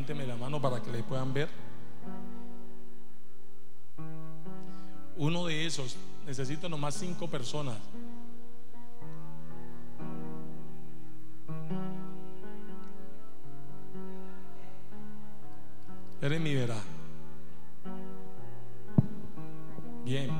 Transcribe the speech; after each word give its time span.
Levánteme 0.00 0.26
la 0.26 0.36
mano 0.36 0.58
para 0.62 0.80
que 0.80 0.90
le 0.90 1.02
puedan 1.02 1.34
ver. 1.34 1.46
Uno 5.18 5.44
de 5.44 5.66
esos, 5.66 5.94
necesito 6.24 6.70
nomás 6.70 6.94
cinco 6.94 7.28
personas. 7.28 7.76
Eres 16.22 16.40
mi 16.40 16.54
verá. 16.54 16.78
Bien. 20.02 20.30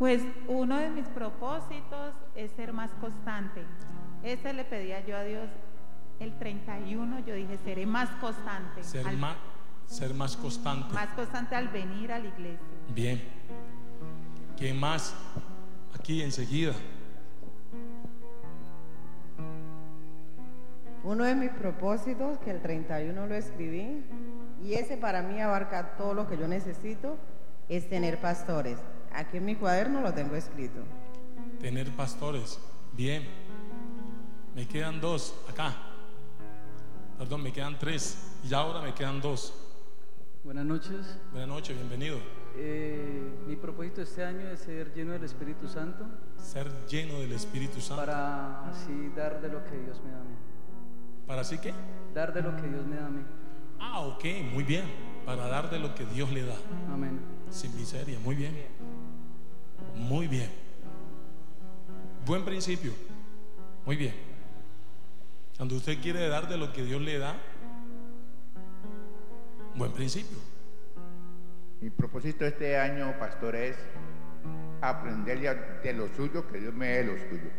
Pues 0.00 0.20
uno 0.48 0.78
de 0.78 0.90
mis 0.90 1.06
propósitos 1.10 2.12
es 2.34 2.50
ser 2.50 2.72
más 2.72 2.90
constante. 3.00 3.62
Ese 4.24 4.52
le 4.52 4.64
pedía 4.64 5.06
yo 5.06 5.16
a 5.16 5.22
Dios 5.22 5.48
el 6.20 6.36
31, 6.38 7.20
yo 7.26 7.34
dije, 7.34 7.58
seré 7.64 7.86
más 7.86 8.08
constante. 8.20 8.82
Ser, 8.82 9.06
al- 9.06 9.16
más, 9.18 9.36
ser 9.86 10.14
más 10.14 10.36
constante. 10.36 10.92
más 10.94 11.08
constante 11.08 11.54
al 11.54 11.68
venir 11.68 12.12
a 12.12 12.18
la 12.18 12.26
iglesia. 12.28 12.66
Bien. 12.94 13.22
¿Quién 14.56 14.78
más? 14.80 15.14
Aquí 15.98 16.22
enseguida. 16.22 16.72
Uno 21.04 21.24
de 21.24 21.34
mis 21.36 21.50
propósitos, 21.50 22.38
que 22.38 22.50
el 22.50 22.60
31 22.60 23.26
lo 23.26 23.34
escribí, 23.34 24.02
y 24.64 24.74
ese 24.74 24.96
para 24.96 25.22
mí 25.22 25.40
abarca 25.40 25.96
todo 25.96 26.14
lo 26.14 26.28
que 26.28 26.36
yo 26.36 26.48
necesito, 26.48 27.16
es 27.68 27.88
tener 27.88 28.20
pastores. 28.20 28.78
Aquí 29.12 29.36
en 29.36 29.44
mi 29.44 29.54
cuaderno 29.54 30.00
lo 30.00 30.12
tengo 30.14 30.34
escrito. 30.34 30.80
Tener 31.60 31.90
pastores. 31.90 32.58
Bien. 32.92 33.24
Me 34.54 34.66
quedan 34.66 35.00
dos 35.00 35.34
acá. 35.48 35.74
Perdón, 37.18 37.42
me 37.42 37.52
quedan 37.52 37.78
tres. 37.78 38.34
Y 38.48 38.52
ahora 38.52 38.80
me 38.82 38.92
quedan 38.92 39.20
dos. 39.20 39.54
Buenas 40.44 40.64
noches. 40.66 41.18
Buenas 41.32 41.48
noches, 41.48 41.76
bienvenido. 41.76 42.18
Eh, 42.56 43.22
mi 43.46 43.56
propósito 43.56 44.02
este 44.02 44.24
año 44.24 44.48
es 44.48 44.60
ser 44.60 44.92
lleno 44.94 45.12
del 45.12 45.24
Espíritu 45.24 45.68
Santo 45.68 46.06
Ser 46.38 46.70
lleno 46.86 47.18
del 47.18 47.32
Espíritu 47.32 47.82
Santo. 47.82 48.06
para 48.06 48.66
así 48.66 49.10
dar 49.14 49.42
de 49.42 49.48
lo 49.50 49.62
que 49.64 49.76
Dios 49.78 50.00
me 50.02 50.10
da 50.10 50.20
a 50.20 50.24
mí. 50.24 50.34
¿Para 51.26 51.40
así 51.42 51.58
qué? 51.58 51.74
Dar 52.14 52.32
de 52.32 52.40
lo 52.40 52.56
que 52.56 52.66
Dios 52.68 52.86
me 52.86 52.96
da 52.96 53.06
a 53.06 53.10
mí. 53.10 53.22
Ah, 53.78 54.00
ok, 54.00 54.24
muy 54.52 54.64
bien. 54.64 54.84
Para 55.26 55.48
dar 55.48 55.68
de 55.70 55.78
lo 55.78 55.94
que 55.94 56.06
Dios 56.06 56.30
le 56.32 56.44
da. 56.46 56.56
Amén. 56.90 57.20
Sin 57.50 57.74
miseria, 57.76 58.18
muy 58.20 58.36
bien. 58.36 58.54
Muy 59.96 60.28
bien. 60.28 60.50
Buen 62.24 62.44
principio. 62.44 62.92
Muy 63.84 63.96
bien. 63.96 64.14
Cuando 65.56 65.76
usted 65.76 65.98
quiere 66.02 66.28
dar 66.28 66.48
de 66.48 66.58
lo 66.58 66.70
que 66.72 66.82
Dios 66.84 67.00
le 67.00 67.18
da, 67.18 67.34
buen 69.74 69.90
principio. 69.92 70.36
Mi 71.80 71.88
propósito 71.88 72.44
este 72.44 72.78
año, 72.78 73.18
pastor, 73.18 73.56
es 73.56 73.76
aprender 74.82 75.40
ya 75.40 75.54
de 75.54 75.92
lo 75.94 76.08
suyo, 76.14 76.46
que 76.50 76.60
Dios 76.60 76.74
me 76.74 76.88
dé 76.88 77.04
lo 77.04 77.12
suyo. 77.14 77.50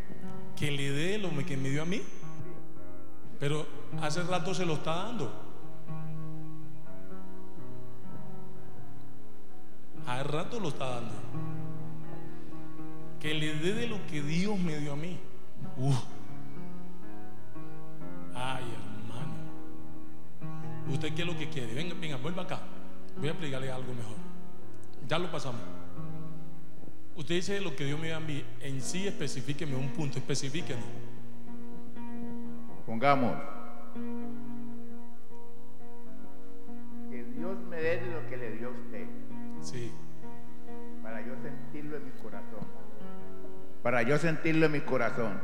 Que 0.56 0.70
le 0.70 0.92
dé 0.92 1.18
lo 1.18 1.30
que 1.44 1.58
me 1.58 1.70
dio 1.70 1.82
a 1.82 1.86
mí. 1.86 2.04
Pero 3.40 3.66
hace 4.00 4.22
rato 4.24 4.54
se 4.54 4.66
lo 4.66 4.74
está 4.74 4.96
dando. 4.96 5.32
Hace 10.06 10.24
rato 10.24 10.60
lo 10.60 10.70
está 10.70 10.88
dando. 10.88 11.14
Que 13.20 13.34
le 13.34 13.56
dé 13.56 13.74
de 13.74 13.88
lo 13.88 14.06
que 14.06 14.22
Dios 14.22 14.60
me 14.60 14.78
dio 14.78 14.94
a 14.94 14.96
mí. 14.96 15.20
Uf. 15.78 16.17
¿Usted 20.90 21.14
qué 21.14 21.22
es 21.22 21.28
lo 21.28 21.38
que 21.38 21.50
quiere? 21.50 21.74
Venga, 21.74 21.96
venga, 22.00 22.18
vuelva 22.18 22.44
acá. 22.44 22.60
Voy 23.18 23.28
a 23.28 23.32
explicarle 23.32 23.72
algo 23.72 23.94
mejor. 23.94 24.16
Ya 25.08 25.20
lo 25.20 25.30
pasamos. 25.32 25.62
Usted 27.16 27.36
dice 27.36 27.60
lo 27.62 27.76
que 27.76 27.86
Dios 27.86 28.00
me 28.00 28.08
dio 28.08 28.18
a 28.18 28.20
mí. 28.20 28.44
En 28.62 28.80
sí, 28.82 29.08
especifíqueme 29.08 29.76
un 29.76 29.90
punto, 29.90 30.20
especifíquenos. 30.20 30.84
Pongamos 32.86 33.36
que 37.10 37.24
Dios 37.24 37.58
me 37.70 37.78
dé 37.78 37.98
de 38.02 38.12
lo 38.12 38.30
que 38.30 38.38
le 38.38 38.52
dio 38.52 38.68
a 38.68 38.72
usted, 38.72 39.06
Sí. 39.62 39.92
para 41.04 41.22
yo 41.26 41.34
sentirlo 41.42 41.98
en 41.98 42.06
mi 42.06 42.12
corazón. 42.22 42.68
Para 43.84 44.02
yo 44.04 44.18
sentirlo 44.18 44.66
en 44.68 44.72
mi 44.72 44.82
corazón. 44.82 45.40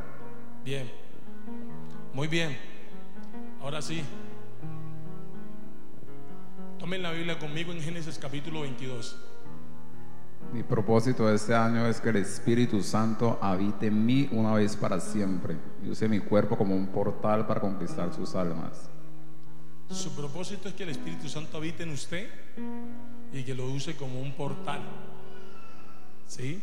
Bien. 0.64 0.90
Muy 2.12 2.28
bien. 2.28 2.56
Ahora 3.60 3.82
sí. 3.82 4.04
Tomen 6.84 7.02
la 7.02 7.12
Biblia 7.12 7.38
conmigo 7.38 7.72
en 7.72 7.80
Génesis 7.80 8.18
capítulo 8.18 8.60
22. 8.60 9.16
Mi 10.52 10.62
propósito 10.62 11.26
de 11.26 11.36
este 11.36 11.54
año 11.54 11.86
es 11.86 11.98
que 11.98 12.10
el 12.10 12.16
Espíritu 12.16 12.82
Santo 12.82 13.38
habite 13.40 13.86
en 13.86 14.04
mí 14.04 14.28
una 14.32 14.52
vez 14.52 14.76
para 14.76 15.00
siempre 15.00 15.56
y 15.82 15.88
use 15.88 16.06
mi 16.10 16.20
cuerpo 16.20 16.58
como 16.58 16.76
un 16.76 16.88
portal 16.88 17.46
para 17.46 17.58
conquistar 17.58 18.12
sus 18.12 18.34
almas. 18.34 18.90
Su 19.88 20.14
propósito 20.14 20.68
es 20.68 20.74
que 20.74 20.82
el 20.82 20.90
Espíritu 20.90 21.26
Santo 21.26 21.56
habite 21.56 21.84
en 21.84 21.92
usted 21.92 22.28
y 23.32 23.42
que 23.44 23.54
lo 23.54 23.64
use 23.64 23.96
como 23.96 24.20
un 24.20 24.32
portal. 24.32 24.82
¿Sí? 26.26 26.62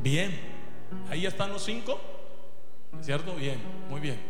Bien. 0.00 0.30
Ahí 1.10 1.26
están 1.26 1.52
los 1.52 1.64
cinco. 1.64 2.11
¿Cierto? 3.00 3.34
Bien. 3.34 3.58
Muy 3.88 4.00
bien. 4.00 4.20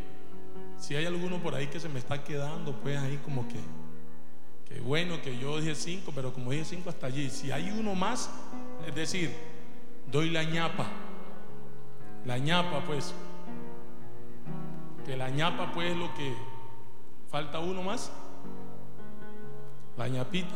Si 0.79 0.97
hay 0.97 1.07
alguno 1.07 1.39
por 1.39 1.55
ahí 1.55 1.69
que 1.69 1.79
se 1.81 1.89
me 1.89 1.99
está 1.99 2.23
quedando, 2.25 2.73
pues 2.81 2.99
ahí 2.99 3.21
como 3.25 3.47
que, 3.47 3.61
que 4.69 4.81
bueno 4.81 5.21
que 5.23 5.39
yo 5.39 5.61
dije 5.61 5.75
cinco, 5.75 6.13
pero 6.15 6.33
como 6.33 6.51
dije 6.51 6.65
cinco 6.65 6.91
hasta 6.91 7.07
allí. 7.07 7.31
Si 7.31 7.53
hay 7.53 7.71
uno 7.71 7.95
más, 7.95 8.31
es 8.87 8.95
decir, 8.95 9.33
doy 10.11 10.31
la 10.31 10.43
ñapa. 10.43 10.87
La 12.25 12.39
ñapa, 12.39 12.85
pues. 12.85 13.15
Que 15.05 15.17
la 15.17 15.31
ñapa, 15.31 15.73
pues, 15.73 15.93
es 15.93 15.97
lo 15.97 16.13
que 16.15 16.35
falta 17.29 17.59
uno 17.59 17.83
más. 17.83 18.13
La 19.97 20.09
ñapita. 20.09 20.55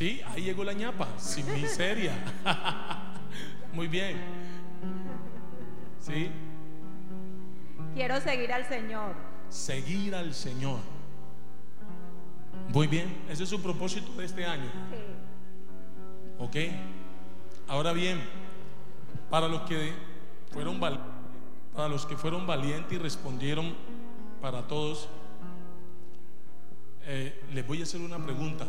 Sí, 0.00 0.18
ahí 0.28 0.44
llegó 0.44 0.64
la 0.64 0.72
ñapa, 0.72 1.06
sin 1.18 1.44
miseria. 1.52 2.14
Muy 3.74 3.86
bien. 3.86 4.16
Sí, 6.00 6.30
Quiero 7.94 8.18
seguir 8.22 8.50
al 8.50 8.64
Señor. 8.64 9.12
seguir 9.50 10.14
al 10.14 10.32
Señor. 10.32 10.78
Muy 12.72 12.86
bien, 12.86 13.14
ese 13.28 13.42
es 13.42 13.50
su 13.50 13.60
propósito 13.60 14.10
de 14.14 14.24
este 14.24 14.46
año. 14.46 14.70
¿Ok? 16.38 16.56
Ahora 17.68 17.92
bien, 17.92 18.22
para 19.28 19.48
los 19.48 19.60
que 19.68 19.92
fueron 20.50 20.80
val- 20.80 21.04
para 21.76 21.88
los 21.88 22.06
que 22.06 22.16
fueron 22.16 22.46
valientes 22.46 22.90
y 22.90 22.96
respondieron 22.98 23.74
para 24.40 24.66
todos, 24.66 25.10
eh, 27.02 27.38
les 27.52 27.66
voy 27.66 27.80
a 27.80 27.82
hacer 27.82 28.00
una 28.00 28.16
pregunta. 28.18 28.64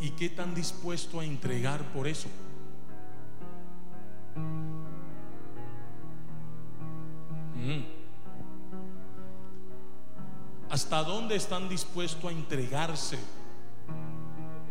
¿Y 0.00 0.10
qué 0.10 0.28
tan 0.28 0.54
dispuesto 0.54 1.20
a 1.20 1.24
entregar 1.24 1.82
por 1.92 2.06
eso? 2.06 2.28
Mm. 7.56 7.84
¿Hasta 10.70 11.02
dónde 11.02 11.36
están 11.36 11.68
dispuestos 11.68 12.24
a 12.30 12.34
entregarse 12.34 13.18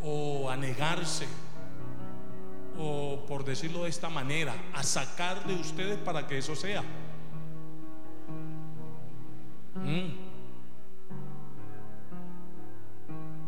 o 0.03 0.49
a 0.49 0.55
negarse? 0.55 1.27
O 2.77 3.25
por 3.27 3.43
decirlo 3.43 3.83
de 3.83 3.89
esta 3.89 4.09
manera, 4.09 4.53
a 4.73 4.83
sacar 4.83 5.45
de 5.47 5.55
ustedes 5.55 5.97
para 5.97 6.27
que 6.27 6.37
eso 6.37 6.55
sea. 6.55 6.83
Mm. 9.75 10.25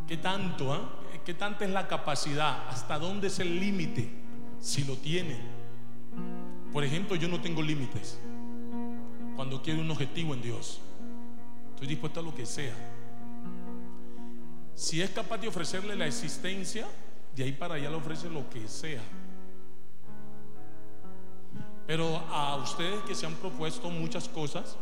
¿Qué 0.07 0.17
tanto? 0.17 0.73
ah? 0.73 0.96
¿Qué 1.25 1.33
tanta 1.33 1.65
es 1.65 1.71
la 1.71 1.87
capacidad? 1.87 2.69
¿Hasta 2.69 2.97
dónde 2.97 3.27
es 3.27 3.39
el 3.39 3.59
límite? 3.59 4.09
Si 4.59 4.83
lo 4.83 4.95
tiene. 4.95 5.37
Por 6.71 6.83
ejemplo, 6.83 7.15
yo 7.15 7.27
no 7.27 7.41
tengo 7.41 7.61
límites. 7.61 8.19
Cuando 9.35 9.61
quiero 9.61 9.81
un 9.81 9.91
objetivo 9.91 10.33
en 10.33 10.41
Dios, 10.41 10.79
estoy 11.69 11.87
dispuesto 11.87 12.19
a 12.19 12.23
lo 12.23 12.33
que 12.33 12.45
sea. 12.45 12.73
Si 14.73 15.01
es 15.01 15.09
capaz 15.09 15.37
de 15.37 15.47
ofrecerle 15.47 15.95
la 15.95 16.07
existencia, 16.07 16.87
de 17.35 17.43
ahí 17.43 17.51
para 17.51 17.75
allá 17.75 17.89
le 17.89 17.95
ofrece 17.95 18.29
lo 18.29 18.49
que 18.49 18.67
sea. 18.67 19.01
Pero 21.85 22.17
a 22.31 22.55
ustedes 22.57 23.01
que 23.01 23.15
se 23.15 23.25
han 23.25 23.35
propuesto 23.35 23.89
muchas 23.89 24.27
cosas, 24.27 24.77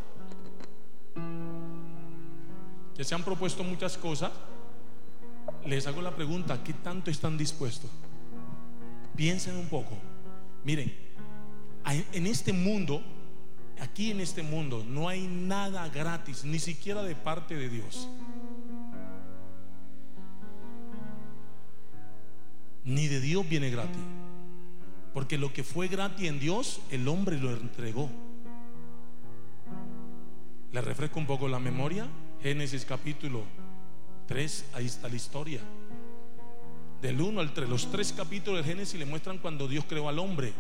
que 2.96 3.04
se 3.04 3.14
han 3.14 3.24
propuesto 3.24 3.64
muchas 3.64 3.98
cosas, 3.98 4.32
les 5.66 5.88
hago 5.88 6.02
la 6.02 6.16
pregunta, 6.16 6.64
¿qué 6.64 6.74
tanto 6.74 7.10
están 7.10 7.38
dispuestos? 7.38 7.90
Piensen 9.16 9.56
un 9.56 9.68
poco. 9.68 9.98
Miren, 10.64 10.94
en 11.86 12.28
este 12.28 12.54
mundo, 12.54 13.02
aquí 13.80 14.12
en 14.12 14.22
este 14.22 14.44
mundo, 14.44 14.84
no 14.88 15.08
hay 15.10 15.28
nada 15.28 15.88
gratis, 15.90 16.44
ni 16.46 16.60
siquiera 16.60 17.02
de 17.04 17.16
parte 17.16 17.56
de 17.56 17.70
Dios. 17.70 18.08
Ni 22.84 23.08
de 23.08 23.20
Dios 23.20 23.48
viene 23.50 23.70
gratis. 23.70 24.02
Porque 25.14 25.38
lo 25.38 25.54
que 25.54 25.64
fue 25.64 25.88
gratis 25.88 26.28
en 26.28 26.40
Dios, 26.40 26.82
el 26.92 27.08
hombre 27.08 27.40
lo 27.40 27.52
entregó. 27.52 28.10
Le 30.72 30.82
refresco 30.82 31.20
un 31.20 31.26
poco 31.26 31.48
la 31.48 31.58
memoria. 31.58 32.08
Génesis 32.44 32.86
capítulo 32.86 33.44
3, 34.28 34.66
ahí 34.74 34.86
está 34.86 35.10
la 35.10 35.16
historia. 35.16 35.62
Del 37.02 37.22
1 37.22 37.40
al 37.40 37.54
3, 37.54 37.70
los 37.70 37.92
tres 37.92 38.14
capítulos 38.14 38.64
de 38.64 38.72
Génesis 38.72 39.00
le 39.00 39.06
muestran 39.06 39.38
cuando 39.38 39.68
Dios 39.68 39.86
creó 39.88 40.10
al 40.10 40.20
hombre. 40.20 40.54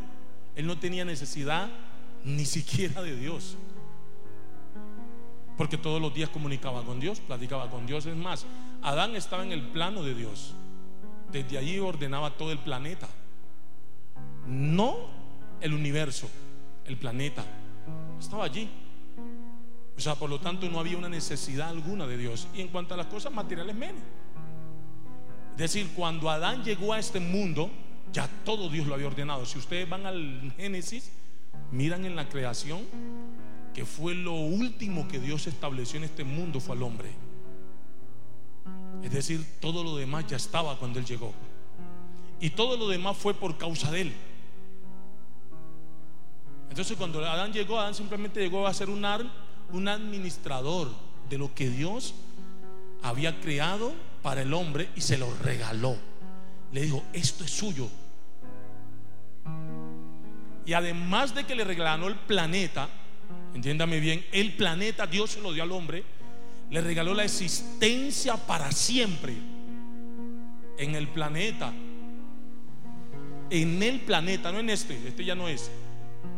Él 0.55 0.67
no 0.67 0.77
tenía 0.77 1.03
necesidad 1.05 1.69
ni 2.23 2.45
siquiera 2.45 3.01
de 3.01 3.15
Dios. 3.15 3.57
Porque 5.57 5.77
todos 5.77 6.01
los 6.01 6.13
días 6.13 6.29
comunicaba 6.29 6.83
con 6.83 6.99
Dios, 6.99 7.19
platicaba 7.19 7.69
con 7.69 7.85
Dios. 7.85 8.05
Es 8.05 8.15
más, 8.15 8.45
Adán 8.81 9.15
estaba 9.15 9.43
en 9.43 9.51
el 9.51 9.61
plano 9.61 10.03
de 10.03 10.13
Dios. 10.13 10.53
Desde 11.31 11.57
allí 11.57 11.79
ordenaba 11.79 12.31
todo 12.31 12.51
el 12.51 12.59
planeta. 12.59 13.07
No 14.47 14.97
el 15.61 15.73
universo, 15.73 16.29
el 16.85 16.97
planeta. 16.97 17.43
Estaba 18.19 18.45
allí. 18.45 18.69
O 19.97 20.01
sea, 20.01 20.15
por 20.15 20.29
lo 20.29 20.39
tanto 20.39 20.69
no 20.69 20.79
había 20.79 20.97
una 20.97 21.09
necesidad 21.09 21.69
alguna 21.69 22.05
de 22.05 22.17
Dios. 22.17 22.47
Y 22.53 22.61
en 22.61 22.67
cuanto 22.67 22.93
a 22.93 22.97
las 22.97 23.07
cosas 23.07 23.31
materiales, 23.31 23.75
menos. 23.75 24.01
Es 25.51 25.57
decir, 25.57 25.89
cuando 25.95 26.29
Adán 26.29 26.63
llegó 26.63 26.91
a 26.93 26.99
este 26.99 27.19
mundo, 27.21 27.69
ya 28.11 28.27
todo 28.43 28.69
Dios 28.69 28.87
lo 28.87 28.93
había 28.95 29.07
ordenado. 29.07 29.45
Si 29.45 29.57
ustedes 29.57 29.87
van 29.89 30.05
al 30.05 30.53
Génesis, 30.57 31.11
miran 31.71 32.03
en 32.05 32.15
la 32.15 32.27
creación 32.27 32.81
que 33.73 33.85
fue 33.85 34.13
lo 34.15 34.33
último 34.33 35.07
que 35.07 35.19
Dios 35.19 35.47
estableció 35.47 35.97
en 35.97 36.03
este 36.05 36.23
mundo 36.23 36.59
fue 36.59 36.75
al 36.75 36.83
hombre. 36.83 37.09
Es 39.03 39.11
decir, 39.11 39.45
todo 39.61 39.83
lo 39.83 39.95
demás 39.95 40.27
ya 40.27 40.37
estaba 40.37 40.77
cuando 40.77 40.99
Él 40.99 41.05
llegó. 41.05 41.31
Y 42.41 42.49
todo 42.49 42.75
lo 42.75 42.89
demás 42.89 43.15
fue 43.15 43.33
por 43.33 43.57
causa 43.57 43.91
de 43.91 44.01
Él. 44.01 44.13
Entonces 46.69 46.97
cuando 46.97 47.23
Adán 47.25 47.53
llegó, 47.53 47.79
Adán 47.79 47.95
simplemente 47.95 48.41
llegó 48.41 48.67
a 48.67 48.73
ser 48.73 48.89
un, 48.89 49.05
ar- 49.05 49.25
un 49.71 49.87
administrador 49.87 50.89
de 51.29 51.37
lo 51.37 51.53
que 51.53 51.69
Dios 51.69 52.15
había 53.01 53.39
creado 53.39 53.93
para 54.21 54.41
el 54.41 54.53
hombre 54.53 54.89
y 54.95 55.01
se 55.01 55.17
lo 55.17 55.31
regaló. 55.43 55.95
Le 56.71 56.81
dijo, 56.81 57.03
esto 57.13 57.43
es 57.43 57.51
suyo. 57.51 57.87
Y 60.65 60.73
además 60.73 61.35
de 61.35 61.43
que 61.43 61.55
le 61.55 61.63
regaló 61.63 62.07
el 62.07 62.15
planeta, 62.15 62.89
entiéndame 63.53 63.99
bien, 63.99 64.25
el 64.31 64.53
planeta 64.53 65.05
Dios 65.05 65.31
se 65.31 65.41
lo 65.41 65.53
dio 65.53 65.63
al 65.63 65.71
hombre, 65.71 66.03
le 66.71 66.81
regaló 66.81 67.13
la 67.13 67.23
existencia 67.23 68.35
para 68.35 68.71
siempre 68.71 69.33
en 70.77 70.95
el 70.95 71.07
planeta. 71.07 71.71
En 73.51 73.83
el 73.83 73.99
planeta, 74.01 74.51
no 74.51 74.59
en 74.59 74.71
este, 74.71 75.07
este 75.07 75.23
ya 75.23 75.35
no 75.35 75.47
es. 75.47 75.69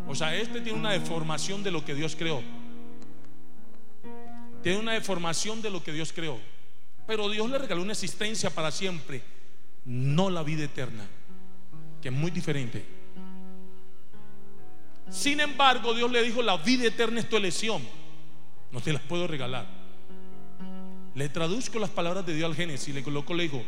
O 0.07 0.15
sea, 0.15 0.35
este 0.35 0.59
tiene 0.59 0.77
una 0.77 0.91
deformación 0.91 1.63
de 1.63 1.71
lo 1.71 1.85
que 1.85 1.95
Dios 1.95 2.15
creó. 2.17 2.41
Tiene 4.67 4.81
una 4.81 4.91
deformación 4.91 5.61
de 5.61 5.69
lo 5.69 5.81
que 5.81 5.93
Dios 5.93 6.11
creó. 6.11 6.37
Pero 7.07 7.29
Dios 7.29 7.49
le 7.49 7.57
regaló 7.57 7.81
una 7.83 7.93
existencia 7.93 8.49
para 8.49 8.69
siempre, 8.69 9.21
no 9.85 10.29
la 10.29 10.43
vida 10.43 10.65
eterna, 10.65 11.07
que 12.01 12.09
es 12.09 12.13
muy 12.13 12.31
diferente. 12.31 12.83
Sin 15.09 15.39
embargo, 15.39 15.93
Dios 15.93 16.11
le 16.11 16.21
dijo, 16.21 16.41
la 16.41 16.57
vida 16.57 16.85
eterna 16.85 17.21
es 17.21 17.29
tu 17.29 17.37
elección. 17.37 17.81
No 18.69 18.81
te 18.81 18.91
la 18.91 18.99
puedo 18.99 19.25
regalar. 19.25 19.65
Le 21.15 21.29
traduzco 21.29 21.79
las 21.79 21.91
palabras 21.91 22.25
de 22.25 22.35
Dios 22.35 22.49
al 22.49 22.57
Génesis, 22.57 22.93
le 22.93 23.03
coloco, 23.03 23.33
le 23.33 23.43
dijo, 23.43 23.63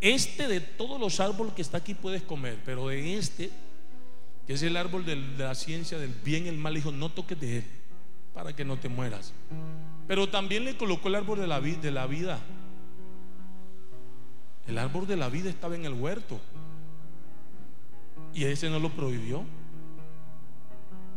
este 0.00 0.48
de 0.48 0.58
todos 0.58 0.98
los 0.98 1.20
árboles 1.20 1.54
que 1.54 1.62
está 1.62 1.76
aquí 1.76 1.94
puedes 1.94 2.22
comer, 2.22 2.58
pero 2.64 2.88
de 2.88 3.16
este, 3.16 3.52
que 4.48 4.54
es 4.54 4.62
el 4.64 4.76
árbol 4.76 5.04
de 5.04 5.14
la 5.14 5.54
ciencia 5.54 5.96
del 5.96 6.12
bien 6.12 6.46
y 6.46 6.48
el 6.48 6.58
mal, 6.58 6.74
dijo, 6.74 6.90
no 6.90 7.08
toques 7.08 7.38
de 7.38 7.58
él, 7.58 7.64
para 8.34 8.52
que 8.56 8.64
no 8.64 8.76
te 8.80 8.88
mueras. 8.88 9.32
Pero 10.10 10.28
también 10.28 10.64
le 10.64 10.76
colocó 10.76 11.06
el 11.06 11.14
árbol 11.14 11.38
de 11.38 11.46
la, 11.46 11.60
vida. 11.60 12.40
El 14.66 14.76
árbol 14.76 15.06
de 15.06 15.16
la 15.16 15.28
vida 15.28 15.48
estaba 15.48 15.76
en 15.76 15.84
el 15.84 15.92
huerto. 15.92 16.40
Y 18.34 18.42
ese 18.42 18.68
no 18.70 18.80
lo 18.80 18.90
prohibió. 18.90 19.44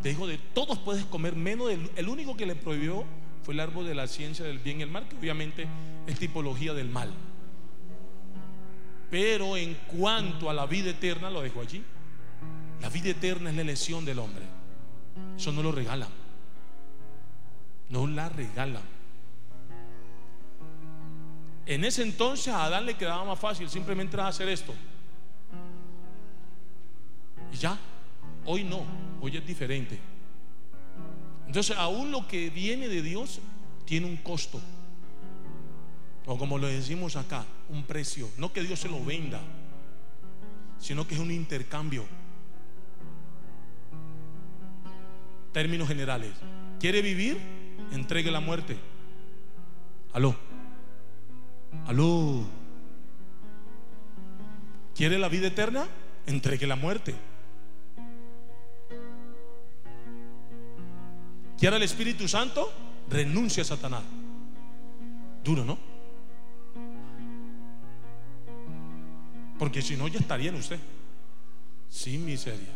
Dijo, 0.03 0.27
de 0.27 0.37
todos 0.37 0.77
puedes 0.77 1.05
comer, 1.05 1.35
menos 1.35 1.71
el 1.71 2.07
único 2.07 2.37
que 2.37 2.45
le 2.45 2.53
prohibió 2.53 3.03
fue 3.41 3.55
el 3.55 3.61
árbol 3.61 3.87
de 3.87 3.95
la 3.95 4.05
ciencia 4.05 4.45
del 4.45 4.59
bien 4.59 4.79
y 4.79 4.83
el 4.83 4.91
mal, 4.91 5.07
que 5.07 5.15
obviamente 5.15 5.67
es 6.05 6.19
tipología 6.19 6.75
del 6.75 6.89
mal. 6.89 7.11
Pero 9.09 9.57
en 9.57 9.73
cuanto 9.87 10.51
a 10.51 10.53
la 10.53 10.67
vida 10.67 10.91
eterna, 10.91 11.31
lo 11.31 11.41
dejó 11.41 11.61
allí. 11.61 11.83
La 12.79 12.89
vida 12.89 13.09
eterna 13.09 13.49
es 13.49 13.55
la 13.55 13.63
elección 13.63 14.05
del 14.05 14.19
hombre. 14.19 14.43
Eso 15.35 15.51
no 15.51 15.63
lo 15.63 15.71
regalan. 15.71 16.22
No 17.89 18.07
la 18.07 18.29
regalan. 18.29 18.83
En 21.65 21.85
ese 21.85 22.03
entonces 22.03 22.53
a 22.53 22.65
Adán 22.65 22.85
le 22.85 22.95
quedaba 22.95 23.23
más 23.23 23.39
fácil 23.39 23.69
simplemente 23.69 24.19
hacer 24.19 24.49
esto. 24.49 24.73
Y 27.53 27.57
ya, 27.57 27.77
hoy 28.45 28.63
no, 28.63 28.83
hoy 29.21 29.37
es 29.37 29.45
diferente. 29.45 29.99
Entonces, 31.45 31.77
aún 31.77 32.11
lo 32.11 32.27
que 32.27 32.49
viene 32.49 32.87
de 32.87 33.01
Dios 33.01 33.39
tiene 33.85 34.07
un 34.07 34.17
costo. 34.17 34.59
O 36.25 36.37
como 36.37 36.57
lo 36.57 36.67
decimos 36.67 37.15
acá, 37.15 37.45
un 37.69 37.83
precio. 37.83 38.29
No 38.37 38.51
que 38.51 38.63
Dios 38.63 38.79
se 38.79 38.89
lo 38.89 39.03
venda, 39.03 39.41
sino 40.79 41.05
que 41.05 41.15
es 41.15 41.19
un 41.19 41.31
intercambio. 41.31 42.05
Términos 45.51 45.87
generales. 45.87 46.31
¿Quiere 46.79 47.01
vivir? 47.01 47.37
Entregue 47.93 48.31
la 48.31 48.39
muerte. 48.39 48.75
Aló. 50.13 50.35
Aló. 51.85 52.43
¿Quiere 54.95 55.17
la 55.17 55.29
vida 55.29 55.47
eterna? 55.47 55.87
Entregue 56.25 56.67
la 56.67 56.75
muerte. 56.75 57.15
¿Quiere 61.57 61.77
el 61.77 61.83
Espíritu 61.83 62.27
Santo? 62.27 62.71
Renuncia 63.09 63.61
a 63.61 63.65
Satanás. 63.65 64.03
Duro, 65.43 65.63
¿no? 65.63 65.77
Porque 69.59 69.81
si 69.81 69.95
no, 69.95 70.07
ya 70.07 70.19
estaría 70.19 70.49
en 70.49 70.55
usted. 70.55 70.79
Sin 71.89 72.25
miseria. 72.25 72.73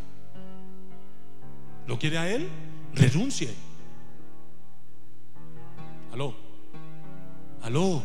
¿Lo 1.88 1.98
quiere 1.98 2.18
a 2.18 2.30
Él? 2.30 2.48
Renuncie. 2.94 3.67
Aló. 6.12 6.34
Aló. 7.62 8.04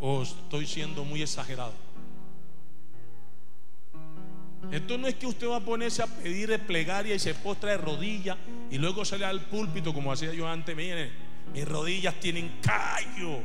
O 0.00 0.22
estoy 0.22 0.66
siendo 0.66 1.04
muy 1.04 1.22
exagerado. 1.22 1.72
Esto 4.70 4.98
no 4.98 5.06
es 5.06 5.14
que 5.14 5.26
usted 5.26 5.48
va 5.48 5.56
a 5.56 5.60
ponerse 5.60 6.02
a 6.02 6.06
pedir 6.06 6.48
de 6.48 6.58
plegaria 6.58 7.14
y 7.14 7.18
se 7.18 7.34
postra 7.34 7.70
de 7.70 7.76
rodillas 7.78 8.36
y 8.70 8.78
luego 8.78 9.04
sale 9.04 9.24
al 9.24 9.40
púlpito 9.42 9.94
como 9.94 10.12
hacía 10.12 10.34
yo 10.34 10.48
antes. 10.48 10.74
Miren, 10.76 11.10
mis 11.54 11.66
rodillas 11.66 12.14
tienen 12.20 12.58
callo. 12.60 13.40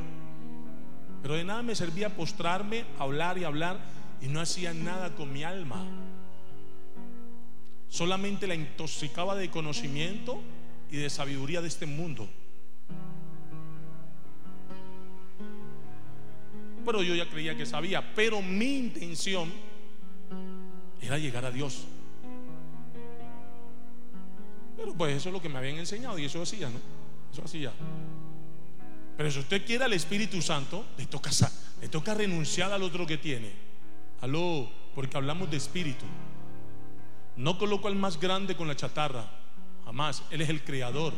Pero 1.22 1.34
de 1.34 1.44
nada 1.44 1.62
me 1.62 1.76
servía 1.76 2.14
postrarme, 2.14 2.84
hablar 2.98 3.38
y 3.38 3.44
hablar 3.44 3.78
y 4.20 4.26
no 4.26 4.40
hacía 4.40 4.74
nada 4.74 5.14
con 5.14 5.32
mi 5.32 5.44
alma. 5.44 5.84
Solamente 7.88 8.46
la 8.46 8.54
intoxicaba 8.54 9.36
de 9.36 9.50
conocimiento 9.50 10.40
y 10.90 10.96
de 10.96 11.08
sabiduría 11.08 11.60
de 11.60 11.68
este 11.68 11.86
mundo. 11.86 12.28
Pero 16.84 17.02
yo 17.02 17.14
ya 17.14 17.28
creía 17.28 17.56
que 17.56 17.66
sabía. 17.66 18.14
Pero 18.14 18.42
mi 18.42 18.78
intención 18.78 19.52
era 21.00 21.18
llegar 21.18 21.44
a 21.44 21.50
Dios. 21.50 21.86
Pero 24.76 24.94
pues 24.94 25.16
eso 25.16 25.28
es 25.28 25.32
lo 25.32 25.40
que 25.40 25.48
me 25.48 25.58
habían 25.58 25.76
enseñado 25.76 26.18
y 26.18 26.24
eso 26.24 26.42
hacía, 26.42 26.68
¿no? 26.68 26.78
Eso 27.32 27.42
hacía. 27.44 27.72
Pero 29.16 29.30
si 29.30 29.38
usted 29.38 29.64
quiere 29.64 29.84
al 29.84 29.92
Espíritu 29.92 30.40
Santo, 30.42 30.84
le 30.96 31.06
toca, 31.06 31.30
le 31.80 31.88
toca 31.88 32.14
renunciar 32.14 32.72
al 32.72 32.82
otro 32.82 33.06
que 33.06 33.18
tiene. 33.18 33.52
Aló, 34.20 34.68
porque 34.94 35.16
hablamos 35.16 35.50
de 35.50 35.56
espíritu. 35.56 36.04
No 37.36 37.58
coloco 37.58 37.88
al 37.88 37.96
más 37.96 38.18
grande 38.18 38.56
con 38.56 38.68
la 38.68 38.76
chatarra. 38.76 39.24
Jamás. 39.84 40.22
Él 40.30 40.40
es 40.40 40.48
el 40.48 40.62
creador. 40.62 41.12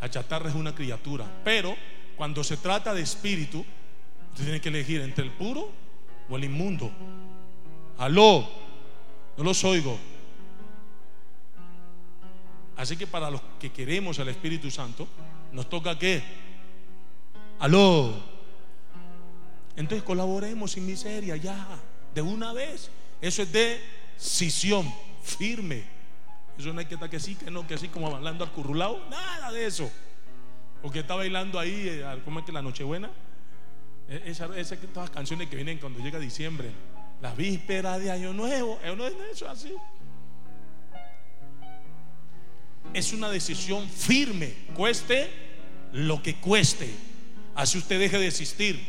La 0.00 0.10
chatarra 0.10 0.48
es 0.48 0.54
una 0.54 0.74
criatura. 0.74 1.26
Pero 1.44 1.76
cuando 2.16 2.44
se 2.44 2.56
trata 2.56 2.94
de 2.94 3.02
espíritu, 3.02 3.64
Usted 4.30 4.44
tiene 4.44 4.60
que 4.60 4.68
elegir 4.68 5.00
entre 5.00 5.24
el 5.24 5.30
puro 5.30 5.70
o 6.28 6.36
el 6.36 6.44
inmundo. 6.44 6.90
Aló, 7.98 8.48
no 9.36 9.44
los 9.44 9.62
oigo. 9.64 9.98
Así 12.76 12.96
que 12.96 13.06
para 13.06 13.30
los 13.30 13.42
que 13.58 13.70
queremos 13.70 14.18
al 14.20 14.28
Espíritu 14.28 14.70
Santo, 14.70 15.06
nos 15.52 15.68
toca 15.68 15.98
qué? 15.98 16.22
Aló. 17.58 18.14
Entonces 19.76 20.02
colaboremos 20.02 20.72
sin 20.72 20.86
miseria 20.86 21.36
ya, 21.36 21.66
de 22.14 22.22
una 22.22 22.52
vez. 22.52 22.90
Eso 23.20 23.42
es 23.42 23.52
decisión 23.52 24.90
firme. 25.22 25.84
Eso 26.58 26.72
no 26.72 26.80
hay 26.80 26.86
que 26.86 26.94
estar 26.94 27.10
que 27.10 27.20
sí, 27.20 27.34
que 27.34 27.50
no, 27.50 27.66
que 27.66 27.74
así 27.74 27.88
como 27.88 28.10
bailando 28.10 28.44
al 28.44 28.52
currulao. 28.52 28.98
Nada 29.10 29.52
de 29.52 29.66
eso. 29.66 29.90
O 30.82 30.90
que 30.90 31.00
está 31.00 31.14
bailando 31.14 31.58
ahí, 31.58 31.86
eh, 31.86 32.20
¿cómo 32.24 32.40
es 32.40 32.46
que 32.46 32.52
la 32.52 32.62
Nochebuena? 32.62 33.10
E- 34.10 34.22
Esa, 34.26 34.46
esa, 34.58 34.76
todas 34.76 35.08
las 35.08 35.10
canciones 35.10 35.48
que 35.48 35.56
vienen 35.56 35.78
cuando 35.78 36.00
llega 36.00 36.18
diciembre. 36.18 36.70
La 37.22 37.32
víspera 37.32 37.98
de 37.98 38.10
Año 38.10 38.32
Nuevo. 38.32 38.78
No 38.96 39.06
es 39.06 39.14
eso 39.32 39.48
así. 39.48 39.72
Es 42.92 43.12
una 43.12 43.30
decisión 43.30 43.88
firme, 43.88 44.52
cueste 44.74 45.30
lo 45.92 46.22
que 46.22 46.36
cueste. 46.36 46.90
Así 47.54 47.78
usted 47.78 48.00
deje 48.00 48.18
de 48.18 48.26
existir. 48.26 48.80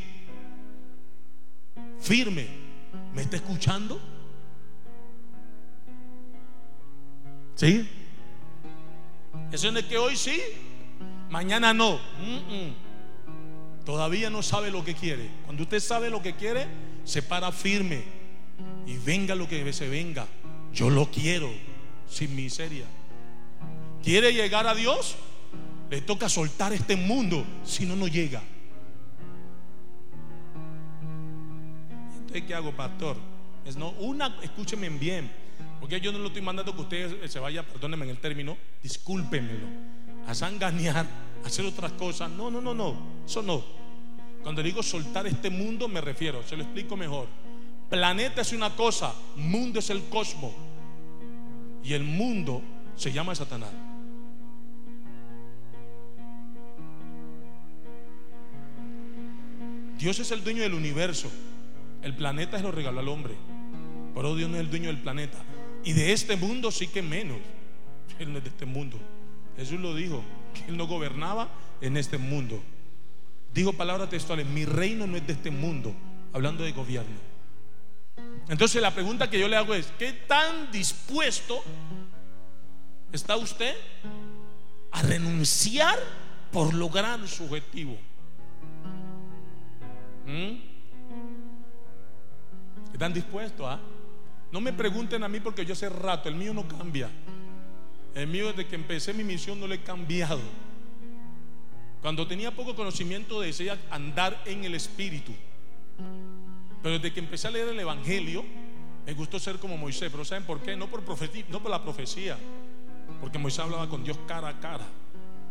Firme. 1.99 2.47
¿Me 3.13 3.21
está 3.21 3.35
escuchando? 3.35 4.01
¿Sí? 7.55 7.87
Eso 9.51 9.69
es 9.69 9.85
que 9.85 9.97
hoy 9.97 10.15
sí, 10.15 10.41
mañana 11.29 11.73
no. 11.73 11.99
Todavía 13.85 14.29
no 14.29 14.43
sabe 14.43 14.71
lo 14.71 14.83
que 14.83 14.93
quiere. 14.93 15.29
Cuando 15.45 15.63
usted 15.63 15.79
sabe 15.79 16.09
lo 16.09 16.21
que 16.21 16.35
quiere, 16.35 16.67
se 17.03 17.21
para 17.21 17.51
firme. 17.51 18.03
Y 18.85 18.97
venga 18.97 19.35
lo 19.35 19.47
que 19.47 19.71
se 19.73 19.87
venga. 19.87 20.27
Yo 20.73 20.89
lo 20.89 21.09
quiero, 21.09 21.49
sin 22.09 22.35
miseria. 22.35 22.85
¿Quiere 24.03 24.33
llegar 24.33 24.67
a 24.67 24.75
Dios? 24.75 25.15
Le 25.89 26.01
toca 26.01 26.29
soltar 26.29 26.73
este 26.73 26.95
mundo, 26.95 27.43
si 27.65 27.85
no, 27.85 27.95
no 27.95 28.07
llega. 28.07 28.41
Entonces, 32.19 32.43
¿qué 32.47 32.55
hago, 32.55 32.71
pastor? 32.71 33.17
Es 33.65 33.75
no, 33.75 33.89
una, 33.99 34.37
escúchenme 34.41 34.89
bien, 34.89 35.29
porque 35.79 35.99
yo 35.99 36.11
no 36.11 36.19
lo 36.19 36.27
estoy 36.27 36.41
mandando 36.41 36.73
que 36.73 36.81
usted 36.81 37.27
se 37.27 37.39
vaya, 37.39 37.63
perdónenme 37.63 38.05
en 38.05 38.11
el 38.11 38.17
término, 38.17 38.57
discúlpenmelo, 38.81 39.67
a 40.27 40.33
sanganear, 40.33 41.05
hacer 41.45 41.65
otras 41.65 41.91
cosas. 41.93 42.29
No, 42.29 42.49
no, 42.49 42.61
no, 42.61 42.73
no, 42.73 42.95
eso 43.25 43.41
no. 43.41 43.63
Cuando 44.43 44.63
digo 44.63 44.81
soltar 44.81 45.27
este 45.27 45.49
mundo, 45.49 45.87
me 45.87 46.01
refiero, 46.01 46.41
se 46.43 46.57
lo 46.57 46.63
explico 46.63 46.97
mejor. 46.97 47.27
Planeta 47.89 48.41
es 48.41 48.53
una 48.53 48.75
cosa, 48.75 49.13
mundo 49.35 49.79
es 49.79 49.89
el 49.89 50.03
cosmos. 50.05 50.51
Y 51.83 51.93
el 51.93 52.03
mundo 52.03 52.61
se 52.95 53.11
llama 53.11 53.35
Satanás. 53.35 53.71
Dios 59.97 60.19
es 60.19 60.31
el 60.31 60.43
dueño 60.43 60.63
del 60.63 60.73
universo. 60.73 61.29
El 62.01 62.15
planeta 62.15 62.57
se 62.57 62.63
lo 62.63 62.71
regaló 62.71 63.01
al 63.01 63.07
hombre. 63.07 63.35
Pero 64.15 64.35
Dios 64.35 64.49
no 64.49 64.55
es 64.55 64.61
el 64.61 64.69
dueño 64.69 64.87
del 64.87 64.97
planeta. 64.97 65.37
Y 65.83 65.93
de 65.93 66.11
este 66.11 66.35
mundo 66.35 66.71
sí 66.71 66.87
que 66.87 67.01
menos. 67.01 67.37
Él 68.17 68.31
no 68.31 68.39
es 68.39 68.43
de 68.43 68.49
este 68.49 68.65
mundo. 68.65 68.97
Jesús 69.57 69.79
lo 69.79 69.93
dijo, 69.93 70.23
que 70.53 70.65
Él 70.67 70.77
no 70.77 70.87
gobernaba 70.87 71.49
en 71.81 71.97
este 71.97 72.17
mundo. 72.17 72.61
Dijo 73.53 73.73
palabras 73.73 74.09
textuales, 74.09 74.45
mi 74.45 74.65
reino 74.65 75.07
no 75.07 75.17
es 75.17 75.27
de 75.27 75.33
este 75.33 75.51
mundo, 75.51 75.93
hablando 76.33 76.63
de 76.63 76.71
gobierno. 76.71 77.31
Entonces 78.47 78.81
la 78.81 78.93
pregunta 78.93 79.29
que 79.29 79.39
yo 79.39 79.47
le 79.47 79.55
hago 79.55 79.73
es, 79.73 79.87
¿qué 79.97 80.13
tan 80.13 80.71
dispuesto 80.71 81.63
está 83.11 83.35
usted 83.35 83.75
a 84.91 85.01
renunciar 85.01 85.97
por 86.51 86.73
lograr 86.73 87.27
su 87.27 87.45
objetivo? 87.45 87.97
¿Mm? 90.25 90.71
¿Están 92.93 93.13
dispuestos 93.13 93.67
a? 93.67 93.79
No 94.51 94.59
me 94.59 94.73
pregunten 94.73 95.23
a 95.23 95.29
mí 95.29 95.39
porque 95.39 95.65
yo 95.65 95.73
hace 95.73 95.89
rato, 95.89 96.27
el 96.27 96.35
mío 96.35 96.53
no 96.53 96.67
cambia. 96.67 97.09
El 98.13 98.27
mío 98.27 98.47
desde 98.47 98.67
que 98.67 98.75
empecé 98.75 99.13
mi 99.13 99.23
misión 99.23 99.59
no 99.59 99.67
le 99.67 99.75
he 99.75 99.81
cambiado. 99.81 100.41
Cuando 102.01 102.27
tenía 102.27 102.51
poco 102.51 102.75
conocimiento 102.75 103.41
decía 103.41 103.77
andar 103.89 104.41
en 104.45 104.63
el 104.63 104.75
Espíritu. 104.75 105.31
Pero 106.81 106.95
desde 106.95 107.13
que 107.13 107.19
empecé 107.19 107.47
a 107.47 107.51
leer 107.51 107.69
el 107.69 107.79
Evangelio, 107.79 108.43
me 109.05 109.13
gustó 109.13 109.39
ser 109.39 109.59
como 109.59 109.77
Moisés. 109.77 110.09
Pero 110.11 110.25
¿saben 110.25 110.43
por 110.43 110.61
qué? 110.61 110.75
No 110.75 110.87
por, 110.87 111.01
no 111.01 111.59
por 111.61 111.71
la 111.71 111.83
profecía. 111.83 112.37
Porque 113.19 113.37
Moisés 113.37 113.59
hablaba 113.59 113.87
con 113.87 114.03
Dios 114.03 114.17
cara 114.27 114.49
a 114.49 114.59
cara. 114.59 114.85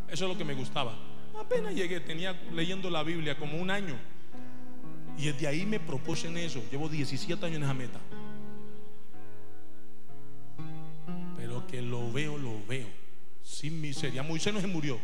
Eso 0.08 0.24
es 0.24 0.30
lo 0.30 0.36
que 0.36 0.44
me 0.44 0.54
gustaba. 0.54 0.92
Apenas 1.38 1.74
llegué, 1.74 2.00
tenía 2.00 2.32
leyendo 2.52 2.90
la 2.90 3.02
Biblia 3.04 3.38
como 3.38 3.56
un 3.56 3.70
año. 3.70 3.94
Y 5.16 5.26
desde 5.26 5.46
ahí 5.46 5.64
me 5.64 5.78
propuse 5.78 6.26
en 6.26 6.36
eso. 6.36 6.60
Llevo 6.70 6.88
17 6.88 7.46
años 7.46 7.58
en 7.58 7.62
esa 7.62 7.74
meta. 7.74 8.00
Pero 11.60 11.66
que 11.66 11.82
lo 11.82 12.12
veo, 12.12 12.38
lo 12.38 12.64
veo. 12.66 12.86
Sin 13.42 13.80
miseria. 13.80 14.22
Moisés 14.22 14.52
no 14.52 14.60
se 14.60 14.66
murió. 14.66 14.98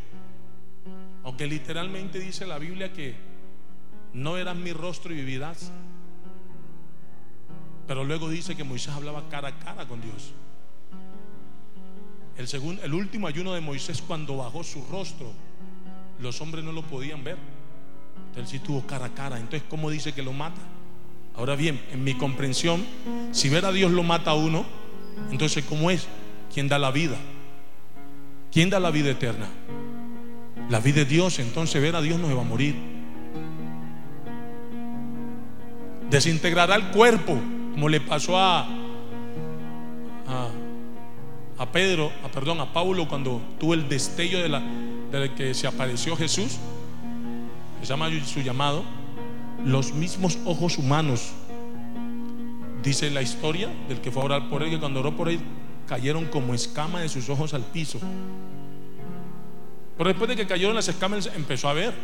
Aunque 1.25 1.47
literalmente 1.47 2.19
dice 2.19 2.47
la 2.47 2.59
Biblia 2.59 2.93
que 2.93 3.15
no 4.13 4.35
verás 4.35 4.57
mi 4.57 4.73
rostro 4.73 5.13
y 5.13 5.17
vivirás. 5.17 5.73
Pero 7.87 8.05
luego 8.05 8.29
dice 8.29 8.57
que 8.57 8.65
Moisés 8.65 8.95
hablaba 8.95 9.29
cara 9.29 9.49
a 9.49 9.59
cara 9.59 9.87
con 9.87 10.01
Dios. 10.01 10.33
El, 12.37 12.47
segundo, 12.49 12.83
el 12.83 12.95
último 12.95 13.27
ayuno 13.27 13.55
de 13.55 13.61
Moisés 13.61 14.03
cuando 14.03 14.37
bajó 14.37 14.63
su 14.63 14.85
rostro, 14.87 15.33
los 16.21 16.41
hombres 16.41 16.65
no 16.65 16.73
lo 16.73 16.83
podían 16.83 17.25
ver. 17.25 17.39
Él 18.37 18.47
sí 18.47 18.59
tuvo 18.59 18.87
cara 18.87 19.07
a 19.07 19.15
cara. 19.15 19.39
Entonces, 19.39 19.63
¿cómo 19.69 19.91
dice 19.91 20.13
que 20.13 20.23
lo 20.23 20.33
mata? 20.33 20.61
Ahora 21.35 21.57
bien, 21.57 21.81
en 21.91 22.05
mi 22.05 22.15
comprensión, 22.15 22.85
si 23.33 23.49
ver 23.49 23.65
a 23.65 23.73
Dios 23.73 23.91
lo 23.91 24.03
mata 24.03 24.33
a 24.33 24.35
uno, 24.35 24.65
entonces, 25.31 25.65
¿cómo 25.65 25.91
es? 25.91 26.07
¿Quién 26.53 26.69
da 26.69 26.79
la 26.79 26.91
vida? 26.91 27.17
¿Quién 28.51 28.71
da 28.71 28.81
la 28.81 28.91
vida 28.91 29.11
eterna? 29.11 29.49
La 30.71 30.81
vida 30.81 30.97
de 30.97 31.05
Dios, 31.05 31.39
entonces 31.39 31.81
ver 31.81 31.95
a 31.95 32.01
Dios 32.01 32.19
no 32.19 32.29
se 32.29 32.35
va 32.35 32.41
a 32.41 32.45
morir. 32.45 32.75
Desintegrará 36.11 36.77
el 36.77 36.89
cuerpo, 36.89 37.39
como 37.73 37.89
le 37.89 38.01
pasó 38.01 38.39
a, 38.39 38.67
a, 41.59 41.73
Pedro, 41.73 42.11
a, 42.25 42.29
perdón, 42.29 42.61
a 42.61 42.73
Pablo 42.73 43.07
cuando 43.07 43.43
tuvo 43.61 43.75
el 43.75 43.89
destello 43.89 44.41
de 44.41 44.49
la, 44.49 44.61
de 44.61 45.35
que 45.35 45.53
se 45.53 45.67
apareció 45.67 46.17
Jesús, 46.17 46.57
que 47.81 47.87
se 47.87 47.93
llama 47.93 48.09
su 48.25 48.41
llamado, 48.41 48.85
los 49.65 49.93
mismos 49.93 50.39
ojos 50.47 50.79
humanos. 50.79 51.33
Dice 52.83 53.11
la 53.11 53.21
historia 53.21 53.69
del 53.89 54.01
que 54.01 54.11
fue 54.11 54.23
a 54.23 54.25
orar 54.25 54.49
por 54.49 54.63
él, 54.63 54.71
que 54.71 54.79
cuando 54.79 55.01
oró 55.01 55.17
por 55.17 55.29
él 55.29 55.41
cayeron 55.89 56.27
como 56.27 56.55
escamas 56.55 57.03
de 57.03 57.09
sus 57.09 57.29
ojos 57.29 57.55
al 57.55 57.63
piso. 57.63 57.99
Pero 59.97 60.09
después 60.09 60.29
de 60.29 60.37
que 60.37 60.47
cayeron 60.47 60.75
las 60.75 60.89
escamas, 60.89 61.31
empezó 61.35 61.69
a 61.69 61.73
ver. 61.73 61.95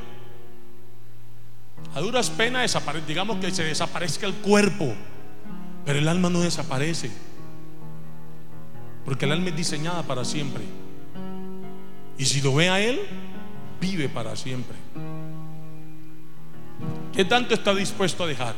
A 1.94 2.00
duras 2.00 2.30
penas 2.30 2.78
digamos 3.06 3.38
que 3.38 3.50
se 3.50 3.64
desaparezca 3.64 4.26
el 4.26 4.34
cuerpo, 4.34 4.94
pero 5.84 5.98
el 5.98 6.08
alma 6.08 6.30
no 6.30 6.40
desaparece. 6.40 7.10
Porque 9.04 9.24
el 9.24 9.32
alma 9.32 9.48
es 9.48 9.56
diseñada 9.56 10.02
para 10.02 10.24
siempre. 10.24 10.62
Y 12.16 12.24
si 12.24 12.40
lo 12.40 12.54
ve 12.54 12.70
a 12.70 12.80
Él, 12.80 13.00
vive 13.80 14.08
para 14.08 14.36
siempre. 14.36 14.76
¿Qué 17.12 17.24
tanto 17.24 17.52
está 17.52 17.74
dispuesto 17.74 18.24
a 18.24 18.26
dejar? 18.26 18.54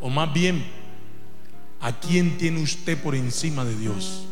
O 0.00 0.10
más 0.10 0.32
bien, 0.32 0.64
¿a 1.82 1.92
quién 1.98 2.38
tiene 2.38 2.62
usted 2.62 2.96
por 2.96 3.14
encima 3.16 3.64
de 3.64 3.76
Dios? 3.76 4.24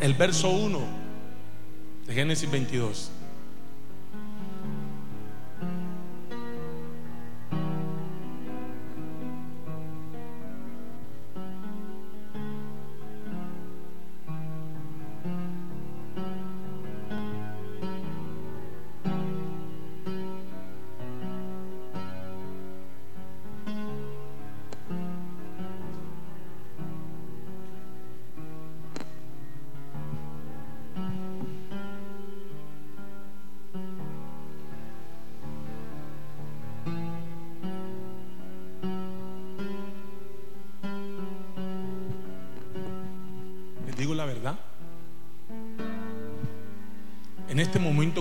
El 0.00 0.14
verso 0.14 0.48
1 0.48 0.78
de 2.06 2.14
Génesis 2.14 2.50
22. 2.50 3.10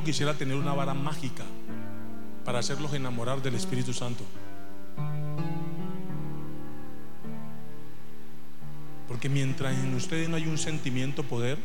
Quisiera 0.07 0.33
tener 0.33 0.55
una 0.55 0.73
vara 0.73 0.93
mágica 0.93 1.43
para 2.45 2.59
hacerlos 2.59 2.93
enamorar 2.93 3.41
del 3.41 3.55
Espíritu 3.55 3.91
Santo. 3.91 4.23
Porque 9.09 9.27
mientras 9.27 9.77
en 9.77 9.93
ustedes 9.93 10.29
no 10.29 10.37
hay 10.37 10.47
un 10.47 10.57
sentimiento 10.57 11.23
poder, 11.23 11.57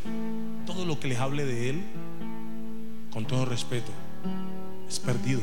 todo 0.66 0.84
lo 0.84 0.98
que 0.98 1.06
les 1.06 1.20
hable 1.20 1.44
de 1.44 1.70
Él, 1.70 1.84
con 3.12 3.28
todo 3.28 3.44
respeto, 3.44 3.92
es 4.88 4.98
perdido. 4.98 5.40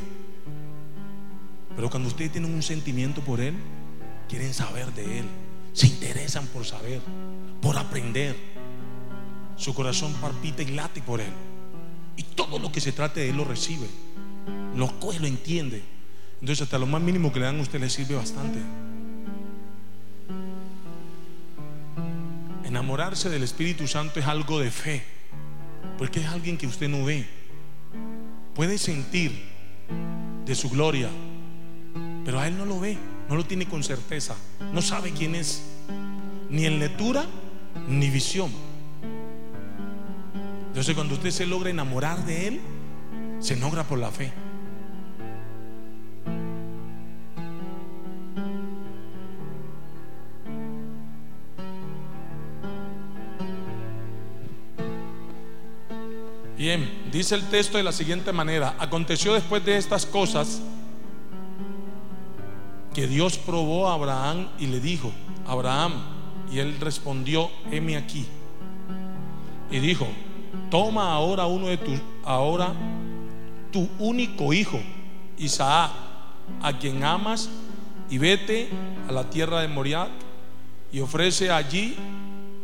Pero 1.77 1.89
cuando 1.89 2.09
ustedes 2.09 2.33
tienen 2.33 2.53
un 2.53 2.63
sentimiento 2.63 3.21
por 3.21 3.39
Él, 3.39 3.53
quieren 4.27 4.53
saber 4.53 4.93
de 4.93 5.19
Él, 5.19 5.25
se 5.71 5.87
interesan 5.87 6.47
por 6.47 6.65
saber, 6.65 6.99
por 7.61 7.77
aprender. 7.77 8.35
Su 9.55 9.73
corazón 9.73 10.11
palpita 10.15 10.63
y 10.63 10.71
late 10.71 11.01
por 11.01 11.21
Él. 11.21 11.31
Todo 12.39 12.57
lo 12.57 12.71
que 12.71 12.79
se 12.79 12.93
trate 12.93 13.19
de 13.19 13.31
Él 13.31 13.35
lo 13.35 13.43
recibe, 13.43 13.85
lo 14.73 14.97
coge, 15.01 15.19
lo 15.19 15.27
entiende. 15.27 15.83
Entonces 16.39 16.61
hasta 16.61 16.77
lo 16.77 16.85
más 16.85 17.01
mínimo 17.01 17.33
que 17.33 17.39
le 17.39 17.45
dan 17.47 17.59
a 17.59 17.61
usted 17.61 17.81
le 17.81 17.89
sirve 17.89 18.15
bastante. 18.15 18.59
Enamorarse 22.63 23.29
del 23.29 23.43
Espíritu 23.43 23.89
Santo 23.89 24.21
es 24.21 24.25
algo 24.25 24.57
de 24.57 24.71
fe, 24.71 25.03
porque 25.97 26.21
es 26.21 26.27
alguien 26.27 26.57
que 26.57 26.65
usted 26.65 26.87
no 26.87 27.03
ve. 27.03 27.27
Puede 28.55 28.77
sentir 28.77 29.33
de 30.45 30.55
su 30.55 30.69
gloria, 30.69 31.09
pero 32.23 32.39
a 32.39 32.47
Él 32.47 32.57
no 32.57 32.63
lo 32.63 32.79
ve, 32.79 32.97
no 33.27 33.35
lo 33.35 33.45
tiene 33.45 33.67
con 33.67 33.83
certeza, 33.83 34.37
no 34.71 34.81
sabe 34.81 35.11
quién 35.11 35.35
es, 35.35 35.61
ni 36.49 36.65
en 36.65 36.79
lectura 36.79 37.25
ni 37.89 38.09
visión. 38.09 38.68
Entonces 40.69 40.95
cuando 40.95 41.15
usted 41.15 41.31
se 41.31 41.45
logra 41.45 41.69
enamorar 41.69 42.25
de 42.25 42.47
Él, 42.47 42.61
se 43.39 43.55
logra 43.55 43.83
por 43.83 43.97
la 43.97 44.11
fe. 44.11 44.31
Bien, 56.55 57.09
dice 57.11 57.35
el 57.35 57.43
texto 57.49 57.77
de 57.77 57.83
la 57.83 57.91
siguiente 57.91 58.31
manera, 58.31 58.75
aconteció 58.79 59.33
después 59.33 59.65
de 59.65 59.77
estas 59.77 60.05
cosas 60.05 60.61
que 62.93 63.07
Dios 63.07 63.37
probó 63.37 63.87
a 63.89 63.93
Abraham 63.93 64.49
y 64.59 64.67
le 64.67 64.79
dijo, 64.79 65.11
Abraham, 65.47 65.93
y 66.51 66.59
él 66.59 66.77
respondió, 66.79 67.49
heme 67.71 67.95
aquí. 67.95 68.25
Y 69.71 69.79
dijo, 69.79 70.07
toma 70.69 71.13
ahora 71.13 71.45
uno 71.45 71.67
de 71.67 71.77
tus, 71.77 71.99
ahora 72.23 72.73
tu 73.71 73.87
único 73.99 74.53
hijo, 74.53 74.79
Isaac, 75.37 75.91
a 76.61 76.77
quien 76.77 77.03
amas, 77.03 77.49
y 78.09 78.17
vete 78.17 78.69
a 79.07 79.11
la 79.11 79.29
tierra 79.29 79.61
de 79.61 79.67
Moriah 79.67 80.07
y 80.91 80.99
ofrece 80.99 81.51
allí 81.51 81.95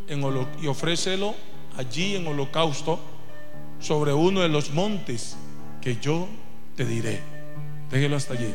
en 0.08 0.22
y 0.60 0.66
ofrécelo 0.66 1.34
allí 1.76 2.16
en 2.16 2.26
holocausto 2.26 2.98
sobre 3.78 4.12
uno 4.12 4.40
de 4.40 4.48
los 4.48 4.70
montes 4.70 5.36
que 5.80 5.96
yo 5.96 6.28
te 6.74 6.84
diré. 6.84 7.20
Déjelo 7.90 8.16
hasta 8.16 8.34
allí. 8.34 8.52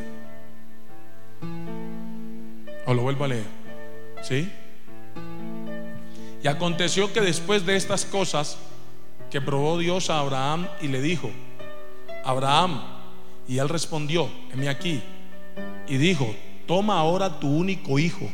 O 2.85 2.93
lo 2.93 3.03
vuelvo 3.03 3.23
a 3.25 3.27
leer. 3.29 3.45
¿Sí? 4.23 4.51
Y 6.43 6.47
aconteció 6.47 7.13
que 7.13 7.21
después 7.21 7.65
de 7.65 7.75
estas 7.75 8.03
cosas 8.05 8.57
que 9.31 9.39
probó 9.41 9.79
Dios 9.79 10.09
a 10.09 10.19
Abraham 10.19 10.67
y 10.81 10.89
le 10.89 11.01
dijo, 11.01 11.31
Abraham, 12.25 12.81
y 13.47 13.57
él 13.57 13.69
respondió, 13.69 14.29
heme 14.51 14.67
aquí, 14.67 15.01
y 15.87 15.97
dijo, 15.97 16.35
toma 16.67 16.99
ahora 16.99 17.39
tu 17.39 17.47
único 17.47 17.97
hijo, 17.97 18.29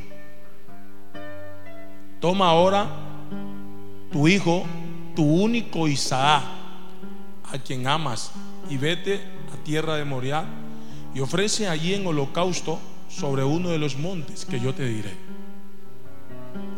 toma 2.19 2.49
ahora 2.49 2.87
tu 4.11 4.27
hijo, 4.27 4.65
tu 5.15 5.23
único 5.23 5.87
Isaac, 5.87 6.43
a 7.51 7.59
quien 7.59 7.87
amas, 7.87 8.31
y 8.67 8.77
vete 8.77 9.21
a 9.53 9.63
tierra 9.63 9.95
de 9.95 10.03
Moriah, 10.03 10.45
y 11.13 11.19
ofrece 11.19 11.67
allí 11.67 11.93
en 11.93 12.07
holocausto 12.07 12.79
sobre 13.07 13.43
uno 13.43 13.69
de 13.69 13.77
los 13.77 13.97
montes 13.97 14.45
que 14.45 14.59
yo 14.59 14.73
te 14.73 14.85
diré. 14.85 15.13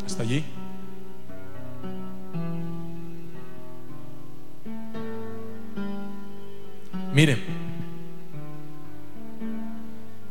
Hasta 0.05 0.23
allí. 0.23 0.43
Miren, 7.19 7.43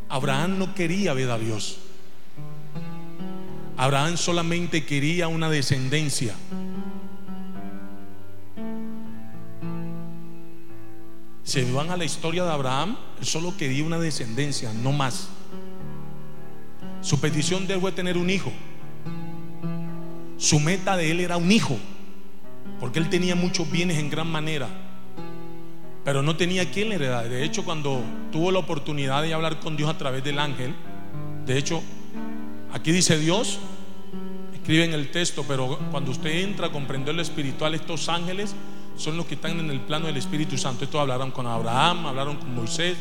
Abraham 0.08 0.58
no 0.58 0.74
quería 0.74 1.12
ver 1.12 1.30
a 1.30 1.38
Dios. 1.38 1.80
Abraham 3.76 4.16
solamente 4.16 4.86
quería 4.86 5.28
una 5.28 5.50
descendencia. 5.50 6.34
Se 11.42 11.70
van 11.72 11.90
a 11.90 11.98
la 11.98 12.06
historia 12.06 12.44
de 12.44 12.52
Abraham, 12.52 12.96
él 13.20 13.26
solo 13.26 13.54
quería 13.58 13.84
una 13.84 13.98
descendencia, 13.98 14.72
no 14.72 14.92
más. 14.92 15.28
Su 17.02 17.20
petición 17.20 17.66
de 17.66 17.74
él 17.74 17.80
fue 17.82 17.92
tener 17.92 18.16
un 18.16 18.30
hijo. 18.30 18.50
Su 20.38 20.58
meta 20.58 20.96
de 20.96 21.10
él 21.10 21.20
era 21.20 21.36
un 21.36 21.52
hijo, 21.52 21.76
porque 22.80 22.98
él 22.98 23.10
tenía 23.10 23.34
muchos 23.34 23.70
bienes 23.70 23.98
en 23.98 24.08
gran 24.08 24.32
manera, 24.32 24.87
pero 26.08 26.22
no 26.22 26.36
tenía 26.36 26.70
quien 26.70 26.88
le 26.88 26.94
heredara. 26.94 27.28
De 27.28 27.44
hecho, 27.44 27.66
cuando 27.66 28.02
tuvo 28.32 28.50
la 28.50 28.60
oportunidad 28.60 29.20
de 29.20 29.34
hablar 29.34 29.60
con 29.60 29.76
Dios 29.76 29.90
a 29.90 29.98
través 29.98 30.24
del 30.24 30.38
ángel, 30.38 30.74
de 31.44 31.58
hecho, 31.58 31.82
aquí 32.72 32.92
dice 32.92 33.18
Dios, 33.18 33.58
escribe 34.54 34.84
en 34.84 34.94
el 34.94 35.10
texto, 35.10 35.44
pero 35.46 35.78
cuando 35.90 36.10
usted 36.10 36.30
entra 36.30 36.68
a 36.68 36.72
comprender 36.72 37.14
lo 37.14 37.20
espiritual, 37.20 37.74
estos 37.74 38.08
ángeles 38.08 38.54
son 38.96 39.18
los 39.18 39.26
que 39.26 39.34
están 39.34 39.60
en 39.60 39.68
el 39.68 39.80
plano 39.80 40.06
del 40.06 40.16
Espíritu 40.16 40.56
Santo. 40.56 40.84
Estos 40.84 40.98
hablaron 40.98 41.30
con 41.30 41.46
Abraham, 41.46 42.06
hablaron 42.06 42.36
con 42.36 42.54
Moisés, 42.54 42.96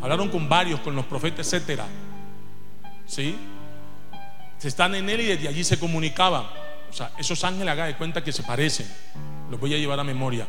hablaron 0.00 0.28
con 0.28 0.48
varios, 0.48 0.78
con 0.78 0.94
los 0.94 1.06
profetas, 1.06 1.52
etcétera. 1.52 1.86
¿Sí? 3.06 3.34
Se 4.58 4.68
están 4.68 4.94
en 4.94 5.10
él 5.10 5.20
y 5.20 5.24
desde 5.24 5.48
allí 5.48 5.64
se 5.64 5.80
comunicaban. 5.80 6.44
O 6.88 6.92
sea, 6.92 7.10
esos 7.18 7.42
ángeles 7.42 7.72
haga 7.72 7.86
de 7.86 7.96
cuenta 7.96 8.22
que 8.22 8.30
se 8.30 8.44
parecen. 8.44 8.86
Los 9.50 9.58
voy 9.58 9.74
a 9.74 9.78
llevar 9.78 9.98
a 9.98 10.04
memoria. 10.04 10.46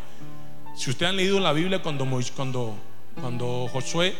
Si 0.76 0.90
ustedes 0.90 1.12
han 1.12 1.16
leído 1.18 1.40
la 1.40 1.54
Biblia 1.54 1.82
cuando, 1.82 2.06
cuando, 2.36 2.76
cuando 3.20 3.68
Josué 3.72 4.16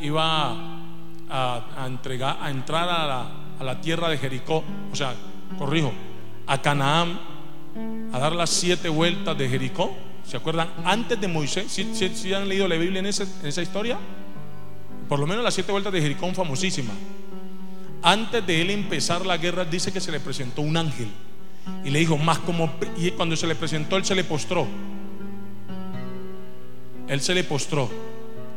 iba 0.00 0.52
a, 1.30 1.84
entregar, 1.86 2.38
a 2.40 2.50
entrar 2.50 2.88
a 2.88 3.06
la, 3.06 3.30
a 3.60 3.64
la 3.64 3.80
tierra 3.80 4.08
de 4.08 4.18
Jericó, 4.18 4.62
o 4.92 4.96
sea, 4.96 5.14
corrijo, 5.58 5.92
a 6.46 6.60
Canaán, 6.62 7.18
a 8.12 8.18
dar 8.18 8.32
las 8.32 8.50
siete 8.50 8.88
vueltas 8.88 9.36
de 9.36 9.48
Jericó. 9.48 9.94
¿Se 10.24 10.36
acuerdan? 10.36 10.68
Antes 10.84 11.18
de 11.20 11.26
Moisés, 11.28 11.66
¿sí, 11.68 11.90
sí- 11.94 12.10
sí 12.14 12.34
han 12.34 12.48
leído 12.48 12.68
la 12.68 12.76
Biblia 12.76 13.00
en, 13.00 13.06
en 13.06 13.46
esa 13.46 13.62
historia? 13.62 13.98
Por 15.08 15.18
lo 15.18 15.26
menos 15.26 15.42
las 15.42 15.54
siete 15.54 15.72
vueltas 15.72 15.92
de 15.92 16.02
Jericó 16.02 16.26
son 16.26 16.34
famosísimas. 16.34 16.94
Antes 18.02 18.46
de 18.46 18.60
él 18.60 18.70
empezar 18.70 19.24
la 19.26 19.38
guerra, 19.38 19.64
dice 19.64 19.90
que 19.92 20.00
se 20.00 20.12
le 20.12 20.20
presentó 20.20 20.60
un 20.62 20.76
ángel 20.76 21.08
y 21.84 21.90
le 21.90 21.98
dijo, 21.98 22.16
más 22.18 22.38
como, 22.40 22.70
y 22.96 23.10
cuando 23.12 23.36
se 23.36 23.46
le 23.46 23.54
presentó, 23.54 23.96
él 23.96 24.04
se 24.04 24.14
le 24.14 24.22
postró. 24.24 24.66
Él 27.08 27.20
se 27.20 27.34
le 27.34 27.44
postró. 27.44 27.90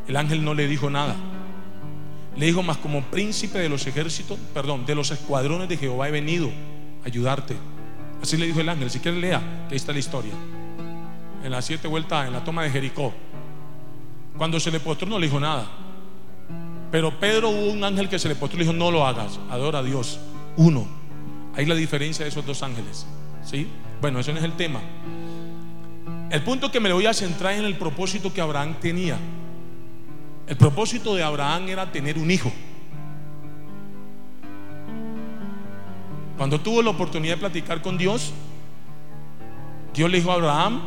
El 0.08 0.16
ángel 0.18 0.44
no 0.44 0.54
le 0.54 0.68
dijo 0.68 0.90
nada. 0.90 1.16
Le 2.36 2.46
dijo, 2.46 2.64
más 2.64 2.78
como 2.78 3.02
príncipe 3.04 3.60
de 3.60 3.70
los 3.70 3.86
ejércitos, 3.88 4.38
perdón, 4.54 4.86
de 4.86 4.96
los 4.96 5.12
escuadrones 5.12 5.70
de 5.70 5.78
Jehová 5.78 6.08
he 6.08 6.12
venido 6.12 6.50
a 7.04 7.08
ayudarte. 7.08 7.56
Así 8.22 8.38
le 8.38 8.46
dijo 8.46 8.62
el 8.62 8.70
ángel. 8.70 8.90
Si 8.90 9.00
quieres, 9.00 9.20
lea, 9.20 9.40
que 9.68 9.74
ahí 9.74 9.78
está 9.78 9.92
la 9.92 10.00
historia. 10.00 10.32
En 11.44 11.52
las 11.52 11.66
siete 11.66 11.88
vueltas, 11.88 12.28
en 12.28 12.34
la 12.34 12.44
toma 12.44 12.64
de 12.64 12.70
Jericó. 12.70 13.14
Cuando 14.38 14.60
se 14.60 14.72
le 14.72 14.80
postró, 14.80 15.08
no 15.08 15.20
le 15.20 15.26
dijo 15.26 15.40
nada. 15.40 15.68
Pero 16.92 17.20
Pedro 17.20 17.50
hubo 17.50 17.72
un 17.72 17.84
ángel 17.84 18.10
que 18.10 18.20
se 18.20 18.28
le 18.28 18.36
postró 18.36 18.58
y 18.58 18.60
le 18.60 18.66
dijo, 18.66 18.78
no 18.78 18.92
lo 18.92 19.06
hagas, 19.06 19.40
adora 19.50 19.80
a 19.80 19.84
Dios. 19.84 20.20
Uno. 20.58 20.88
Ahí 21.56 21.66
la 21.66 21.76
diferencia 21.76 22.24
de 22.24 22.30
esos 22.30 22.46
dos 22.46 22.62
ángeles. 22.64 23.06
¿Sí? 23.44 23.68
Bueno, 24.02 24.20
eso 24.20 24.32
no 24.32 24.40
es 24.40 24.44
el 24.44 24.54
tema. 24.54 24.80
El 26.32 26.44
punto 26.44 26.72
que 26.72 26.80
me 26.80 26.94
voy 26.94 27.06
a 27.06 27.14
centrar 27.14 27.52
es 27.52 27.60
en 27.60 27.66
el 27.66 27.76
propósito 27.76 28.34
que 28.34 28.40
Abraham 28.40 28.76
tenía. 28.80 29.18
El 30.48 30.56
propósito 30.56 31.14
de 31.14 31.24
Abraham 31.24 31.68
era 31.68 31.92
tener 31.92 32.18
un 32.18 32.32
hijo. 32.32 32.50
Cuando 36.38 36.62
tuvo 36.62 36.82
la 36.82 36.92
oportunidad 36.92 37.34
de 37.34 37.40
platicar 37.42 37.82
con 37.82 37.98
Dios, 37.98 38.32
Dios 39.94 40.10
le 40.10 40.20
dijo 40.20 40.32
a 40.32 40.36
Abraham, 40.36 40.82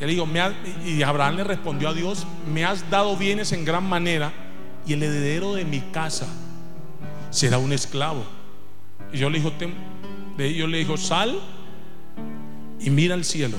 y, 0.00 0.90
y 0.90 1.02
Abraham 1.02 1.36
le 1.36 1.44
respondió 1.44 1.90
a 1.90 1.92
Dios, 1.92 2.26
me 2.50 2.64
has 2.64 2.88
dado 2.88 3.18
bienes 3.18 3.52
en 3.52 3.66
gran 3.66 3.86
manera 3.86 4.32
y 4.86 4.94
el 4.94 5.02
heredero 5.02 5.54
de 5.54 5.66
mi 5.66 5.80
casa 5.80 6.26
será 7.28 7.58
un 7.58 7.70
esclavo. 7.74 8.24
Y 9.12 9.18
yo 9.18 9.28
le 9.28 9.40
dijo, 9.40 9.52
yo 10.38 10.66
le 10.66 10.78
dijo, 10.78 10.96
sal 10.96 11.38
y 12.80 12.88
mira 12.88 13.14
al 13.14 13.24
cielo 13.24 13.58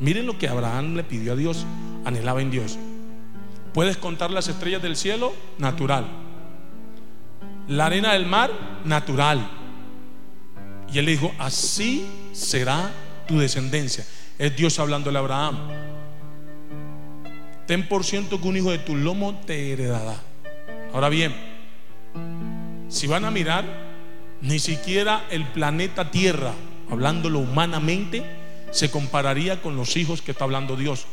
Miren 0.00 0.26
lo 0.26 0.38
que 0.38 0.48
Abraham 0.48 0.94
le 0.94 1.04
pidió 1.04 1.32
a 1.32 1.36
Dios, 1.36 1.66
anhelaba 2.04 2.42
en 2.42 2.50
Dios. 2.50 2.78
¿Puedes 3.72 3.96
contar 3.96 4.30
las 4.30 4.48
estrellas 4.48 4.82
del 4.82 4.96
cielo? 4.96 5.32
Natural. 5.58 6.06
La 7.68 7.86
arena 7.86 8.12
del 8.12 8.26
mar, 8.26 8.50
natural. 8.84 9.48
Y 10.92 10.98
él 10.98 11.06
le 11.06 11.12
dijo, 11.12 11.32
así 11.38 12.06
será 12.32 12.90
tu 13.26 13.38
descendencia. 13.38 14.04
Es 14.38 14.56
Dios 14.56 14.78
hablándole 14.78 15.18
a 15.18 15.20
Abraham. 15.20 15.58
Ten 17.66 17.88
por 17.88 18.04
ciento 18.04 18.40
que 18.40 18.48
un 18.48 18.56
hijo 18.56 18.70
de 18.70 18.78
tu 18.78 18.94
lomo 18.94 19.40
te 19.46 19.72
heredará. 19.72 20.16
Ahora 20.92 21.08
bien, 21.08 21.34
si 22.88 23.06
van 23.06 23.24
a 23.24 23.30
mirar, 23.30 23.64
ni 24.40 24.58
siquiera 24.58 25.24
el 25.30 25.44
planeta 25.46 26.10
Tierra, 26.10 26.52
hablándolo 26.90 27.38
humanamente, 27.38 28.22
se 28.74 28.90
compararía 28.90 29.62
con 29.62 29.76
los 29.76 29.96
hijos 29.96 30.20
que 30.20 30.32
está 30.32 30.42
hablando 30.42 30.74
Dios. 30.74 31.06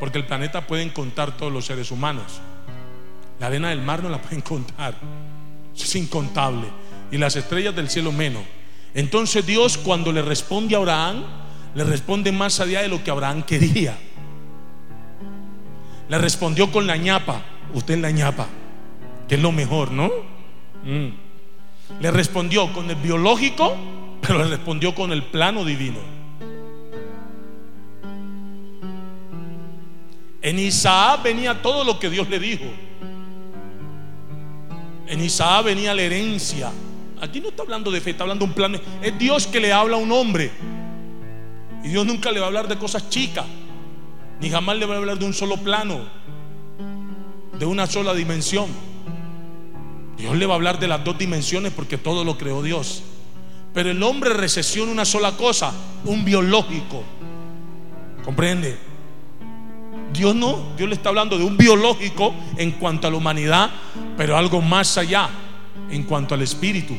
Porque 0.00 0.18
el 0.18 0.26
planeta 0.26 0.66
pueden 0.66 0.90
contar 0.90 1.36
todos 1.36 1.52
los 1.52 1.64
seres 1.64 1.92
humanos. 1.92 2.40
La 3.38 3.46
arena 3.46 3.68
del 3.68 3.82
mar 3.82 4.02
no 4.02 4.08
la 4.08 4.20
pueden 4.20 4.40
contar. 4.42 4.96
Es 5.76 5.94
incontable. 5.94 6.66
Y 7.12 7.18
las 7.18 7.36
estrellas 7.36 7.76
del 7.76 7.88
cielo 7.88 8.10
menos. 8.10 8.42
Entonces 8.94 9.46
Dios 9.46 9.78
cuando 9.78 10.10
le 10.10 10.22
responde 10.22 10.74
a 10.74 10.78
Abraham, 10.78 11.22
le 11.76 11.84
responde 11.84 12.32
más 12.32 12.58
allá 12.58 12.82
de 12.82 12.88
lo 12.88 13.04
que 13.04 13.12
Abraham 13.12 13.44
quería. 13.44 13.96
Le 16.08 16.18
respondió 16.18 16.72
con 16.72 16.84
la 16.84 16.96
ñapa. 16.96 17.42
Usted 17.74 17.98
la 18.00 18.10
ñapa. 18.10 18.48
Que 19.28 19.36
es 19.36 19.40
lo 19.40 19.52
mejor, 19.52 19.92
¿no? 19.92 20.10
Mm. 20.84 22.00
Le 22.00 22.10
respondió 22.10 22.72
con 22.72 22.90
el 22.90 22.96
biológico, 22.96 23.76
pero 24.22 24.38
le 24.38 24.44
respondió 24.44 24.94
con 24.94 25.12
el 25.12 25.24
plano 25.24 25.64
divino. 25.64 25.98
En 30.40 30.58
Isaac 30.58 31.22
venía 31.24 31.60
todo 31.60 31.84
lo 31.84 31.98
que 31.98 32.08
Dios 32.08 32.28
le 32.28 32.38
dijo. 32.38 32.64
En 35.08 35.22
Isaac 35.22 35.64
venía 35.64 35.92
la 35.92 36.02
herencia. 36.02 36.70
Aquí 37.20 37.40
no 37.40 37.48
está 37.48 37.62
hablando 37.62 37.90
de 37.90 38.00
fe, 38.00 38.10
está 38.10 38.22
hablando 38.22 38.44
de 38.44 38.50
un 38.50 38.54
plan. 38.54 38.80
Es 39.02 39.18
Dios 39.18 39.46
que 39.46 39.60
le 39.60 39.72
habla 39.72 39.96
a 39.96 40.00
un 40.00 40.10
hombre. 40.12 40.50
Y 41.84 41.88
Dios 41.88 42.06
nunca 42.06 42.30
le 42.30 42.38
va 42.38 42.46
a 42.46 42.48
hablar 42.48 42.68
de 42.68 42.78
cosas 42.78 43.08
chicas. 43.08 43.44
Ni 44.40 44.50
jamás 44.50 44.76
le 44.76 44.86
va 44.86 44.94
a 44.94 44.98
hablar 44.98 45.18
de 45.18 45.24
un 45.24 45.34
solo 45.34 45.56
plano. 45.56 46.00
De 47.58 47.66
una 47.66 47.86
sola 47.86 48.14
dimensión. 48.14 48.66
Dios 50.16 50.36
le 50.36 50.46
va 50.46 50.54
a 50.54 50.56
hablar 50.56 50.78
de 50.78 50.86
las 50.86 51.04
dos 51.04 51.18
dimensiones 51.18 51.72
porque 51.72 51.98
todo 51.98 52.22
lo 52.24 52.38
creó 52.38 52.62
Dios. 52.62 53.02
Pero 53.72 53.90
el 53.90 54.02
hombre 54.02 54.34
recesiona 54.34 54.92
una 54.92 55.04
sola 55.04 55.36
cosa, 55.36 55.72
un 56.04 56.24
biológico. 56.24 57.02
¿Comprende? 58.24 58.78
Dios 60.12 60.34
no, 60.34 60.74
Dios 60.76 60.88
le 60.88 60.94
está 60.94 61.08
hablando 61.08 61.38
de 61.38 61.44
un 61.44 61.56
biológico 61.56 62.34
en 62.56 62.72
cuanto 62.72 63.06
a 63.06 63.10
la 63.10 63.16
humanidad, 63.16 63.70
pero 64.16 64.36
algo 64.36 64.60
más 64.60 64.98
allá 64.98 65.30
en 65.90 66.02
cuanto 66.04 66.34
al 66.34 66.42
espíritu. 66.42 66.94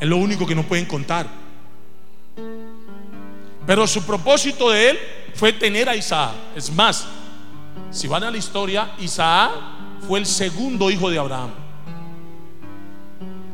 Es 0.00 0.08
lo 0.08 0.16
único 0.16 0.46
que 0.46 0.54
no 0.54 0.62
pueden 0.62 0.86
contar. 0.86 1.26
Pero 3.66 3.86
su 3.86 4.02
propósito 4.04 4.70
de 4.70 4.90
él 4.90 4.98
fue 5.34 5.52
tener 5.52 5.88
a 5.88 5.96
Isaac. 5.96 6.32
Es 6.56 6.72
más, 6.72 7.06
si 7.90 8.08
van 8.08 8.24
a 8.24 8.30
la 8.30 8.38
historia, 8.38 8.92
Isaac 8.98 9.50
fue 10.06 10.20
el 10.20 10.26
segundo 10.26 10.90
hijo 10.90 11.10
de 11.10 11.18
Abraham. 11.18 11.67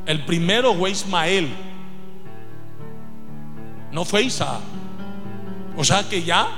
El 0.07 0.25
primero 0.25 0.75
fue 0.75 0.91
Ismael. 0.91 1.49
No 3.91 4.05
fue 4.05 4.25
Isaac. 4.25 4.61
O 5.77 5.85
sea 5.85 6.09
que 6.09 6.23
ya 6.23 6.49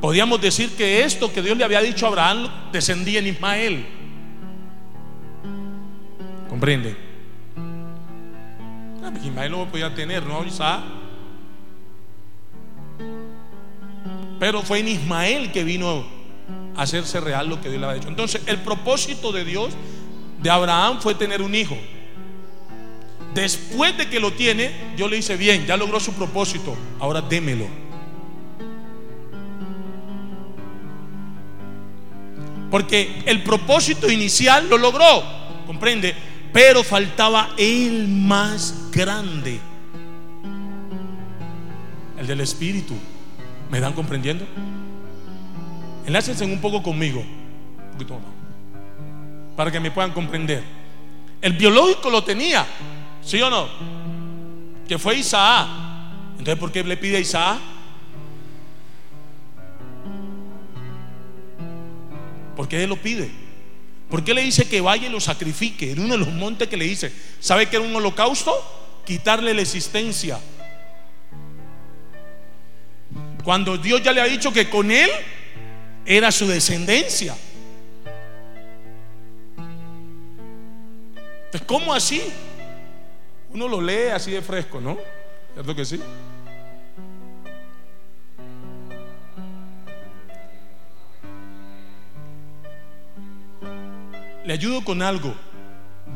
podíamos 0.00 0.40
decir 0.40 0.74
que 0.76 1.04
esto 1.04 1.32
que 1.32 1.42
Dios 1.42 1.56
le 1.56 1.64
había 1.64 1.80
dicho 1.80 2.06
a 2.06 2.08
Abraham 2.08 2.48
descendía 2.72 3.18
en 3.18 3.26
Ismael. 3.26 3.86
¿Comprende? 6.48 6.96
Ah, 9.04 9.10
pues 9.10 9.24
Ismael 9.24 9.52
no 9.52 9.68
podía 9.68 9.94
tener, 9.94 10.24
¿no? 10.24 10.44
Isaac. 10.44 10.82
Pero 14.38 14.62
fue 14.62 14.80
en 14.80 14.88
Ismael 14.88 15.52
que 15.52 15.62
vino 15.62 16.04
a 16.76 16.82
hacerse 16.82 17.20
real 17.20 17.48
lo 17.48 17.60
que 17.60 17.68
Dios 17.68 17.80
le 17.80 17.86
había 17.86 18.00
dicho. 18.00 18.08
Entonces, 18.08 18.42
el 18.46 18.58
propósito 18.58 19.30
de 19.30 19.44
Dios, 19.44 19.74
de 20.42 20.50
Abraham, 20.50 20.98
fue 21.00 21.14
tener 21.14 21.42
un 21.42 21.54
hijo. 21.54 21.76
Después 23.34 23.96
de 23.96 24.08
que 24.08 24.20
lo 24.20 24.32
tiene, 24.32 24.70
Dios 24.96 25.08
le 25.10 25.16
dice, 25.16 25.36
bien, 25.36 25.64
ya 25.66 25.76
logró 25.76 25.98
su 25.98 26.12
propósito, 26.12 26.76
ahora 27.00 27.22
démelo. 27.22 27.66
Porque 32.70 33.22
el 33.26 33.42
propósito 33.42 34.10
inicial 34.10 34.68
lo 34.68 34.78
logró, 34.78 35.22
comprende, 35.66 36.14
pero 36.52 36.82
faltaba 36.82 37.50
el 37.56 38.08
más 38.08 38.90
grande, 38.92 39.58
el 42.18 42.26
del 42.26 42.40
Espíritu. 42.40 42.94
¿Me 43.70 43.80
dan 43.80 43.94
comprendiendo? 43.94 44.46
Enlácense 46.06 46.44
un 46.44 46.60
poco 46.60 46.82
conmigo, 46.82 47.24
para 49.56 49.70
que 49.70 49.80
me 49.80 49.90
puedan 49.90 50.12
comprender. 50.12 50.62
El 51.40 51.54
biológico 51.54 52.10
lo 52.10 52.22
tenía, 52.22 52.66
¿sí 53.24 53.40
o 53.40 53.50
no? 53.50 53.68
Que 54.88 54.98
fue 54.98 55.16
Isaac. 55.16 55.68
Entonces, 56.32 56.56
¿por 56.56 56.72
qué 56.72 56.82
le 56.82 56.96
pide 56.96 57.16
a 57.16 57.20
Isaac? 57.20 57.58
¿Por 62.56 62.68
qué 62.68 62.82
él 62.82 62.90
lo 62.90 62.96
pide? 62.96 63.30
¿Por 64.10 64.22
qué 64.22 64.34
le 64.34 64.42
dice 64.42 64.68
que 64.68 64.80
vaya 64.80 65.08
y 65.08 65.10
lo 65.10 65.20
sacrifique? 65.20 65.92
En 65.92 66.00
uno 66.00 66.14
de 66.14 66.18
los 66.18 66.28
montes 66.28 66.68
que 66.68 66.76
le 66.76 66.84
dice, 66.84 67.12
¿sabe 67.40 67.68
que 67.68 67.76
era 67.76 67.84
un 67.84 67.96
holocausto? 67.96 68.52
Quitarle 69.06 69.54
la 69.54 69.62
existencia. 69.62 70.38
Cuando 73.42 73.78
Dios 73.78 74.02
ya 74.02 74.12
le 74.12 74.20
ha 74.20 74.26
dicho 74.26 74.52
que 74.52 74.68
con 74.68 74.90
él 74.90 75.10
era 76.04 76.30
su 76.30 76.46
descendencia. 76.46 77.34
Entonces, 81.46 81.66
¿cómo 81.66 81.92
así? 81.94 82.22
Uno 83.54 83.68
lo 83.68 83.80
lee 83.80 84.08
así 84.14 84.30
de 84.30 84.40
fresco, 84.40 84.80
¿no? 84.80 84.96
¿Cierto 85.54 85.74
que 85.74 85.84
sí? 85.84 86.00
Le 94.44 94.52
ayudo 94.52 94.82
con 94.84 95.02
algo. 95.02 95.34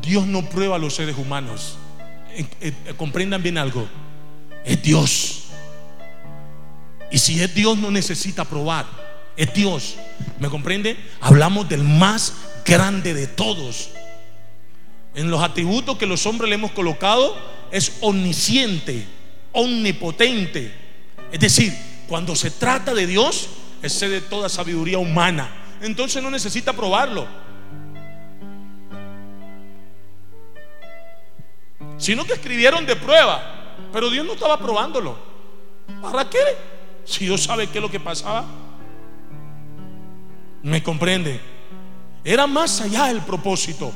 Dios 0.00 0.26
no 0.26 0.48
prueba 0.48 0.76
a 0.76 0.78
los 0.78 0.94
seres 0.94 1.16
humanos. 1.16 1.78
Eh, 2.32 2.72
comprendan 2.96 3.42
bien 3.42 3.58
algo. 3.58 3.86
Es 4.64 4.82
Dios. 4.82 5.44
Y 7.10 7.18
si 7.18 7.40
es 7.40 7.54
Dios 7.54 7.76
no 7.78 7.90
necesita 7.90 8.44
probar. 8.44 8.86
Es 9.36 9.52
Dios. 9.52 9.96
¿Me 10.40 10.48
comprende? 10.48 10.96
Hablamos 11.20 11.68
del 11.68 11.84
más 11.84 12.32
grande 12.64 13.14
de 13.14 13.26
todos. 13.26 13.90
En 15.16 15.30
los 15.30 15.42
atributos 15.42 15.96
que 15.96 16.06
los 16.06 16.26
hombres 16.26 16.50
le 16.50 16.56
hemos 16.56 16.72
colocado 16.72 17.34
es 17.70 17.96
omnisciente, 18.02 19.06
omnipotente. 19.52 20.72
Es 21.32 21.40
decir, 21.40 21.74
cuando 22.06 22.36
se 22.36 22.50
trata 22.50 22.92
de 22.92 23.06
Dios, 23.06 23.48
excede 23.82 24.20
toda 24.20 24.50
sabiduría 24.50 24.98
humana. 24.98 25.48
Entonces 25.80 26.22
no 26.22 26.30
necesita 26.30 26.74
probarlo. 26.74 27.26
Sino 31.96 32.26
que 32.26 32.34
escribieron 32.34 32.84
de 32.84 32.94
prueba. 32.94 33.74
Pero 33.94 34.10
Dios 34.10 34.26
no 34.26 34.34
estaba 34.34 34.58
probándolo. 34.58 35.16
¿Para 36.02 36.28
qué? 36.28 36.38
Si 37.06 37.24
Dios 37.24 37.42
sabe 37.42 37.68
qué 37.68 37.78
es 37.78 37.82
lo 37.82 37.90
que 37.90 38.00
pasaba. 38.00 38.44
¿Me 40.62 40.82
comprende? 40.82 41.40
Era 42.22 42.46
más 42.46 42.82
allá 42.82 43.10
el 43.10 43.22
propósito. 43.22 43.94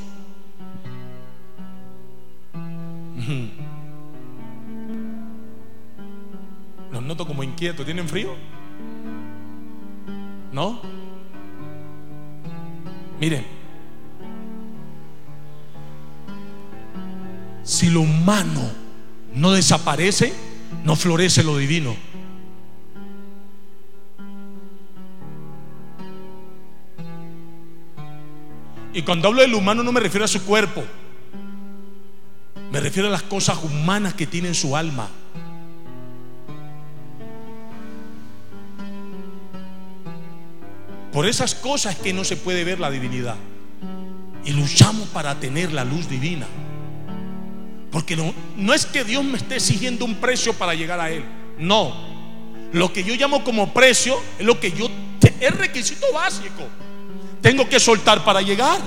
Los 6.91 7.03
noto 7.03 7.25
como 7.25 7.43
inquietos. 7.43 7.85
¿Tienen 7.85 8.07
frío? 8.07 8.35
¿No? 10.51 10.81
Miren, 13.19 13.45
si 17.63 17.89
lo 17.89 18.01
humano 18.01 18.71
no 19.33 19.51
desaparece, 19.51 20.33
no 20.83 20.95
florece 20.95 21.43
lo 21.43 21.57
divino. 21.57 21.95
Y 28.93 29.03
cuando 29.03 29.29
hablo 29.29 29.41
del 29.41 29.53
humano 29.53 29.83
no 29.83 29.91
me 29.91 29.99
refiero 30.01 30.25
a 30.25 30.27
su 30.27 30.43
cuerpo, 30.43 30.83
me 32.71 32.79
refiero 32.79 33.09
a 33.09 33.11
las 33.11 33.23
cosas 33.23 33.57
humanas 33.63 34.13
que 34.13 34.25
tiene 34.25 34.47
en 34.47 34.55
su 34.55 34.77
alma. 34.77 35.09
Por 41.11 41.27
esas 41.27 41.53
cosas 41.53 41.97
que 41.97 42.13
no 42.13 42.23
se 42.23 42.37
puede 42.37 42.63
ver 42.63 42.79
la 42.79 42.89
divinidad. 42.89 43.35
Y 44.45 44.51
luchamos 44.51 45.09
para 45.09 45.39
tener 45.39 45.73
la 45.73 45.83
luz 45.83 46.07
divina. 46.07 46.47
Porque 47.91 48.15
no, 48.15 48.33
no 48.55 48.73
es 48.73 48.85
que 48.85 49.03
Dios 49.03 49.23
me 49.23 49.37
esté 49.37 49.55
exigiendo 49.55 50.05
un 50.05 50.15
precio 50.15 50.53
para 50.53 50.73
llegar 50.73 51.01
a 51.01 51.11
Él. 51.11 51.25
No. 51.59 51.93
Lo 52.71 52.93
que 52.93 53.03
yo 53.03 53.13
llamo 53.15 53.43
como 53.43 53.73
precio 53.73 54.17
es 54.39 54.45
lo 54.45 54.59
que 54.59 54.71
yo... 54.71 54.87
Es 55.41 55.57
requisito 55.57 56.05
básico. 56.13 56.63
Tengo 57.41 57.67
que 57.67 57.79
soltar 57.79 58.23
para 58.23 58.41
llegar. 58.41 58.79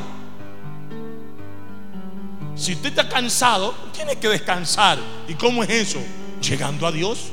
Si 2.56 2.72
usted 2.72 2.90
está 2.90 3.08
cansado, 3.08 3.74
tiene 3.92 4.16
que 4.16 4.28
descansar. 4.28 4.98
¿Y 5.28 5.34
cómo 5.34 5.62
es 5.64 5.70
eso? 5.70 6.00
Llegando 6.40 6.86
a 6.86 6.92
Dios. 6.92 7.30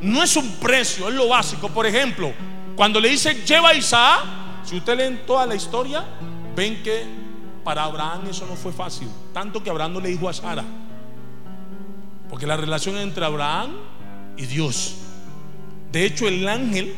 No 0.00 0.22
es 0.22 0.36
un 0.36 0.50
precio, 0.56 1.08
es 1.08 1.14
lo 1.14 1.28
básico. 1.28 1.68
Por 1.68 1.86
ejemplo, 1.86 2.32
cuando 2.76 3.00
le 3.00 3.08
dice 3.10 3.34
lleva 3.44 3.70
a 3.70 3.74
Isaac, 3.74 4.20
si 4.64 4.76
usted 4.76 4.96
lee 4.96 5.18
toda 5.26 5.46
la 5.46 5.54
historia, 5.54 6.04
ven 6.54 6.82
que 6.82 7.04
para 7.62 7.84
Abraham 7.84 8.28
eso 8.30 8.46
no 8.46 8.54
fue 8.54 8.72
fácil. 8.72 9.08
Tanto 9.34 9.62
que 9.62 9.68
Abraham 9.68 9.94
no 9.94 10.00
le 10.00 10.08
dijo 10.08 10.28
a 10.28 10.32
Sara. 10.32 10.64
Porque 12.30 12.46
la 12.46 12.56
relación 12.56 12.96
entre 12.96 13.24
Abraham 13.24 13.72
y 14.36 14.46
Dios. 14.46 14.94
De 15.92 16.04
hecho, 16.04 16.26
el 16.28 16.46
ángel 16.48 16.94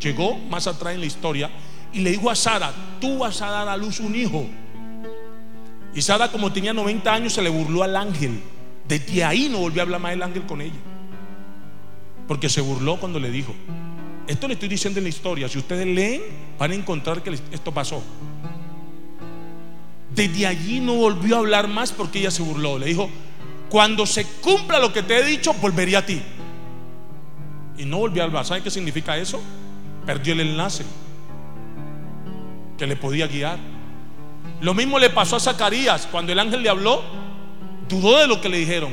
llegó 0.00 0.36
más 0.36 0.66
atrás 0.66 0.94
en 0.94 1.00
la 1.00 1.06
historia 1.06 1.50
y 1.96 2.00
le 2.00 2.10
dijo 2.10 2.30
a 2.30 2.34
Sara, 2.34 2.74
tú 3.00 3.18
vas 3.20 3.40
a 3.40 3.48
dar 3.48 3.70
a 3.70 3.76
luz 3.76 4.00
un 4.00 4.14
hijo. 4.14 4.46
Y 5.94 6.02
Sara, 6.02 6.30
como 6.30 6.52
tenía 6.52 6.74
90 6.74 7.10
años, 7.10 7.32
se 7.32 7.40
le 7.40 7.48
burló 7.48 7.82
al 7.82 7.96
ángel. 7.96 8.38
Desde 8.86 9.24
ahí 9.24 9.48
no 9.48 9.60
volvió 9.60 9.80
a 9.80 9.84
hablar 9.84 9.98
más 10.02 10.12
el 10.12 10.22
ángel 10.22 10.42
con 10.42 10.60
ella. 10.60 10.76
Porque 12.28 12.50
se 12.50 12.60
burló 12.60 13.00
cuando 13.00 13.18
le 13.18 13.30
dijo. 13.30 13.54
Esto 14.26 14.46
le 14.46 14.54
estoy 14.54 14.68
diciendo 14.68 15.00
en 15.00 15.04
la 15.04 15.08
historia. 15.08 15.48
Si 15.48 15.56
ustedes 15.56 15.86
leen, 15.86 16.20
van 16.58 16.72
a 16.72 16.74
encontrar 16.74 17.22
que 17.22 17.30
esto 17.50 17.72
pasó. 17.72 18.02
Desde 20.14 20.46
allí 20.46 20.80
no 20.80 20.96
volvió 20.96 21.36
a 21.36 21.38
hablar 21.38 21.66
más 21.66 21.92
porque 21.92 22.18
ella 22.18 22.30
se 22.30 22.42
burló. 22.42 22.78
Le 22.78 22.88
dijo, 22.88 23.08
cuando 23.70 24.04
se 24.04 24.26
cumpla 24.42 24.78
lo 24.80 24.92
que 24.92 25.02
te 25.02 25.18
he 25.18 25.24
dicho, 25.24 25.54
volvería 25.54 26.00
a 26.00 26.04
ti. 26.04 26.20
Y 27.78 27.86
no 27.86 28.00
volvió 28.00 28.20
a 28.20 28.26
hablar. 28.26 28.44
¿Sabe 28.44 28.60
qué 28.60 28.70
significa 28.70 29.16
eso? 29.16 29.40
Perdió 30.04 30.34
el 30.34 30.40
enlace 30.40 30.84
que 32.78 32.86
le 32.86 32.96
podía 32.96 33.26
guiar. 33.26 33.58
Lo 34.60 34.74
mismo 34.74 34.98
le 34.98 35.10
pasó 35.10 35.36
a 35.36 35.40
Zacarías. 35.40 36.08
Cuando 36.10 36.32
el 36.32 36.38
ángel 36.38 36.62
le 36.62 36.68
habló, 36.68 37.02
dudó 37.88 38.18
de 38.18 38.26
lo 38.26 38.40
que 38.40 38.48
le 38.48 38.58
dijeron. 38.58 38.92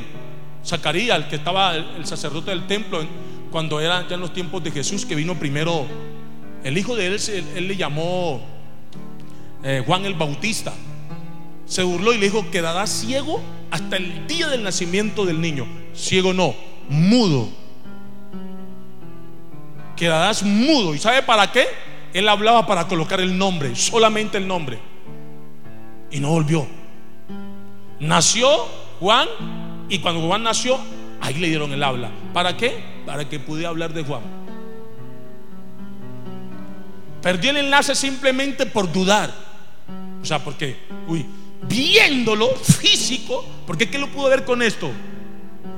Zacarías, 0.64 1.18
el 1.18 1.28
que 1.28 1.36
estaba 1.36 1.74
el, 1.74 2.06
sacerdote 2.06 2.50
del 2.50 2.66
templo, 2.66 3.04
cuando 3.50 3.80
era 3.80 4.06
ya 4.08 4.14
en 4.14 4.20
los 4.20 4.32
tiempos 4.32 4.62
de 4.64 4.70
Jesús, 4.70 5.04
que 5.04 5.14
vino 5.14 5.38
primero, 5.38 5.86
el 6.62 6.76
hijo 6.78 6.96
de 6.96 7.06
él, 7.06 7.20
él 7.56 7.68
le 7.68 7.76
llamó 7.76 8.42
eh, 9.62 9.82
Juan 9.86 10.04
el 10.04 10.14
Bautista. 10.14 10.72
Se 11.66 11.82
burló 11.82 12.12
y 12.12 12.18
le 12.18 12.26
dijo, 12.26 12.50
quedará 12.50 12.86
ciego 12.86 13.40
hasta 13.70 13.96
el 13.96 14.26
día 14.26 14.48
del 14.48 14.62
nacimiento 14.62 15.24
del 15.24 15.40
niño. 15.40 15.66
Ciego 15.94 16.32
no, 16.32 16.54
mudo. 16.88 17.48
Quedarás 19.96 20.42
mudo. 20.42 20.94
¿Y 20.94 20.98
sabe 20.98 21.22
para 21.22 21.50
qué? 21.50 21.66
Él 22.14 22.28
hablaba 22.28 22.64
para 22.64 22.86
colocar 22.86 23.20
el 23.20 23.36
nombre, 23.36 23.74
solamente 23.74 24.38
el 24.38 24.46
nombre. 24.46 24.78
Y 26.12 26.20
no 26.20 26.30
volvió. 26.30 26.64
Nació 27.98 28.48
Juan 29.00 29.28
y 29.88 29.98
cuando 29.98 30.24
Juan 30.26 30.44
nació, 30.44 30.78
ahí 31.20 31.34
le 31.34 31.48
dieron 31.48 31.72
el 31.72 31.82
habla. 31.82 32.10
¿Para 32.32 32.56
qué? 32.56 33.02
Para 33.04 33.28
que 33.28 33.40
pudiera 33.40 33.68
hablar 33.68 33.92
de 33.92 34.04
Juan. 34.04 34.22
Perdió 37.20 37.50
el 37.50 37.56
enlace 37.56 37.96
simplemente 37.96 38.64
por 38.64 38.92
dudar. 38.92 39.34
O 40.22 40.24
sea, 40.24 40.38
porque, 40.38 40.76
uy, 41.08 41.26
viéndolo 41.62 42.54
físico, 42.54 43.44
porque 43.66 43.90
¿qué 43.90 43.98
lo 43.98 44.06
pudo 44.08 44.28
ver 44.28 44.44
con 44.44 44.62
esto? 44.62 44.88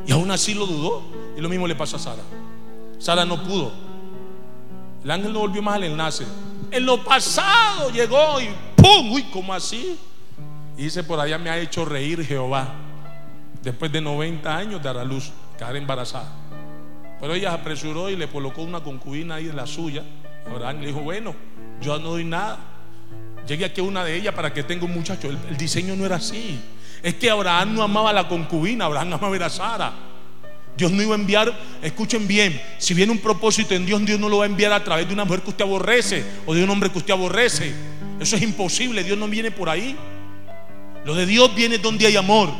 Y 0.07 0.13
aún 0.13 0.31
así 0.31 0.53
lo 0.53 0.67
dudó. 0.67 1.03
Y 1.35 1.41
lo 1.41 1.49
mismo 1.49 1.67
le 1.67 1.75
pasó 1.75 1.97
a 1.97 1.99
Sara. 1.99 2.23
Sara 2.99 3.25
no 3.25 3.43
pudo. 3.43 3.86
El 5.07 5.13
ángel 5.13 5.33
no 5.33 5.39
volvió 5.39 5.63
más 5.63 5.77
al 5.77 5.85
enlace. 5.85 6.27
En 6.69 6.85
lo 6.85 7.05
pasado 7.05 7.91
llegó 7.91 8.41
y 8.41 8.49
¡pum! 8.75 9.13
Uy, 9.13 9.23
¿cómo 9.33 9.55
así? 9.55 9.97
Y 10.77 10.83
dice, 10.83 11.05
por 11.05 11.21
allá 11.21 11.39
me 11.39 11.49
ha 11.49 11.57
hecho 11.59 11.85
reír 11.85 12.27
Jehová. 12.27 12.75
Después 13.63 13.93
de 13.93 14.01
90 14.01 14.57
años 14.57 14.83
de 14.83 14.89
dar 14.89 14.99
a 14.99 15.05
luz, 15.05 15.31
quedar 15.57 15.77
embarazada. 15.77 16.29
Pero 17.21 17.35
ella 17.35 17.51
se 17.51 17.55
apresuró 17.55 18.11
y 18.11 18.17
le 18.17 18.27
colocó 18.27 18.63
una 18.63 18.81
concubina 18.81 19.37
ahí 19.37 19.49
en 19.49 19.55
la 19.55 19.69
suya. 19.69 20.03
Abraham 20.51 20.81
le 20.81 20.89
dijo, 20.89 20.99
bueno, 20.99 21.37
yo 21.81 22.01
no 22.01 22.09
doy 22.09 22.25
nada. 22.25 22.59
Llegué 23.47 23.65
aquí 23.67 23.81
una 23.81 24.03
de 24.03 24.17
ellas 24.17 24.35
para 24.35 24.53
que 24.53 24.65
tenga 24.65 24.87
un 24.87 24.93
muchacho. 24.93 25.29
El, 25.31 25.57
diseño 25.57 25.95
no 25.95 26.05
era 26.05 26.17
así. 26.17 26.61
Es 27.01 27.15
que 27.15 27.31
Abraham 27.31 27.77
no 27.77 27.85
amaba 27.85 28.11
a 28.11 28.13
la 28.13 28.27
concubina, 28.27 28.87
Abraham 28.87 29.13
amaba 29.13 29.47
a 29.47 29.51
Sara. 29.51 29.93
Dios 30.77 30.93
no 30.93 31.03
iba 31.03 31.15
a 31.15 31.19
enviar, 31.19 31.59
escuchen 31.83 32.29
bien, 32.29 32.61
si 32.79 32.93
viene 32.93 33.11
un 33.11 33.19
propósito 33.19 33.75
en 33.75 33.87
Dios, 33.87 34.05
Dios 34.05 34.21
no 34.21 34.29
lo 34.29 34.39
va 34.39 34.45
a 34.45 34.47
enviar 34.47 34.73
a 34.73 34.85
través 34.85 35.09
de 35.09 35.15
una 35.15 35.25
mujer 35.25 35.43
que 35.43 35.51
usted 35.51 35.65
aborrece 35.65 36.25
o 36.45 36.55
de 36.55 36.63
un 36.63 36.69
hombre 36.69 36.91
que 36.91 36.99
usted 36.99 37.15
aborrece. 37.15 37.73
Eso 38.21 38.37
es 38.37 38.43
imposible, 38.43 39.03
Dios 39.03 39.17
no 39.17 39.27
viene 39.27 39.51
por 39.51 39.71
ahí. 39.71 39.97
Lo 41.05 41.15
de 41.15 41.25
Dios 41.25 41.55
viene 41.55 41.79
donde 41.79 42.07
hay 42.07 42.17
amor. 42.17 42.51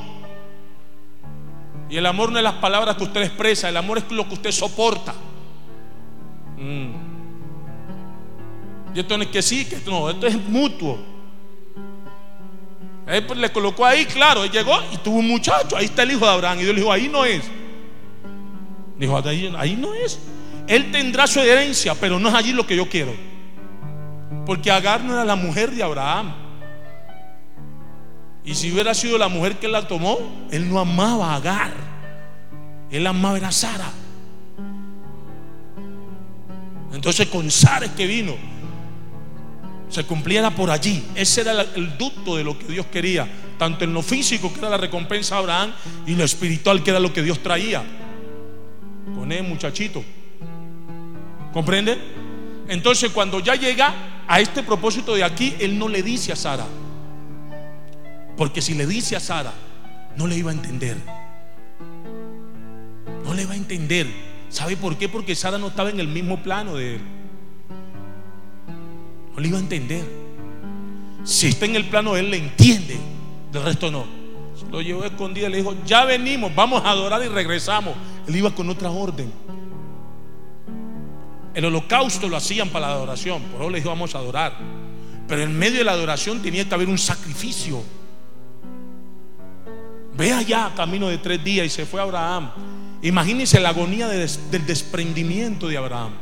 Y 1.91 1.97
el 1.97 2.07
amor 2.07 2.33
no 2.33 2.39
es 2.39 2.45
las 2.45 2.55
palabras 2.55 2.97
que 2.97 3.05
usted 3.05 3.23
expresa, 3.23 3.69
el 3.69 3.77
amor 3.77 3.99
es 3.99 4.11
lo 4.11 4.27
que 4.27 4.35
usted 4.35 4.51
soporta. 4.51 5.15
Mm. 6.57 7.07
Y 8.95 9.01
esto 9.01 9.17
no 9.19 9.25
es 9.25 9.29
que 9.29 9.43
sí, 9.43 9.67
que 9.67 9.79
no, 9.87 10.09
esto 10.09 10.27
es 10.27 10.37
mutuo. 10.49 10.99
Él 13.07 13.25
pues 13.27 13.39
le 13.39 13.53
colocó 13.53 13.85
ahí, 13.85 14.07
claro, 14.07 14.43
él 14.43 14.51
llegó 14.51 14.75
y 14.91 14.97
tuvo 14.97 15.19
un 15.19 15.29
muchacho, 15.29 15.77
ahí 15.77 15.85
está 15.85 16.03
el 16.03 16.13
hijo 16.13 16.25
de 16.25 16.33
Abraham. 16.33 16.59
Y 16.59 16.63
Dios 16.63 16.75
le 16.75 16.81
dijo, 16.81 16.93
ahí 16.93 17.09
no 17.09 17.25
es. 17.25 17.43
Dijo, 18.99 19.21
ahí, 19.27 19.77
no 19.79 19.95
es. 19.95 20.19
Él 20.67 20.91
tendrá 20.91 21.27
su 21.27 21.41
herencia, 21.41 21.95
pero 21.95 22.19
no 22.19 22.29
es 22.29 22.35
allí 22.35 22.53
lo 22.53 22.67
que 22.67 22.77
yo 22.77 22.89
quiero. 22.89 23.15
Porque 24.45 24.71
Agar 24.71 25.05
no 25.05 25.13
era 25.13 25.25
la 25.25 25.37
mujer 25.37 25.71
de 25.71 25.83
Abraham. 25.83 26.35
Y 28.45 28.55
si 28.55 28.73
hubiera 28.73 28.95
sido 28.95 29.19
la 29.19 29.29
mujer 29.29 29.57
que 29.59 29.69
la 29.69 29.87
tomó, 29.87 30.19
él 30.51 30.69
no 30.69 30.79
amaba 30.79 31.33
a 31.33 31.37
Agar. 31.37 31.73
Él 32.91 33.07
amaba 33.07 33.37
a 33.37 33.53
Sara. 33.53 33.91
Entonces 36.93 37.29
con 37.29 37.51
Sara 37.51 37.87
es 37.87 37.93
que 37.93 38.07
vino. 38.07 38.35
Se 39.91 40.05
cumpliera 40.05 40.51
por 40.51 40.71
allí. 40.71 41.05
Ese 41.15 41.43
era 41.43 41.61
el 41.75 41.99
ducto 41.99 42.37
de 42.37 42.45
lo 42.45 42.59
que 42.59 42.67
Dios 42.67 42.87
quería. 42.87 43.29
Tanto 43.59 43.85
en 43.85 43.93
lo 43.93 44.03
físico, 44.03 44.53
que 44.53 44.61
era 44.61 44.71
la 44.71 44.77
recompensa 44.77 45.37
de 45.37 45.41
Abraham, 45.43 45.73
y 46.07 46.15
lo 46.15 46.25
espiritual, 46.25 46.83
que 46.83 46.91
era 46.91 47.01
lo 47.01 47.13
que 47.13 47.23
Dios 47.23 47.43
traía 47.43 47.85
con 49.15 49.33
él, 49.33 49.45
muchachito. 49.45 50.05
¿Comprende? 51.53 51.99
Entonces, 52.69 53.11
cuando 53.13 53.41
ya 53.41 53.55
llega 53.55 53.95
a 54.27 54.41
este 54.41 54.63
propósito 54.63 55.15
de 55.15 55.25
aquí, 55.25 55.55
él 55.59 55.79
no 55.79 55.89
le 55.89 56.03
dice 56.03 56.33
a 56.33 56.37
Sara. 56.37 56.67
Porque 58.37 58.61
si 58.61 58.75
le 58.75 58.87
dice 58.87 59.17
a 59.17 59.21
Sara, 59.21 59.53
no 60.17 60.27
le 60.27 60.37
iba 60.37 60.51
a 60.51 60.55
entender. 60.55 60.97
No 63.25 63.35
le 63.35 63.43
iba 63.43 63.53
a 63.53 63.57
entender. 63.57 64.07
¿Sabe 64.49 64.77
por 64.77 64.97
qué? 64.97 65.09
Porque 65.09 65.35
Sara 65.35 65.59
no 65.59 65.69
estaba 65.69 65.91
en 65.91 66.01
el 66.01 66.09
mismo 66.09 66.43
plano 66.43 66.77
de 66.77 66.97
él. 66.97 67.01
No 69.35 69.41
le 69.41 69.49
iba 69.49 69.59
a 69.59 69.61
entender. 69.61 70.05
Si 71.25 71.49
está 71.49 71.67
en 71.67 71.77
el 71.77 71.87
plano 71.87 72.15
de 72.15 72.21
él, 72.21 72.31
le 72.31 72.39
entiende. 72.39 72.97
Del 73.53 73.63
resto 73.63 73.91
no. 73.91 74.26
Lo 74.77 74.83
llevó 74.83 75.05
escondido 75.07 75.49
y 75.49 75.53
le 75.53 75.57
dijo, 75.57 75.75
ya 75.87 76.05
venimos, 76.05 76.55
vamos 76.55 76.85
a 76.85 76.91
adorar 76.91 77.25
y 77.25 77.29
regresamos. 77.29 77.95
Él 78.29 78.37
iba 78.37 78.55
con 78.55 78.69
otra 78.69 78.91
orden. 78.91 79.33
El 81.55 81.65
holocausto 81.65 82.29
lo 82.29 82.37
hacían 82.37 82.69
para 82.69 82.89
la 82.89 82.93
adoración, 82.93 83.41
por 83.45 83.63
eso 83.63 83.71
le 83.71 83.79
dijo 83.79 83.89
vamos 83.89 84.15
a 84.15 84.19
adorar. 84.19 84.53
Pero 85.27 85.41
en 85.41 85.59
medio 85.59 85.79
de 85.79 85.85
la 85.85 85.93
adoración 85.93 86.43
tenía 86.43 86.69
que 86.69 86.75
haber 86.75 86.91
un 86.91 86.99
sacrificio. 86.99 87.83
Ve 90.15 90.35
allá, 90.35 90.71
camino 90.77 91.09
de 91.09 91.17
tres 91.17 91.43
días, 91.43 91.65
y 91.65 91.71
se 91.71 91.87
fue 91.87 92.03
Abraham. 92.03 92.51
Imagínense 93.01 93.59
la 93.59 93.71
agonía 93.71 94.09
del 94.09 94.67
desprendimiento 94.67 95.69
de 95.69 95.79
Abraham. 95.79 96.13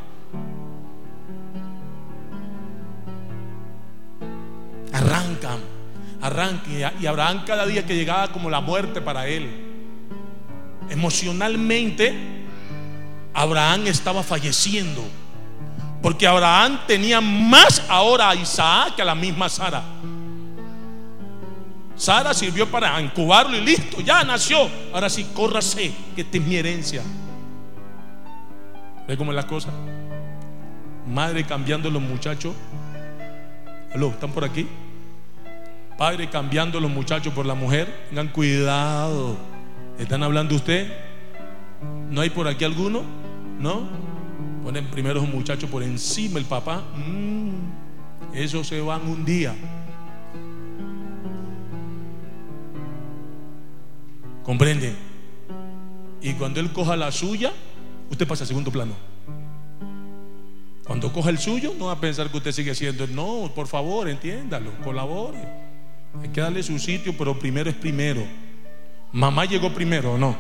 Arrancan, 4.93 5.59
arrancan. 6.25 6.95
Y 7.01 7.07
Abraham 7.07 7.45
cada 7.47 7.67
día 7.67 7.85
que 7.85 7.95
llegaba 7.95 8.29
como 8.29 8.49
la 8.49 8.61
muerte 8.61 9.01
para 9.01 9.29
él. 9.29 9.49
Emocionalmente, 10.89 12.15
Abraham 13.35 13.87
estaba 13.87 14.23
falleciendo. 14.23 15.05
Porque 16.03 16.27
Abraham 16.27 16.81
tenía 16.87 17.21
más 17.21 17.83
ahora 17.89 18.31
a 18.31 18.35
Isaac 18.35 18.97
que 18.97 19.03
a 19.03 19.05
la 19.05 19.15
misma 19.15 19.49
Sara. 19.49 19.83
Sara 21.97 22.35
sirvió 22.35 22.69
para 22.71 23.01
incubarlo 23.01 23.57
y 23.57 23.61
listo, 23.61 24.01
ya 24.01 24.25
nació. 24.25 24.69
Ahora 24.93 25.09
sí, 25.09 25.27
córrase, 25.35 25.95
que 26.15 26.23
esta 26.23 26.39
es 26.39 26.45
mi 26.45 26.57
herencia. 26.57 27.03
¿Ve 29.07 29.17
cómo 29.17 29.31
es 29.31 29.37
la 29.37 29.47
cosa? 29.47 29.71
Madre 31.07 31.45
cambiando 31.45 31.91
los 31.91 32.03
muchachos. 32.03 32.55
Aló, 33.95 34.09
¿están 34.09 34.33
por 34.33 34.45
aquí? 34.45 34.67
Padre 35.97 36.29
cambiando 36.29 36.81
los 36.81 36.91
muchachos 36.91 37.33
por 37.33 37.47
la 37.47 37.55
mujer. 37.55 38.07
Tengan 38.09 38.29
cuidado. 38.29 39.37
¿Están 39.99 40.23
hablando 40.23 40.57
usted? 40.57 40.93
¿No 42.11 42.21
hay 42.21 42.31
por 42.31 42.49
aquí 42.49 42.65
alguno? 42.65 43.03
¿No? 43.61 43.89
Ponen 44.65 44.87
primero 44.87 45.21
los 45.21 45.29
muchachos 45.29 45.71
por 45.71 45.83
encima 45.83 46.39
el 46.39 46.45
papá. 46.47 46.83
Mm, 46.97 48.65
se 48.65 48.81
van 48.81 49.03
un 49.09 49.25
día. 49.25 49.55
¿Comprende? 54.43 54.95
Y 56.21 56.33
cuando 56.35 56.61
él 56.61 56.73
coja 56.73 56.97
la 56.97 57.13
suya, 57.13 57.53
usted 58.11 58.27
pasa 58.27 58.45
a 58.45 58.47
segundo 58.47 58.71
plano. 58.71 58.95
Cuando 60.85 61.13
coja 61.13 61.31
el 61.31 61.39
suyo, 61.39 61.75
no 61.79 61.87
va 61.87 61.93
a 61.93 62.01
pensar 62.01 62.31
que 62.31 62.37
usted 62.37 62.53
sigue 62.53 62.75
siendo. 62.75 63.07
No, 63.07 63.51
por 63.55 63.69
favor, 63.69 64.09
entiéndalo, 64.09 64.71
colabore. 64.83 65.64
Hay 66.23 66.29
que 66.31 66.41
darle 66.41 66.63
su 66.63 66.79
sitio, 66.79 67.15
pero 67.17 67.39
primero 67.39 67.69
es 67.71 67.77
primero. 67.77 68.23
Mamá 69.13 69.45
llegó 69.45 69.73
primero 69.73 70.15
o 70.15 70.19
no. 70.19 70.37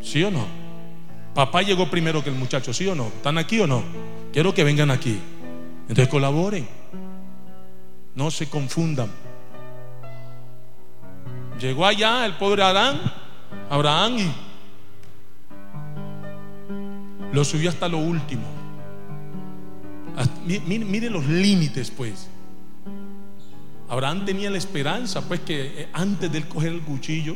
¿Sí 0.00 0.22
o 0.22 0.30
no? 0.30 0.44
Papá 1.34 1.62
llegó 1.62 1.88
primero 1.90 2.22
que 2.22 2.30
el 2.30 2.36
muchacho, 2.36 2.72
¿sí 2.72 2.86
o 2.86 2.94
no? 2.94 3.06
¿Están 3.06 3.38
aquí 3.38 3.60
o 3.60 3.66
no? 3.66 3.82
Quiero 4.32 4.52
que 4.54 4.64
vengan 4.64 4.90
aquí. 4.90 5.18
Entonces 5.82 6.08
colaboren. 6.08 6.66
No 8.14 8.30
se 8.30 8.48
confundan. 8.48 9.08
Llegó 11.60 11.86
allá 11.86 12.24
el 12.26 12.34
pobre 12.34 12.62
Adán, 12.62 13.00
Abraham, 13.70 14.18
y 14.18 14.30
lo 17.32 17.44
subió 17.44 17.68
hasta 17.70 17.88
lo 17.88 17.98
último. 17.98 18.42
Mí- 20.46 20.60
Mire 20.78 21.10
los 21.10 21.26
límites, 21.26 21.90
pues. 21.90 22.28
Abraham 23.88 24.24
tenía 24.24 24.50
la 24.50 24.58
esperanza, 24.58 25.26
pues, 25.26 25.40
que 25.40 25.82
eh, 25.82 25.88
antes 25.92 26.30
de 26.30 26.38
él 26.38 26.48
coger 26.48 26.72
el 26.72 26.82
cuchillo, 26.82 27.34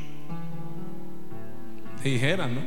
le 2.03 2.11
dijeran, 2.11 2.55
¿no? 2.55 2.61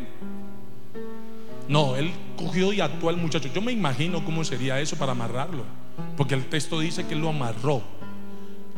No, 1.68 1.96
él 1.96 2.12
cogió 2.38 2.74
y 2.74 2.82
actuó 2.82 3.10
al 3.10 3.18
muchacho. 3.18 3.50
Yo 3.54 3.62
me 3.62 3.72
imagino 3.72 4.24
cómo 4.24 4.44
sería 4.44 4.80
eso 4.80 4.96
para 4.98 5.14
amarrarlo. 5.14 5.64
Porque 6.18 6.36
el 6.36 6.46
texto 6.46 6.80
dice 6.80 7.06
que 7.06 7.14
él 7.14 7.22
lo 7.22 7.30
amarró. 7.30 7.82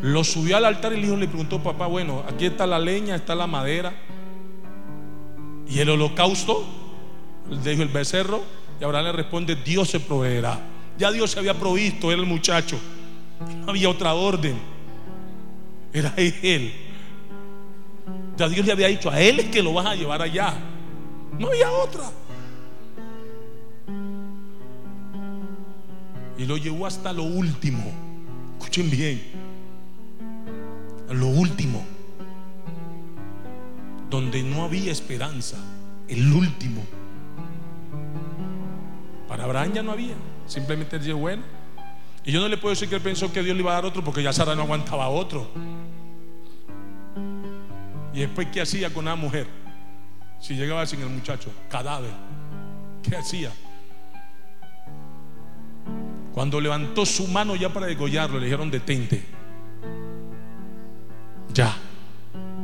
Lo 0.02 0.24
subió 0.24 0.58
al 0.58 0.66
altar 0.66 0.94
y 0.94 0.98
el 0.98 1.06
hijo 1.06 1.16
le 1.16 1.28
preguntó, 1.28 1.62
papá, 1.62 1.88
bueno, 1.88 2.24
aquí 2.28 2.46
está 2.46 2.68
la 2.68 2.80
leña, 2.80 3.16
está 3.16 3.36
la 3.36 3.48
madera. 3.48 3.94
Y 5.68 5.80
el 5.80 5.90
holocausto, 5.90 6.66
le 7.50 7.72
dijo 7.72 7.84
el 7.84 7.90
becerro, 7.90 8.42
y 8.80 8.84
Abraham 8.84 9.06
le 9.06 9.12
responde, 9.14 9.56
Dios 9.56 9.90
se 9.90 10.00
proveerá. 10.00 10.60
Ya 10.98 11.12
Dios 11.12 11.32
se 11.32 11.40
había 11.40 11.54
provisto, 11.56 12.12
era 12.12 12.22
el 12.22 12.28
muchacho. 12.28 12.80
No 13.66 13.72
había 13.72 13.90
otra 13.90 14.14
orden. 14.14 14.77
Era 15.98 16.14
él. 16.16 16.74
Ya 18.38 18.48
Dios 18.48 18.64
le 18.68 18.72
había 18.72 18.88
dicho, 18.88 19.10
a 19.10 19.20
él 19.20 19.40
es 19.40 19.48
que 19.48 19.64
lo 19.64 19.74
vas 19.74 19.88
a 19.88 19.96
llevar 19.96 20.22
allá. 20.22 20.54
No 21.40 21.48
había 21.48 21.72
otra. 21.72 22.04
Y 26.38 26.46
lo 26.46 26.58
llevó 26.58 26.86
hasta 26.86 27.12
lo 27.12 27.24
último. 27.24 27.92
Escuchen 28.60 28.92
bien. 28.92 29.24
Lo 31.10 31.30
último. 31.30 31.84
Donde 34.12 34.44
no 34.44 34.66
había 34.66 34.92
esperanza. 34.92 35.58
El 36.08 36.32
último. 36.32 36.84
Para 39.28 39.46
Abraham 39.46 39.74
ya 39.74 39.82
no 39.82 39.94
había. 39.94 40.14
Simplemente 40.46 41.00
dijo, 41.00 41.18
bueno. 41.18 41.57
Y 42.28 42.34
yo 42.34 42.42
no 42.42 42.50
le 42.50 42.58
puedo 42.58 42.72
decir 42.72 42.90
que 42.90 42.96
él 42.96 43.02
pensó 43.02 43.32
que 43.32 43.42
Dios 43.42 43.56
le 43.56 43.62
iba 43.62 43.72
a 43.72 43.76
dar 43.76 43.86
otro 43.86 44.04
porque 44.04 44.22
ya 44.22 44.34
Sara 44.34 44.54
no 44.54 44.64
aguantaba 44.64 45.08
otro. 45.08 45.48
Y 48.14 48.20
después, 48.20 48.50
¿qué 48.52 48.60
hacía 48.60 48.94
con 48.94 49.06
una 49.06 49.16
mujer? 49.16 49.48
Si 50.42 50.54
llegaba 50.54 50.86
sin 50.86 51.00
el 51.00 51.08
muchacho, 51.08 51.50
cadáver. 51.70 52.12
¿Qué 53.02 53.16
hacía? 53.16 53.50
Cuando 56.34 56.60
levantó 56.60 57.06
su 57.06 57.30
mano 57.30 57.56
ya 57.56 57.72
para 57.72 57.86
degollarlo, 57.86 58.40
le 58.40 58.48
dijeron 58.48 58.70
detente. 58.70 59.24
Ya. 61.54 61.78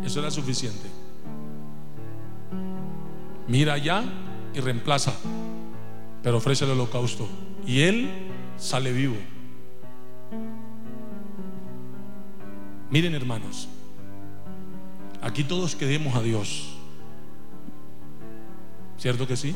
Eso 0.03 0.19
era 0.19 0.29
suficiente. 0.29 0.89
Mira 3.47 3.77
ya 3.77 4.03
y 4.53 4.59
reemplaza. 4.59 5.13
Pero 6.21 6.35
ofrece 6.35 6.65
el 6.65 6.71
holocausto. 6.71 7.29
Y 7.65 7.79
él 7.79 8.09
sale 8.57 8.91
vivo. 8.91 9.15
Miren 12.93 13.15
hermanos. 13.15 13.67
Aquí 15.19 15.43
todos 15.43 15.75
queremos 15.75 16.15
a 16.15 16.21
Dios. 16.21 16.75
¿Cierto 18.99 19.27
que 19.27 19.35
sí? 19.35 19.55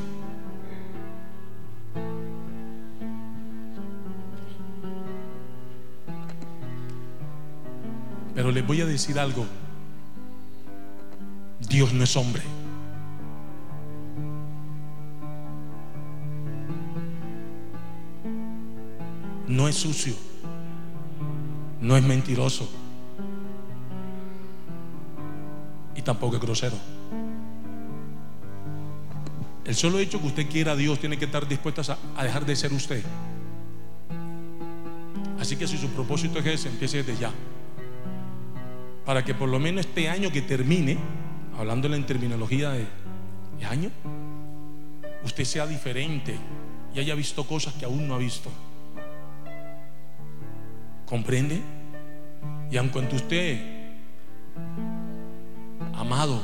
Pero 8.34 8.52
les 8.52 8.66
voy 8.66 8.82
a 8.82 8.88
decir 8.88 9.20
algo. 9.20 9.46
Dios 11.60 11.94
no 11.94 12.06
es 12.06 12.18
hombre. 12.18 12.42
No 19.48 19.68
es 19.68 19.76
sucio. 19.76 20.16
No 21.80 21.96
es 21.96 22.04
mentiroso. 22.04 22.87
Tampoco 26.08 26.38
es 26.38 26.42
grosero. 26.42 26.78
El 29.66 29.76
solo 29.76 30.00
hecho 30.00 30.22
que 30.22 30.28
usted 30.28 30.48
quiera 30.48 30.72
a 30.72 30.76
Dios 30.78 31.00
tiene 31.00 31.18
que 31.18 31.26
estar 31.26 31.46
dispuesto 31.46 31.82
a, 32.16 32.24
dejar 32.24 32.46
de 32.46 32.56
ser 32.56 32.72
usted. 32.72 33.04
Así 35.38 35.58
que 35.58 35.68
si 35.68 35.78
su 35.78 35.90
propósito 35.90 36.40
es 36.40 36.46
ese, 36.46 36.70
empiece 36.70 37.04
desde 37.04 37.20
ya. 37.20 37.32
Para 39.06 39.26
que 39.26 39.34
por 39.36 39.50
lo 39.50 39.60
menos 39.60 39.86
este 39.86 40.08
año 40.08 40.32
que 40.32 40.42
termine, 40.42 40.98
hablando 41.58 41.94
en 41.94 42.06
terminología 42.06 42.70
de, 42.70 42.88
de 43.60 43.66
año, 43.66 43.92
usted 45.26 45.44
sea 45.44 45.68
diferente 45.68 46.38
y 46.96 47.00
haya 47.00 47.16
visto 47.16 47.46
cosas 47.46 47.74
que 47.74 47.84
aún 47.84 48.08
no 48.08 48.16
ha 48.16 48.18
visto. 48.18 48.50
¿Comprende? 51.06 51.62
Y 52.72 52.78
aun 52.78 52.88
cuando 52.88 53.18
usted, 53.18 53.77
amado 56.08 56.42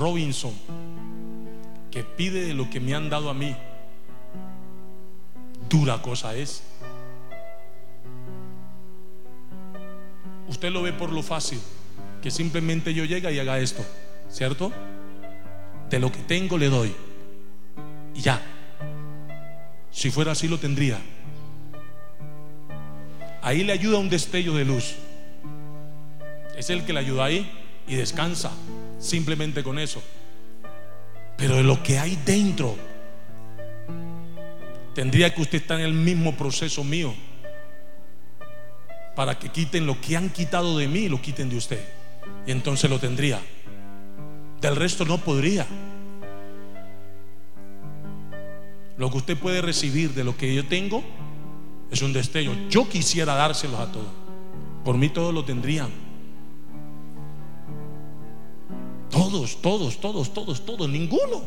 Robinson, 0.00 0.52
que 1.88 2.02
pide 2.02 2.46
de 2.46 2.52
lo 2.52 2.68
que 2.68 2.80
me 2.80 2.96
han 2.96 3.08
dado 3.08 3.30
a 3.30 3.34
mí, 3.34 3.54
dura 5.70 6.02
cosa 6.02 6.34
es. 6.34 6.64
Usted 10.48 10.70
lo 10.72 10.82
ve 10.82 10.92
por 10.92 11.12
lo 11.12 11.22
fácil, 11.22 11.60
que 12.20 12.32
simplemente 12.32 12.92
yo 12.92 13.04
llegue 13.04 13.32
y 13.32 13.38
haga 13.38 13.60
esto, 13.60 13.84
¿cierto? 14.28 14.72
De 15.88 16.00
lo 16.00 16.10
que 16.10 16.18
tengo 16.22 16.58
le 16.58 16.68
doy. 16.68 16.92
Y 18.16 18.20
ya. 18.20 18.42
Si 19.92 20.10
fuera 20.10 20.32
así 20.32 20.48
lo 20.48 20.58
tendría. 20.58 20.98
Ahí 23.42 23.62
le 23.62 23.72
ayuda 23.72 23.98
un 23.98 24.10
destello 24.10 24.54
de 24.54 24.64
luz. 24.64 24.96
Es 26.56 26.68
el 26.68 26.84
que 26.84 26.92
le 26.92 26.98
ayuda 26.98 27.26
ahí 27.26 27.61
y 27.86 27.96
descansa 27.96 28.52
simplemente 28.98 29.62
con 29.62 29.78
eso. 29.78 30.02
Pero 31.36 31.56
de 31.56 31.62
lo 31.62 31.82
que 31.82 31.98
hay 31.98 32.18
dentro, 32.24 32.76
tendría 34.94 35.34
que 35.34 35.42
usted 35.42 35.58
estar 35.58 35.78
en 35.78 35.86
el 35.86 35.94
mismo 35.94 36.36
proceso 36.36 36.84
mío 36.84 37.14
para 39.14 39.38
que 39.38 39.50
quiten 39.50 39.86
lo 39.86 40.00
que 40.00 40.16
han 40.16 40.30
quitado 40.30 40.78
de 40.78 40.88
mí 40.88 41.08
lo 41.08 41.20
quiten 41.20 41.48
de 41.48 41.56
usted. 41.56 41.84
Y 42.46 42.50
entonces 42.50 42.88
lo 42.88 42.98
tendría. 42.98 43.40
Del 44.60 44.76
resto 44.76 45.04
no 45.04 45.18
podría. 45.18 45.66
Lo 48.96 49.10
que 49.10 49.16
usted 49.16 49.36
puede 49.36 49.60
recibir 49.60 50.14
de 50.14 50.24
lo 50.24 50.36
que 50.36 50.54
yo 50.54 50.66
tengo 50.66 51.02
es 51.90 52.02
un 52.02 52.12
destello. 52.12 52.52
Yo 52.70 52.88
quisiera 52.88 53.34
dárselos 53.34 53.80
a 53.80 53.90
todos. 53.90 54.06
Por 54.84 54.96
mí 54.96 55.08
todos 55.08 55.34
lo 55.34 55.44
tendrían. 55.44 55.90
Todos, 59.32 59.62
todos, 59.62 59.98
todos, 59.98 60.34
todos, 60.34 60.66
todos, 60.66 60.90
ninguno. 60.90 61.40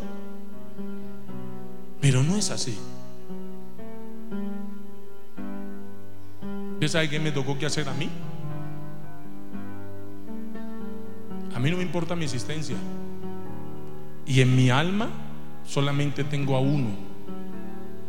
Pero 2.02 2.24
no 2.24 2.36
es 2.36 2.50
así. 2.50 2.76
¿Usted 6.74 6.88
sabe 6.88 7.10
qué 7.12 7.20
me 7.20 7.32
tocó 7.32 7.60
que 7.60 7.68
hacer 7.68 7.88
a 7.88 7.94
mí? 7.94 8.10
A 11.54 11.60
mí 11.60 11.70
no 11.70 11.78
me 11.78 11.84
importa 11.84 12.16
mi 12.16 12.24
existencia. 12.24 12.76
Y 14.26 14.42
en 14.42 14.56
mi 14.56 14.72
alma 14.72 15.10
solamente 15.64 16.24
tengo 16.24 16.56
a 16.56 16.62
uno. 16.62 16.90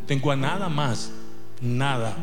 tengo 0.06 0.30
a 0.30 0.36
nada 0.36 0.70
más, 0.70 1.12
nada. 1.60 2.16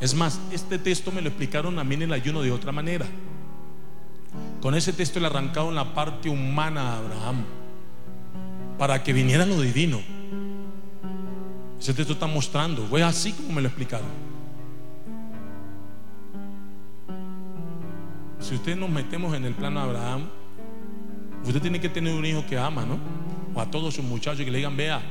Es 0.00 0.14
más, 0.14 0.38
este 0.52 0.78
texto 0.78 1.10
me 1.10 1.20
lo 1.20 1.30
explicaron 1.30 1.80
a 1.80 1.84
mí 1.84 1.96
en 1.96 2.02
el 2.02 2.12
ayuno 2.12 2.42
de 2.42 2.52
otra 2.52 2.70
manera. 2.70 3.06
Con 4.64 4.74
ese 4.74 4.94
texto 4.94 5.20
le 5.20 5.26
arrancaron 5.26 5.74
la 5.74 5.92
parte 5.92 6.30
humana 6.30 6.94
a 6.94 6.96
Abraham 6.96 7.44
para 8.78 9.02
que 9.02 9.12
viniera 9.12 9.44
lo 9.44 9.60
divino. 9.60 10.00
Ese 11.78 11.92
texto 11.92 12.14
está 12.14 12.26
mostrando, 12.26 12.86
fue 12.86 13.02
así 13.02 13.32
como 13.32 13.52
me 13.52 13.60
lo 13.60 13.68
explicaron. 13.68 14.06
Si 18.40 18.54
usted 18.54 18.74
nos 18.74 18.88
metemos 18.88 19.36
en 19.36 19.44
el 19.44 19.52
plano 19.52 19.80
de 19.80 19.86
Abraham, 19.86 20.30
usted 21.44 21.60
tiene 21.60 21.78
que 21.78 21.90
tener 21.90 22.14
un 22.14 22.24
hijo 22.24 22.46
que 22.46 22.56
ama, 22.56 22.86
¿no? 22.86 22.98
O 23.54 23.60
a 23.60 23.70
todos 23.70 23.92
sus 23.92 24.04
muchachos 24.06 24.46
que 24.46 24.50
le 24.50 24.56
digan, 24.56 24.78
vea, 24.78 25.02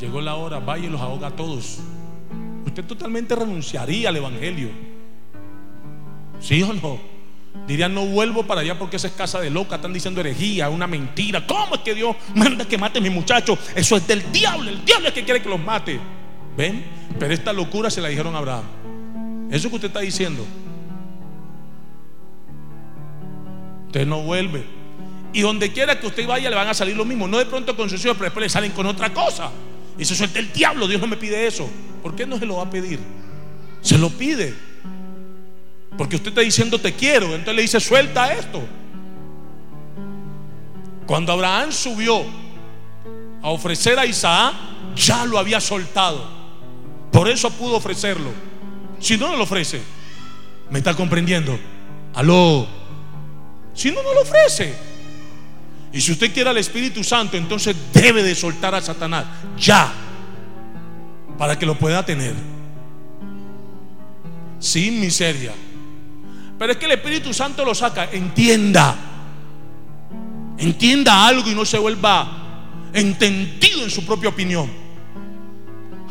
llegó 0.00 0.20
la 0.20 0.34
hora, 0.34 0.58
vaya 0.58 0.86
y 0.86 0.90
los 0.90 1.00
ahoga 1.00 1.28
a 1.28 1.36
todos. 1.36 1.78
Usted 2.66 2.84
totalmente 2.84 3.36
renunciaría 3.36 4.08
al 4.08 4.16
Evangelio. 4.16 4.70
¿Sí 6.40 6.60
o 6.64 6.72
no? 6.72 7.09
Dirían, 7.66 7.94
no 7.94 8.06
vuelvo 8.06 8.44
para 8.44 8.60
allá 8.62 8.78
porque 8.78 8.96
esa 8.96 9.08
es 9.08 9.12
casa 9.12 9.40
de 9.40 9.50
loca, 9.50 9.76
están 9.76 9.92
diciendo 9.92 10.20
herejía, 10.20 10.68
una 10.70 10.86
mentira. 10.86 11.46
¿Cómo 11.46 11.76
es 11.76 11.80
que 11.82 11.94
Dios 11.94 12.16
manda 12.34 12.66
que 12.66 12.78
mate 12.78 12.98
a 12.98 13.02
mi 13.02 13.10
muchacho? 13.10 13.58
Eso 13.74 13.96
es 13.96 14.06
del 14.06 14.30
diablo, 14.32 14.70
el 14.70 14.84
diablo 14.84 15.08
es 15.08 15.14
que 15.14 15.24
quiere 15.24 15.42
que 15.42 15.48
los 15.48 15.60
mate. 15.60 16.00
¿Ven? 16.56 16.84
Pero 17.18 17.32
esta 17.32 17.52
locura 17.52 17.90
se 17.90 18.00
la 18.00 18.08
dijeron 18.08 18.34
a 18.34 18.38
Abraham. 18.38 18.64
Eso 19.50 19.68
que 19.68 19.76
usted 19.76 19.88
está 19.88 20.00
diciendo. 20.00 20.44
Usted 23.86 24.06
no 24.06 24.22
vuelve. 24.22 24.64
Y 25.32 25.42
donde 25.42 25.72
quiera 25.72 25.98
que 25.98 26.06
usted 26.06 26.26
vaya 26.26 26.50
le 26.50 26.56
van 26.56 26.68
a 26.68 26.74
salir 26.74 26.96
lo 26.96 27.04
mismo. 27.04 27.26
No 27.28 27.38
de 27.38 27.46
pronto 27.46 27.76
con 27.76 27.90
sus 27.90 28.04
hijos, 28.04 28.16
pero 28.16 28.26
después 28.26 28.44
le 28.44 28.48
salen 28.48 28.72
con 28.72 28.86
otra 28.86 29.12
cosa. 29.12 29.50
Y 29.98 30.02
eso 30.02 30.12
es 30.12 30.32
del 30.32 30.52
diablo. 30.52 30.86
Dios 30.86 31.00
no 31.00 31.06
me 31.06 31.16
pide 31.16 31.46
eso. 31.46 31.68
¿Por 32.02 32.14
qué 32.14 32.26
no 32.26 32.38
se 32.38 32.46
lo 32.46 32.56
va 32.56 32.64
a 32.64 32.70
pedir? 32.70 32.98
Se 33.80 33.98
lo 33.98 34.10
pide. 34.10 34.54
Porque 36.00 36.16
usted 36.16 36.30
está 36.30 36.40
diciendo 36.40 36.78
te 36.80 36.94
quiero. 36.94 37.26
Entonces 37.26 37.54
le 37.54 37.60
dice 37.60 37.78
suelta 37.78 38.32
esto. 38.32 38.62
Cuando 41.06 41.30
Abraham 41.30 41.70
subió 41.70 42.22
a 43.42 43.50
ofrecer 43.50 43.98
a 43.98 44.06
Isaac, 44.06 44.54
ya 44.96 45.26
lo 45.26 45.38
había 45.38 45.60
soltado. 45.60 46.26
Por 47.12 47.28
eso 47.28 47.50
pudo 47.50 47.76
ofrecerlo. 47.76 48.30
Si 48.98 49.18
no, 49.18 49.28
no 49.28 49.36
lo 49.36 49.42
ofrece. 49.42 49.82
¿Me 50.70 50.78
está 50.78 50.94
comprendiendo? 50.94 51.58
Aló. 52.14 52.66
Si 53.74 53.90
no, 53.90 54.02
no 54.02 54.14
lo 54.14 54.22
ofrece. 54.22 54.74
Y 55.92 56.00
si 56.00 56.12
usted 56.12 56.32
quiere 56.32 56.48
al 56.48 56.56
Espíritu 56.56 57.04
Santo, 57.04 57.36
entonces 57.36 57.76
debe 57.92 58.22
de 58.22 58.34
soltar 58.34 58.74
a 58.74 58.80
Satanás. 58.80 59.26
Ya. 59.58 59.92
Para 61.36 61.58
que 61.58 61.66
lo 61.66 61.78
pueda 61.78 62.02
tener. 62.06 62.32
Sin 64.58 64.98
miseria. 64.98 65.52
Pero 66.60 66.72
es 66.72 66.78
que 66.78 66.84
el 66.84 66.92
Espíritu 66.92 67.32
Santo 67.32 67.64
lo 67.64 67.74
saca. 67.74 68.10
Entienda. 68.12 68.94
Entienda 70.58 71.26
algo 71.26 71.48
y 71.48 71.54
no 71.54 71.64
se 71.64 71.78
vuelva 71.78 72.90
entendido 72.92 73.82
en 73.82 73.88
su 73.88 74.04
propia 74.04 74.28
opinión. 74.28 74.70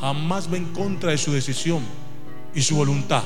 Jamás 0.02 0.52
va 0.52 0.58
en 0.58 0.66
contra 0.74 1.12
de 1.12 1.20
su 1.20 1.32
decisión 1.32 1.84
y 2.56 2.64
su 2.64 2.76
voluntad. 2.76 3.22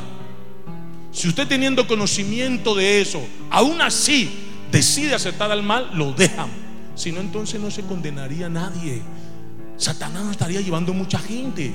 Si 1.13 1.29
usted 1.29 1.47
teniendo 1.47 1.87
conocimiento 1.87 2.75
de 2.75 2.99
eso, 2.99 3.25
aún 3.49 3.79
así 3.79 4.29
decide 4.69 5.15
aceptar 5.15 5.49
al 5.49 5.63
mal, 5.63 5.91
lo 5.93 6.11
dejan. 6.11 6.49
Si 6.93 7.13
no, 7.13 7.21
entonces 7.21 7.61
no 7.61 7.71
se 7.71 7.83
condenaría 7.83 8.47
a 8.47 8.49
nadie. 8.49 9.01
Satanás 9.77 10.25
no 10.25 10.31
estaría 10.31 10.59
llevando 10.59 10.93
mucha 10.93 11.19
gente. 11.19 11.71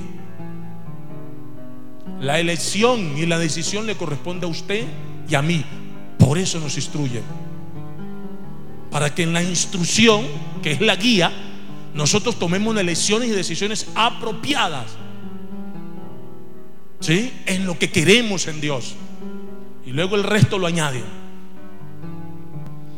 La 2.21 2.39
elección 2.39 3.17
y 3.17 3.25
la 3.25 3.39
decisión 3.39 3.87
le 3.87 3.97
corresponde 3.97 4.45
a 4.45 4.49
usted 4.49 4.85
y 5.29 5.35
a 5.35 5.41
mí. 5.41 5.63
Por 6.17 6.37
eso 6.37 6.59
nos 6.59 6.75
instruye. 6.75 7.21
Para 8.91 9.13
que 9.13 9.23
en 9.23 9.33
la 9.33 9.43
instrucción, 9.43 10.25
que 10.61 10.71
es 10.71 10.81
la 10.81 10.95
guía, 10.95 11.31
nosotros 11.93 12.37
tomemos 12.37 12.75
elecciones 12.77 13.29
y 13.29 13.31
decisiones 13.31 13.87
apropiadas. 13.95 14.87
¿Sí? 16.99 17.31
En 17.45 17.65
lo 17.65 17.79
que 17.79 17.91
queremos 17.91 18.47
en 18.47 18.59
Dios. 18.59 18.95
Y 19.85 19.91
luego 19.91 20.15
el 20.15 20.23
resto 20.23 20.57
lo 20.57 20.67
añade. 20.67 21.03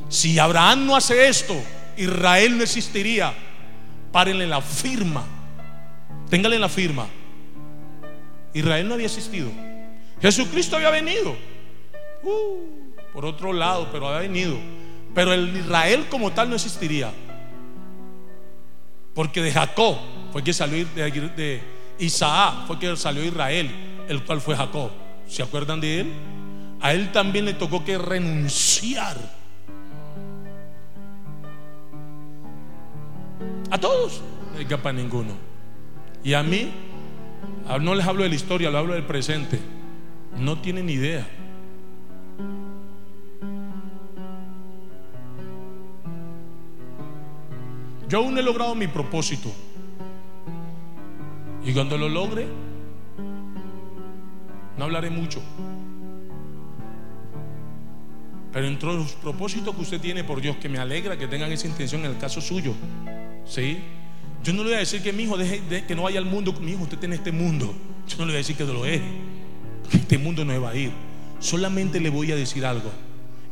Si 0.09 0.39
Abraham 0.39 0.87
no 0.87 0.95
hace 0.95 1.27
esto, 1.27 1.55
Israel 1.97 2.57
no 2.57 2.63
existiría. 2.63 3.33
Párenle 4.11 4.47
la 4.47 4.61
firma. 4.61 5.23
Téngale 6.29 6.57
la 6.59 6.69
firma. 6.69 7.07
Israel 8.53 8.87
no 8.87 8.95
había 8.95 9.05
existido. 9.05 9.49
Jesucristo 10.21 10.75
había 10.75 10.89
venido. 10.89 11.35
Por 13.13 13.25
otro 13.25 13.53
lado, 13.53 13.89
pero 13.91 14.07
había 14.07 14.21
venido. 14.21 14.57
Pero 15.13 15.33
el 15.33 15.55
Israel 15.55 16.07
como 16.09 16.31
tal 16.31 16.49
no 16.49 16.55
existiría. 16.55 17.11
Porque 19.13 19.41
de 19.41 19.51
Jacob 19.51 19.97
fue 20.31 20.43
que 20.43 20.53
salió 20.53 20.85
de, 20.95 21.11
de 21.11 21.61
Isaac, 21.99 22.65
fue 22.67 22.79
que 22.79 22.95
salió 22.95 23.23
Israel, 23.23 23.69
el 24.07 24.23
cual 24.23 24.39
fue 24.39 24.55
Jacob. 24.55 24.91
¿Se 25.27 25.43
acuerdan 25.43 25.81
de 25.81 26.01
él? 26.01 26.13
A 26.81 26.93
él 26.93 27.11
también 27.11 27.45
le 27.45 27.53
tocó 27.53 27.83
que 27.83 27.97
renunciar. 27.97 29.17
A 33.69 33.77
todos. 33.77 34.21
No 34.53 34.59
hay 34.59 34.65
para 34.65 34.93
ninguno. 34.93 35.33
Y 36.23 36.33
a 36.33 36.43
mí, 36.43 36.71
no 37.79 37.95
les 37.95 38.05
hablo 38.05 38.23
de 38.23 38.29
la 38.29 38.35
historia, 38.35 38.69
lo 38.69 38.77
hablo 38.77 38.93
del 38.93 39.05
presente. 39.05 39.59
No 40.37 40.59
tienen 40.59 40.89
idea. 40.89 41.27
Yo 48.11 48.17
aún 48.17 48.33
no 48.33 48.41
he 48.41 48.43
logrado 48.43 48.75
mi 48.75 48.87
propósito. 48.87 49.49
Y 51.65 51.71
cuando 51.71 51.97
lo 51.97 52.09
logre, 52.09 52.45
no 54.77 54.83
hablaré 54.83 55.09
mucho. 55.09 55.41
Pero 58.51 58.67
entre 58.67 58.93
los 58.93 59.13
propósitos 59.13 59.73
que 59.73 59.81
usted 59.81 60.01
tiene 60.01 60.25
por 60.25 60.41
Dios, 60.41 60.57
que 60.57 60.67
me 60.67 60.77
alegra 60.77 61.17
que 61.17 61.25
tengan 61.25 61.53
esa 61.53 61.67
intención 61.67 62.03
en 62.03 62.11
el 62.11 62.17
caso 62.17 62.41
suyo. 62.41 62.73
¿Sí? 63.45 63.79
Yo 64.43 64.51
no 64.51 64.63
le 64.63 64.71
voy 64.71 64.75
a 64.75 64.79
decir 64.79 65.01
que 65.01 65.13
mi 65.13 65.23
hijo 65.23 65.37
deje 65.37 65.85
que 65.87 65.95
no 65.95 66.01
vaya 66.01 66.19
al 66.19 66.25
mundo. 66.25 66.51
Mi 66.59 66.73
hijo, 66.73 66.83
usted 66.83 66.97
tiene 66.97 67.15
este 67.15 67.31
mundo. 67.31 67.73
Yo 68.09 68.17
no 68.17 68.25
le 68.25 68.31
voy 68.31 68.35
a 68.35 68.37
decir 68.39 68.57
que 68.57 68.65
lo 68.65 68.83
deje. 68.83 69.05
Que 69.89 69.95
este 69.95 70.17
mundo 70.17 70.43
no 70.43 70.61
va 70.61 70.71
a 70.71 70.75
ir. 70.75 70.91
Solamente 71.39 72.01
le 72.01 72.09
voy 72.09 72.33
a 72.33 72.35
decir 72.35 72.65
algo. 72.65 72.91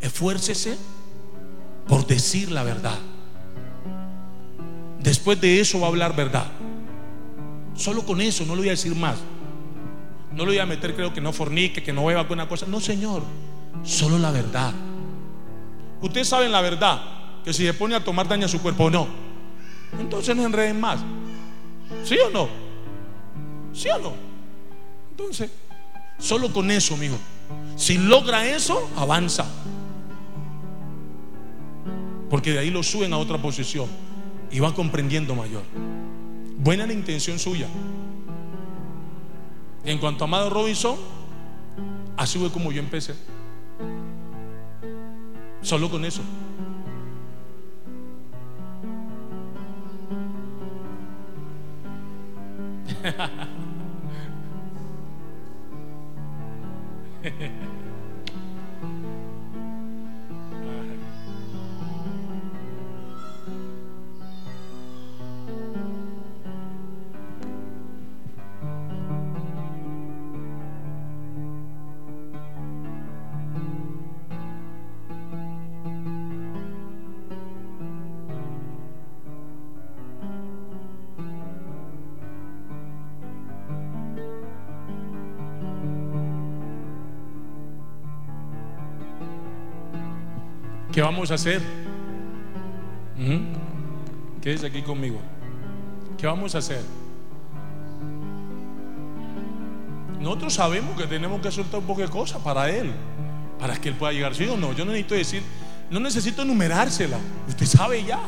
Esfuércese 0.02 0.78
por 1.88 2.06
decir 2.06 2.52
la 2.52 2.64
verdad. 2.64 3.00
Después 5.00 5.40
de 5.40 5.62
eso 5.62 5.80
va 5.80 5.88
a 5.88 5.90
hablar 5.90 6.16
verdad. 6.16 6.48
Solo 7.76 8.06
con 8.06 8.20
eso, 8.20 8.46
no 8.46 8.56
le 8.56 8.62
voy 8.62 8.68
a 8.68 8.72
decir 8.72 8.94
más. 8.96 9.18
No 10.34 10.46
le 10.46 10.52
voy 10.52 10.60
a 10.60 10.66
meter, 10.66 10.94
creo 10.96 11.14
que 11.14 11.22
no 11.22 11.32
fornique, 11.32 11.82
que 11.82 11.94
no 11.94 12.06
beba 12.06 12.28
con 12.28 12.38
una 12.38 12.50
cosa. 12.50 12.66
No, 12.68 12.82
Señor. 12.82 13.24
Solo 13.84 14.20
la 14.20 14.32
verdad. 14.32 14.74
Ustedes 16.02 16.28
saben 16.28 16.52
la 16.52 16.62
verdad. 16.62 17.02
Que 17.44 17.54
si 17.54 17.66
se 17.66 17.74
pone 17.74 17.96
a 17.96 18.04
tomar 18.04 18.28
daña 18.28 18.46
a 18.46 18.50
su 18.50 18.62
cuerpo 18.62 18.86
o 18.86 18.90
no. 18.90 19.08
Entonces 20.00 20.36
no 20.36 20.46
enreden 20.46 20.80
más. 20.80 21.00
¿Sí 22.04 22.18
o 22.18 22.30
no? 22.30 22.50
¿Sí 23.74 23.88
o 23.90 24.00
no? 24.00 24.14
Entonces, 25.12 25.50
solo 26.18 26.52
con 26.52 26.70
eso, 26.70 26.96
amigo. 26.96 27.18
Si 27.78 27.98
logra 27.98 28.46
eso, 28.48 28.90
avanza. 28.98 29.46
Porque 32.30 32.52
de 32.52 32.60
ahí 32.60 32.70
lo 32.70 32.84
suben 32.84 33.14
a 33.14 33.18
otra 33.18 33.42
posición 33.42 34.09
y 34.52 34.60
va 34.60 34.74
comprendiendo 34.74 35.36
mayor. 35.36 35.64
Buena 36.58 36.86
la 36.86 36.94
intención 36.94 37.40
suya. 37.40 37.68
En 39.86 39.98
cuanto 39.98 40.24
a 40.24 40.28
Amado 40.28 40.50
Robinson, 40.50 40.98
así 42.18 42.38
fue 42.38 42.52
como 42.52 42.72
yo 42.72 42.80
empecé. 42.80 43.16
Solo 45.62 45.90
con 45.90 46.06
eso. 46.06 46.22
¿Qué 91.00 91.04
vamos 91.04 91.32
a 91.32 91.36
hacer? 91.36 91.62
Ujú. 93.18 93.40
Quédese 94.42 94.68
aquí 94.68 94.82
conmigo. 94.82 95.18
¿Qué 96.18 96.28
vamos 96.28 96.56
a 96.56 96.58
hacer? 96.58 96.82
Nosotros 100.20 100.54
sabemos 100.54 101.00
que 101.00 101.08
tenemos 101.08 101.40
que 101.40 101.52
soltar 101.52 101.80
un 101.80 101.86
poco 101.86 102.02
de 102.02 102.10
cosas 102.10 102.42
para 102.42 102.70
Él, 102.70 102.92
para 103.58 103.78
que 103.78 103.88
Él 103.88 103.96
pueda 103.96 104.12
llegar. 104.12 104.36
¿Sí 104.36 104.46
o 104.50 104.58
no? 104.58 104.74
Yo 104.74 104.84
no 104.84 104.92
necesito 104.92 105.16
decir, 105.16 105.42
no 105.90 106.02
necesito 106.02 106.42
enumerársela. 106.42 107.18
Usted 107.48 107.66
sabe 107.66 108.04
ya. 108.04 108.20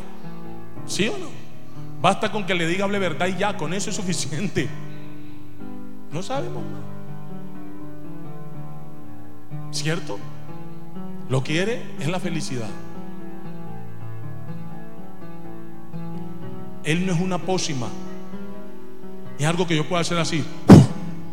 ¿Sí 0.86 1.10
o 1.10 1.18
no? 1.18 1.28
Basta 2.02 2.32
con 2.32 2.46
que 2.46 2.56
le 2.56 2.66
diga 2.68 2.86
hable 2.86 3.00
verdad 3.00 3.28
y 3.28 3.36
ya, 3.36 3.58
con 3.58 3.74
eso 3.74 3.90
es 3.90 3.98
suficiente. 3.98 4.70
No 6.10 6.24
sabemos. 6.24 6.64
¿Cierto? 9.72 10.18
Lo 11.32 11.42
quiere 11.42 11.82
es 11.98 12.10
la 12.10 12.20
felicidad. 12.20 12.68
Él 16.84 17.06
no 17.06 17.14
es 17.14 17.22
una 17.22 17.38
pócima. 17.38 17.88
Es 19.40 19.46
algo 19.46 19.66
que 19.66 19.78
yo 19.78 19.88
pueda 19.88 20.02
hacer 20.02 20.18
así 20.18 20.44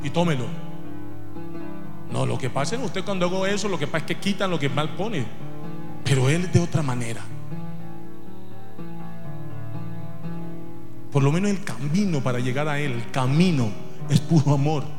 y 0.04 0.10
tómelo. 0.10 0.44
No, 2.12 2.26
lo 2.26 2.38
que 2.38 2.48
pasa 2.48 2.76
en 2.76 2.82
usted 2.82 3.04
cuando 3.04 3.26
hago 3.26 3.44
eso, 3.44 3.68
lo 3.68 3.76
que 3.76 3.88
pasa 3.88 4.04
es 4.04 4.04
que 4.04 4.18
quitan 4.18 4.50
lo 4.50 4.60
que 4.60 4.68
mal 4.68 4.94
pone. 4.94 5.26
Pero 6.04 6.30
Él 6.30 6.44
es 6.44 6.52
de 6.52 6.60
otra 6.60 6.80
manera. 6.80 7.22
Por 11.10 11.24
lo 11.24 11.32
menos 11.32 11.50
el 11.50 11.64
camino 11.64 12.22
para 12.22 12.38
llegar 12.38 12.68
a 12.68 12.78
Él, 12.78 12.92
el 12.92 13.10
camino 13.10 13.68
es 14.08 14.20
puro 14.20 14.54
amor. 14.54 14.97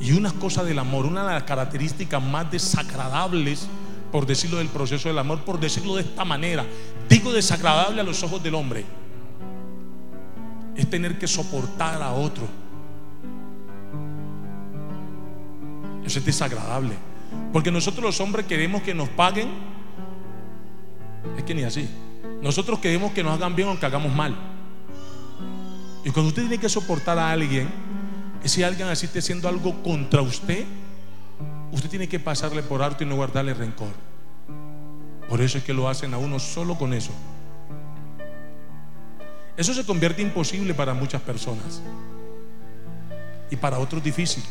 Y 0.00 0.12
una 0.12 0.32
cosa 0.32 0.62
del 0.62 0.78
amor, 0.78 1.06
una 1.06 1.24
de 1.26 1.32
las 1.34 1.42
características 1.42 2.22
más 2.22 2.50
desagradables, 2.50 3.68
por 4.12 4.26
decirlo 4.26 4.58
del 4.58 4.68
proceso 4.68 5.08
del 5.08 5.18
amor, 5.18 5.40
por 5.40 5.58
decirlo 5.58 5.96
de 5.96 6.02
esta 6.02 6.24
manera, 6.24 6.64
digo 7.08 7.32
desagradable 7.32 8.00
a 8.00 8.04
los 8.04 8.22
ojos 8.22 8.42
del 8.42 8.54
hombre, 8.54 8.84
es 10.76 10.88
tener 10.88 11.18
que 11.18 11.26
soportar 11.26 12.00
a 12.00 12.12
otro. 12.12 12.46
Eso 16.04 16.20
es 16.20 16.24
desagradable. 16.24 16.94
Porque 17.52 17.70
nosotros 17.70 18.04
los 18.04 18.20
hombres 18.20 18.46
queremos 18.46 18.82
que 18.82 18.94
nos 18.94 19.08
paguen. 19.10 19.48
Es 21.36 21.42
que 21.42 21.54
ni 21.54 21.64
así. 21.64 21.88
Nosotros 22.40 22.78
queremos 22.78 23.12
que 23.12 23.22
nos 23.22 23.34
hagan 23.34 23.54
bien 23.56 23.68
aunque 23.68 23.84
hagamos 23.84 24.14
mal. 24.14 24.34
Y 26.04 26.10
cuando 26.10 26.28
usted 26.28 26.42
tiene 26.42 26.58
que 26.58 26.68
soportar 26.68 27.18
a 27.18 27.32
alguien, 27.32 27.68
si 28.44 28.62
alguien 28.62 28.88
así 28.88 29.06
esté 29.06 29.18
haciendo 29.18 29.48
algo 29.48 29.82
contra 29.82 30.22
usted, 30.22 30.64
usted 31.72 31.90
tiene 31.90 32.08
que 32.08 32.20
pasarle 32.20 32.62
por 32.62 32.82
alto 32.82 33.04
y 33.04 33.06
no 33.06 33.16
guardarle 33.16 33.54
rencor. 33.54 33.92
Por 35.28 35.40
eso 35.40 35.58
es 35.58 35.64
que 35.64 35.74
lo 35.74 35.88
hacen 35.88 36.14
a 36.14 36.18
uno 36.18 36.38
solo 36.38 36.76
con 36.76 36.94
eso. 36.94 37.12
Eso 39.56 39.74
se 39.74 39.84
convierte 39.84 40.22
imposible 40.22 40.72
para 40.72 40.94
muchas 40.94 41.20
personas 41.20 41.82
y 43.50 43.56
para 43.56 43.78
otros 43.78 44.02
difícil. 44.02 44.44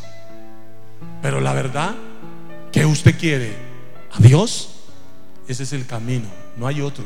Pero 1.21 1.39
la 1.39 1.53
verdad, 1.53 1.95
que 2.71 2.85
usted 2.85 3.17
quiere? 3.17 3.55
¿A 4.11 4.21
Dios? 4.21 4.83
Ese 5.47 5.63
es 5.63 5.73
el 5.73 5.85
camino, 5.87 6.27
no 6.57 6.67
hay 6.67 6.81
otro. 6.81 7.05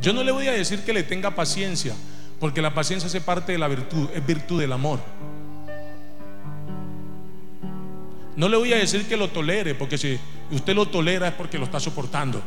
Yo 0.00 0.12
no 0.12 0.22
le 0.22 0.32
voy 0.32 0.48
a 0.48 0.52
decir 0.52 0.84
que 0.84 0.92
le 0.92 1.02
tenga 1.02 1.34
paciencia, 1.34 1.94
porque 2.38 2.60
la 2.60 2.74
paciencia 2.74 3.06
hace 3.06 3.20
parte 3.20 3.52
de 3.52 3.58
la 3.58 3.68
virtud, 3.68 4.08
es 4.14 4.26
virtud 4.26 4.60
del 4.60 4.72
amor. 4.72 5.00
No 8.36 8.48
le 8.48 8.56
voy 8.56 8.72
a 8.72 8.76
decir 8.76 9.08
que 9.08 9.16
lo 9.16 9.28
tolere, 9.28 9.74
porque 9.74 9.96
si 9.96 10.18
usted 10.50 10.74
lo 10.74 10.86
tolera 10.86 11.28
es 11.28 11.34
porque 11.34 11.58
lo 11.58 11.64
está 11.64 11.80
soportando. 11.80 12.42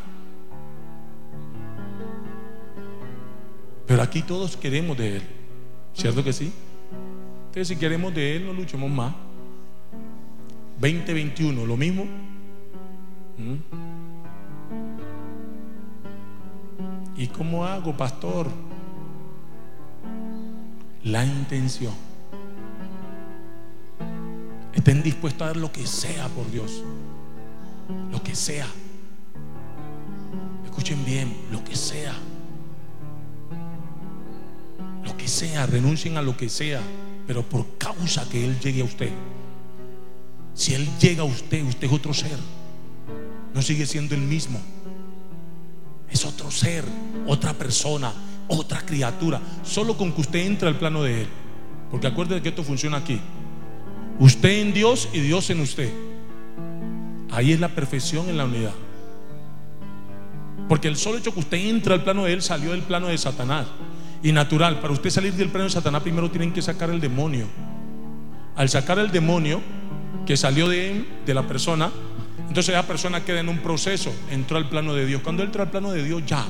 Pero 3.87 4.03
aquí 4.03 4.21
todos 4.21 4.55
queremos 4.55 4.95
de 4.97 5.15
Él, 5.17 5.23
¿cierto 5.95 6.23
que 6.23 6.31
sí? 6.31 6.53
Entonces 7.47 7.69
si 7.69 7.75
queremos 7.75 8.13
de 8.13 8.35
Él, 8.35 8.45
no 8.45 8.53
luchemos 8.53 8.91
más. 8.91 9.15
2021, 10.79 11.65
lo 11.65 11.75
mismo. 11.75 12.05
¿Mm? 13.37 13.55
¿Y 17.17 17.27
cómo 17.27 17.65
hago, 17.65 17.97
pastor? 17.97 18.47
La 21.03 21.23
intención. 21.23 21.93
Estén 24.73 25.01
dispuestos 25.01 25.41
a 25.41 25.45
dar 25.47 25.57
lo 25.57 25.71
que 25.71 25.87
sea 25.87 26.27
por 26.29 26.49
Dios. 26.51 26.83
Lo 28.11 28.21
que 28.21 28.35
sea. 28.35 28.67
Escuchen 30.65 31.03
bien, 31.05 31.33
lo 31.51 31.63
que 31.63 31.75
sea. 31.75 32.13
Lo 35.03 35.15
que 35.15 35.27
sea, 35.27 35.65
renuncien 35.65 36.17
a 36.17 36.21
lo 36.21 36.35
que 36.35 36.49
sea, 36.49 36.81
pero 37.25 37.43
por 37.43 37.77
causa 37.77 38.27
que 38.29 38.45
Él 38.45 38.59
llegue 38.59 38.81
a 38.81 38.85
usted. 38.85 39.11
Si 40.53 40.73
Él 40.73 40.87
llega 40.99 41.21
a 41.21 41.25
usted, 41.25 41.63
usted 41.63 41.87
es 41.87 41.93
otro 41.93 42.13
ser. 42.13 42.37
No 43.53 43.61
sigue 43.61 43.85
siendo 43.85 44.15
el 44.15 44.21
mismo. 44.21 44.59
Es 46.09 46.25
otro 46.25 46.51
ser, 46.51 46.83
otra 47.27 47.53
persona, 47.53 48.13
otra 48.49 48.81
criatura. 48.81 49.39
Solo 49.63 49.95
con 49.95 50.11
que 50.11 50.21
usted 50.21 50.39
entre 50.39 50.67
al 50.67 50.75
plano 50.75 51.03
de 51.03 51.21
Él. 51.21 51.27
Porque 51.89 52.07
acuérdate 52.07 52.41
que 52.41 52.49
esto 52.49 52.63
funciona 52.63 52.97
aquí. 52.97 53.19
Usted 54.19 54.61
en 54.61 54.73
Dios 54.73 55.07
y 55.13 55.21
Dios 55.21 55.49
en 55.49 55.61
usted. 55.61 55.89
Ahí 57.31 57.53
es 57.53 57.59
la 57.59 57.69
perfección 57.69 58.27
en 58.27 58.37
la 58.37 58.45
unidad. 58.45 58.73
Porque 60.67 60.87
el 60.87 60.97
solo 60.97 61.17
hecho 61.17 61.33
que 61.33 61.39
usted 61.39 61.57
entra 61.57 61.95
al 61.95 62.03
plano 62.03 62.25
de 62.25 62.33
Él 62.33 62.41
salió 62.41 62.71
del 62.71 62.81
plano 62.81 63.07
de 63.07 63.17
Satanás. 63.17 63.67
Y 64.21 64.31
natural, 64.33 64.81
para 64.81 64.93
usted 64.93 65.09
salir 65.09 65.33
del 65.33 65.49
plano 65.49 65.65
de 65.65 65.69
Satanás 65.69 66.01
primero 66.01 66.29
tienen 66.29 66.51
que 66.51 66.61
sacar 66.61 66.89
el 66.89 66.99
demonio. 66.99 67.45
Al 68.55 68.67
sacar 68.67 68.99
el 68.99 69.11
demonio 69.11 69.61
que 70.25 70.35
salió 70.35 70.67
de, 70.67 71.05
de 71.25 71.33
la 71.33 71.47
persona, 71.47 71.89
entonces 72.47 72.75
esa 72.75 72.85
persona 72.85 73.23
queda 73.23 73.39
en 73.39 73.47
un 73.47 73.59
proceso, 73.59 74.11
entró 74.29 74.57
al 74.57 74.67
plano 74.67 74.93
de 74.93 75.05
Dios. 75.05 75.21
Cuando 75.21 75.43
entra 75.43 75.63
al 75.63 75.71
plano 75.71 75.91
de 75.91 76.03
Dios 76.03 76.23
ya 76.25 76.45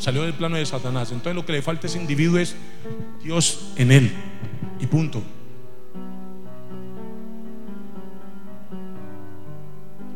salió 0.00 0.22
del 0.22 0.34
plano 0.34 0.56
de 0.56 0.66
Satanás. 0.66 1.12
Entonces 1.12 1.34
lo 1.34 1.44
que 1.44 1.52
le 1.52 1.62
falta 1.62 1.86
a 1.86 1.90
ese 1.90 1.98
individuo 1.98 2.38
es 2.38 2.56
Dios 3.22 3.72
en 3.76 3.92
él. 3.92 4.12
Y 4.80 4.86
punto. 4.86 5.22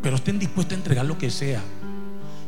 Pero 0.03 0.17
estén 0.17 0.39
dispuestos 0.39 0.75
a 0.75 0.79
entregar 0.79 1.05
lo 1.05 1.17
que 1.17 1.31
sea. 1.31 1.63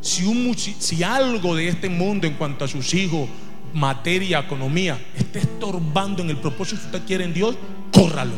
Si, 0.01 0.24
un, 0.24 0.55
si 0.57 1.03
algo 1.03 1.55
de 1.55 1.68
este 1.68 1.89
mundo 1.89 2.26
en 2.26 2.34
cuanto 2.34 2.64
a 2.64 2.68
sus 2.68 2.95
hijos, 2.95 3.28
materia, 3.72 4.41
economía, 4.41 4.99
esté 5.16 5.41
estorbando 5.41 6.22
en 6.22 6.30
el 6.30 6.37
propósito 6.39 6.80
que 6.80 6.87
usted 6.87 7.07
quiere 7.07 7.24
en 7.24 7.34
Dios, 7.34 7.57
córralo. 7.93 8.34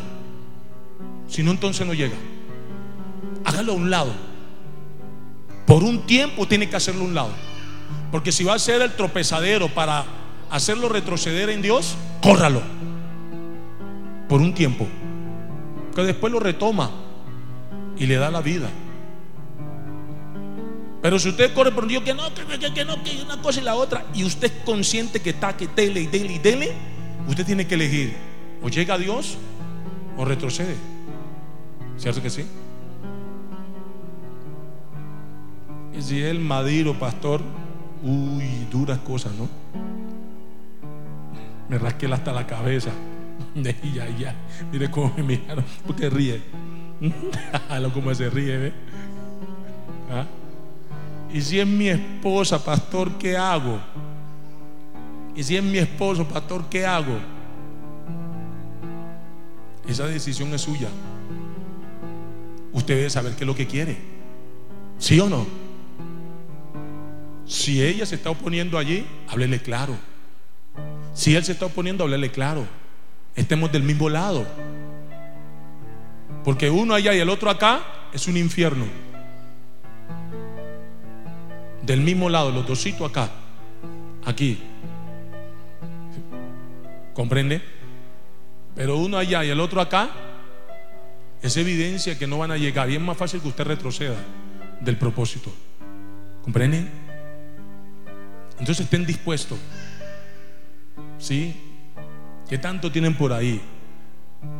Si 1.27 1.43
no, 1.43 1.51
entonces 1.51 1.85
no 1.85 1.93
llega. 1.93 2.15
Hágalo 3.45 3.73
a 3.73 3.75
un 3.75 3.89
lado. 3.89 4.13
Por 5.65 5.83
un 5.83 6.05
tiempo 6.05 6.47
tiene 6.47 6.67
que 6.69 6.75
hacerlo 6.75 7.01
a 7.01 7.05
un 7.05 7.13
lado. 7.13 7.48
Porque 8.11 8.31
si 8.31 8.43
va 8.43 8.55
a 8.55 8.59
ser 8.59 8.81
el 8.81 8.93
tropezadero 8.93 9.69
para 9.69 10.05
hacerlo 10.49 10.89
retroceder 10.89 11.49
en 11.49 11.61
Dios, 11.61 11.95
córralo. 12.21 12.61
Por 14.27 14.41
un 14.41 14.53
tiempo. 14.53 14.87
Que 15.95 16.03
después 16.03 16.31
lo 16.31 16.39
retoma 16.39 16.91
y 17.97 18.05
le 18.05 18.15
da 18.15 18.31
la 18.31 18.41
vida. 18.41 18.69
Pero 21.01 21.17
si 21.17 21.29
usted 21.29 21.53
corre 21.53 21.71
por 21.71 21.87
Dios 21.87 22.03
que 22.03 22.13
no, 22.13 22.33
que, 22.33 22.59
que, 22.59 22.73
que 22.73 22.85
no, 22.85 23.01
que 23.03 23.21
una 23.21 23.41
cosa 23.41 23.61
y 23.61 23.63
la 23.63 23.75
otra, 23.75 24.05
y 24.13 24.23
usted 24.23 24.51
es 24.51 24.63
consciente 24.65 25.21
que 25.21 25.29
está, 25.29 25.55
que 25.55 25.67
dele 25.67 26.01
y 26.01 26.07
dele 26.07 26.33
y 26.33 26.39
dele, 26.39 26.73
usted 27.27 27.45
tiene 27.45 27.65
que 27.65 27.75
elegir. 27.75 28.15
O 28.61 28.69
llega 28.69 28.95
a 28.95 28.97
Dios 28.97 29.37
o 30.17 30.25
retrocede. 30.25 30.75
¿Cierto 31.97 32.21
que 32.21 32.29
sí? 32.29 32.45
Y 35.97 36.01
si 36.01 36.21
el 36.21 36.39
madiro, 36.39 36.93
pastor, 36.99 37.41
uy, 38.03 38.67
duras 38.71 38.99
cosas, 38.99 39.31
¿no? 39.33 39.47
Me 41.69 41.77
rasqué 41.77 42.07
hasta 42.07 42.31
la 42.33 42.45
cabeza. 42.45 42.91
Ya, 43.55 44.07
ya. 44.17 44.35
Mire 44.71 44.91
cómo 44.91 45.13
me 45.17 45.23
miraron. 45.23 45.65
Porque 45.85 46.09
ríe. 46.09 46.41
Lo 47.81 47.93
como 47.93 48.13
se 48.13 48.29
ríe, 48.29 48.57
¿ve? 48.57 48.73
¿Ah? 50.11 50.25
Y 51.33 51.41
si 51.41 51.59
es 51.59 51.67
mi 51.67 51.89
esposa, 51.89 52.63
pastor, 52.63 53.17
¿qué 53.17 53.37
hago? 53.37 53.79
Y 55.35 55.43
si 55.43 55.55
es 55.55 55.63
mi 55.63 55.77
esposo, 55.77 56.27
pastor, 56.27 56.65
¿qué 56.69 56.85
hago? 56.85 57.17
Esa 59.87 60.05
decisión 60.07 60.53
es 60.53 60.61
suya. 60.61 60.89
Usted 62.73 62.95
debe 62.95 63.09
saber 63.09 63.33
qué 63.35 63.43
es 63.43 63.47
lo 63.47 63.55
que 63.55 63.67
quiere. 63.67 63.97
¿Sí 64.97 65.19
o 65.19 65.29
no? 65.29 65.45
Si 67.49 67.83
ella 67.83 68.05
se 68.05 68.13
está 68.13 68.29
oponiendo 68.29 68.77
allí, 68.77 69.03
háblele 69.27 69.59
claro. 69.59 69.97
Si 71.15 71.35
él 71.35 71.43
se 71.43 71.53
está 71.53 71.65
oponiendo, 71.65 72.03
háblele 72.03 72.29
claro. 72.29 72.67
Estemos 73.35 73.71
del 73.71 73.81
mismo 73.81 74.07
lado. 74.07 74.45
Porque 76.45 76.69
uno 76.69 76.93
allá 76.93 77.15
y 77.15 77.17
el 77.17 77.27
otro 77.27 77.49
acá 77.49 77.81
es 78.13 78.27
un 78.27 78.37
infierno. 78.37 78.85
Del 81.81 82.01
mismo 82.01 82.29
lado, 82.29 82.51
los 82.51 82.67
dositos 82.67 83.09
acá, 83.09 83.31
aquí. 84.25 84.61
¿Comprende? 87.15 87.63
Pero 88.75 88.97
uno 88.97 89.17
allá 89.17 89.43
y 89.43 89.49
el 89.49 89.59
otro 89.59 89.81
acá 89.81 90.11
es 91.41 91.57
evidencia 91.57 92.15
que 92.15 92.27
no 92.27 92.37
van 92.37 92.51
a 92.51 92.57
llegar 92.57 92.91
y 92.91 92.95
es 92.95 93.01
más 93.01 93.17
fácil 93.17 93.41
que 93.41 93.47
usted 93.47 93.63
retroceda 93.63 94.17
del 94.81 94.97
propósito. 94.97 95.51
¿Comprenden? 96.43 96.98
Entonces 98.59 98.81
estén 98.81 99.05
dispuestos. 99.05 99.57
¿Sí? 101.17 101.55
¿Qué 102.47 102.57
tanto 102.57 102.91
tienen 102.91 103.15
por 103.15 103.31
ahí? 103.31 103.61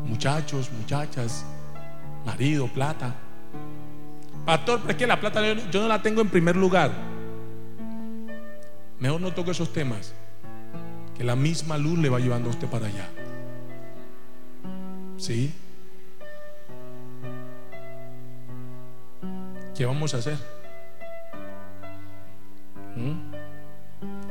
Muchachos, 0.05 0.71
muchachas, 0.71 1.45
marido, 2.25 2.67
plata. 2.67 3.15
Pastor, 4.45 4.79
pero 4.79 4.91
es 4.91 4.97
que 4.97 5.07
la 5.07 5.19
plata 5.19 5.41
yo, 5.71 5.81
no 5.81 5.87
la 5.87 6.01
tengo 6.01 6.21
en 6.21 6.29
primer 6.29 6.55
lugar. 6.55 6.91
Mejor 8.99 9.21
no 9.21 9.33
toque 9.33 9.51
esos 9.51 9.71
temas. 9.71 10.13
Que 11.17 11.23
la 11.23 11.35
misma 11.35 11.77
luz 11.77 11.99
le 11.99 12.09
va 12.09 12.19
llevando 12.19 12.49
a 12.49 12.51
usted 12.51 12.67
para 12.67 12.87
allá. 12.87 13.09
¿Sí? 15.17 15.53
¿Qué 19.75 19.85
vamos 19.85 20.13
a 20.13 20.17
hacer? 20.17 20.37
¿Mm? 22.95 23.38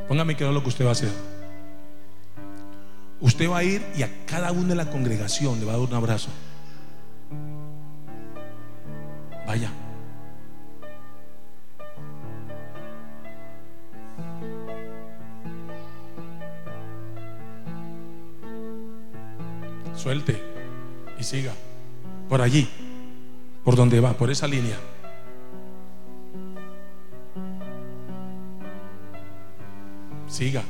Póngame 0.09 0.33
es 0.33 0.41
lo 0.41 0.63
que 0.63 0.69
usted 0.71 0.87
va 0.87 0.91
a 0.91 0.93
hacer. 0.93 1.11
Usted 3.21 3.51
va 3.51 3.59
a 3.59 3.65
ir 3.65 3.85
y 3.95 4.03
a 4.03 4.25
cada 4.27 4.53
uno 4.53 4.69
de 4.69 4.75
la 4.75 4.91
congregación 4.91 5.61
le 5.61 5.67
va 5.67 5.75
a 5.75 5.77
dar 5.77 5.87
un 5.87 5.95
abrazo. 5.95 6.31
Vaya. 9.47 9.71
Suelte 19.95 20.41
y 21.19 21.25
siga. 21.25 21.53
Por 22.29 22.41
allí. 22.41 22.69
Por 23.65 23.77
donde 23.77 24.01
va, 24.01 24.15
por 24.15 24.31
esa 24.31 24.47
línea. 24.47 24.79
Siga. 30.29 30.63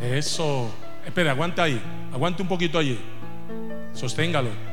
Eso. 0.00 0.70
Espera, 1.06 1.32
aguanta 1.32 1.62
ahí. 1.62 1.80
Aguante 2.12 2.42
un 2.42 2.48
poquito 2.48 2.78
allí. 2.78 2.98
Sosténgalo. 3.92 4.69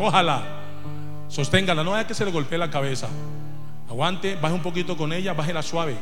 Cójala. 0.00 0.42
Sosténgala, 1.28 1.84
no 1.84 1.90
vaya 1.90 2.06
que 2.06 2.14
se 2.14 2.24
le 2.24 2.30
golpee 2.30 2.56
la 2.56 2.70
cabeza. 2.70 3.06
Aguante, 3.86 4.34
baje 4.36 4.54
un 4.54 4.62
poquito 4.62 4.96
con 4.96 5.12
ella, 5.12 5.34
bájela 5.34 5.62
suave. 5.62 5.94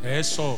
Eso. 0.00 0.56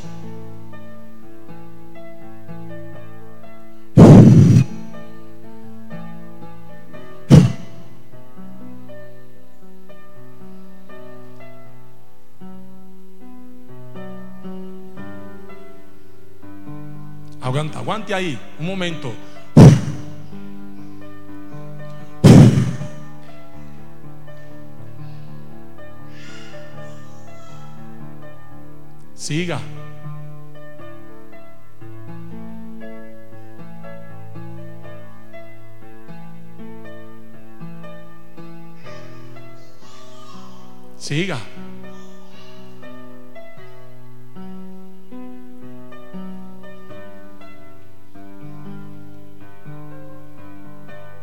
Aguanta, 17.41 17.78
aguante 17.78 18.12
ahí, 18.12 18.39
un 18.59 18.66
momento. 18.66 19.11
Siga. 29.31 29.61
Siga. 40.99 41.39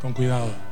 Con 0.02 0.14
cuidado. 0.14 0.67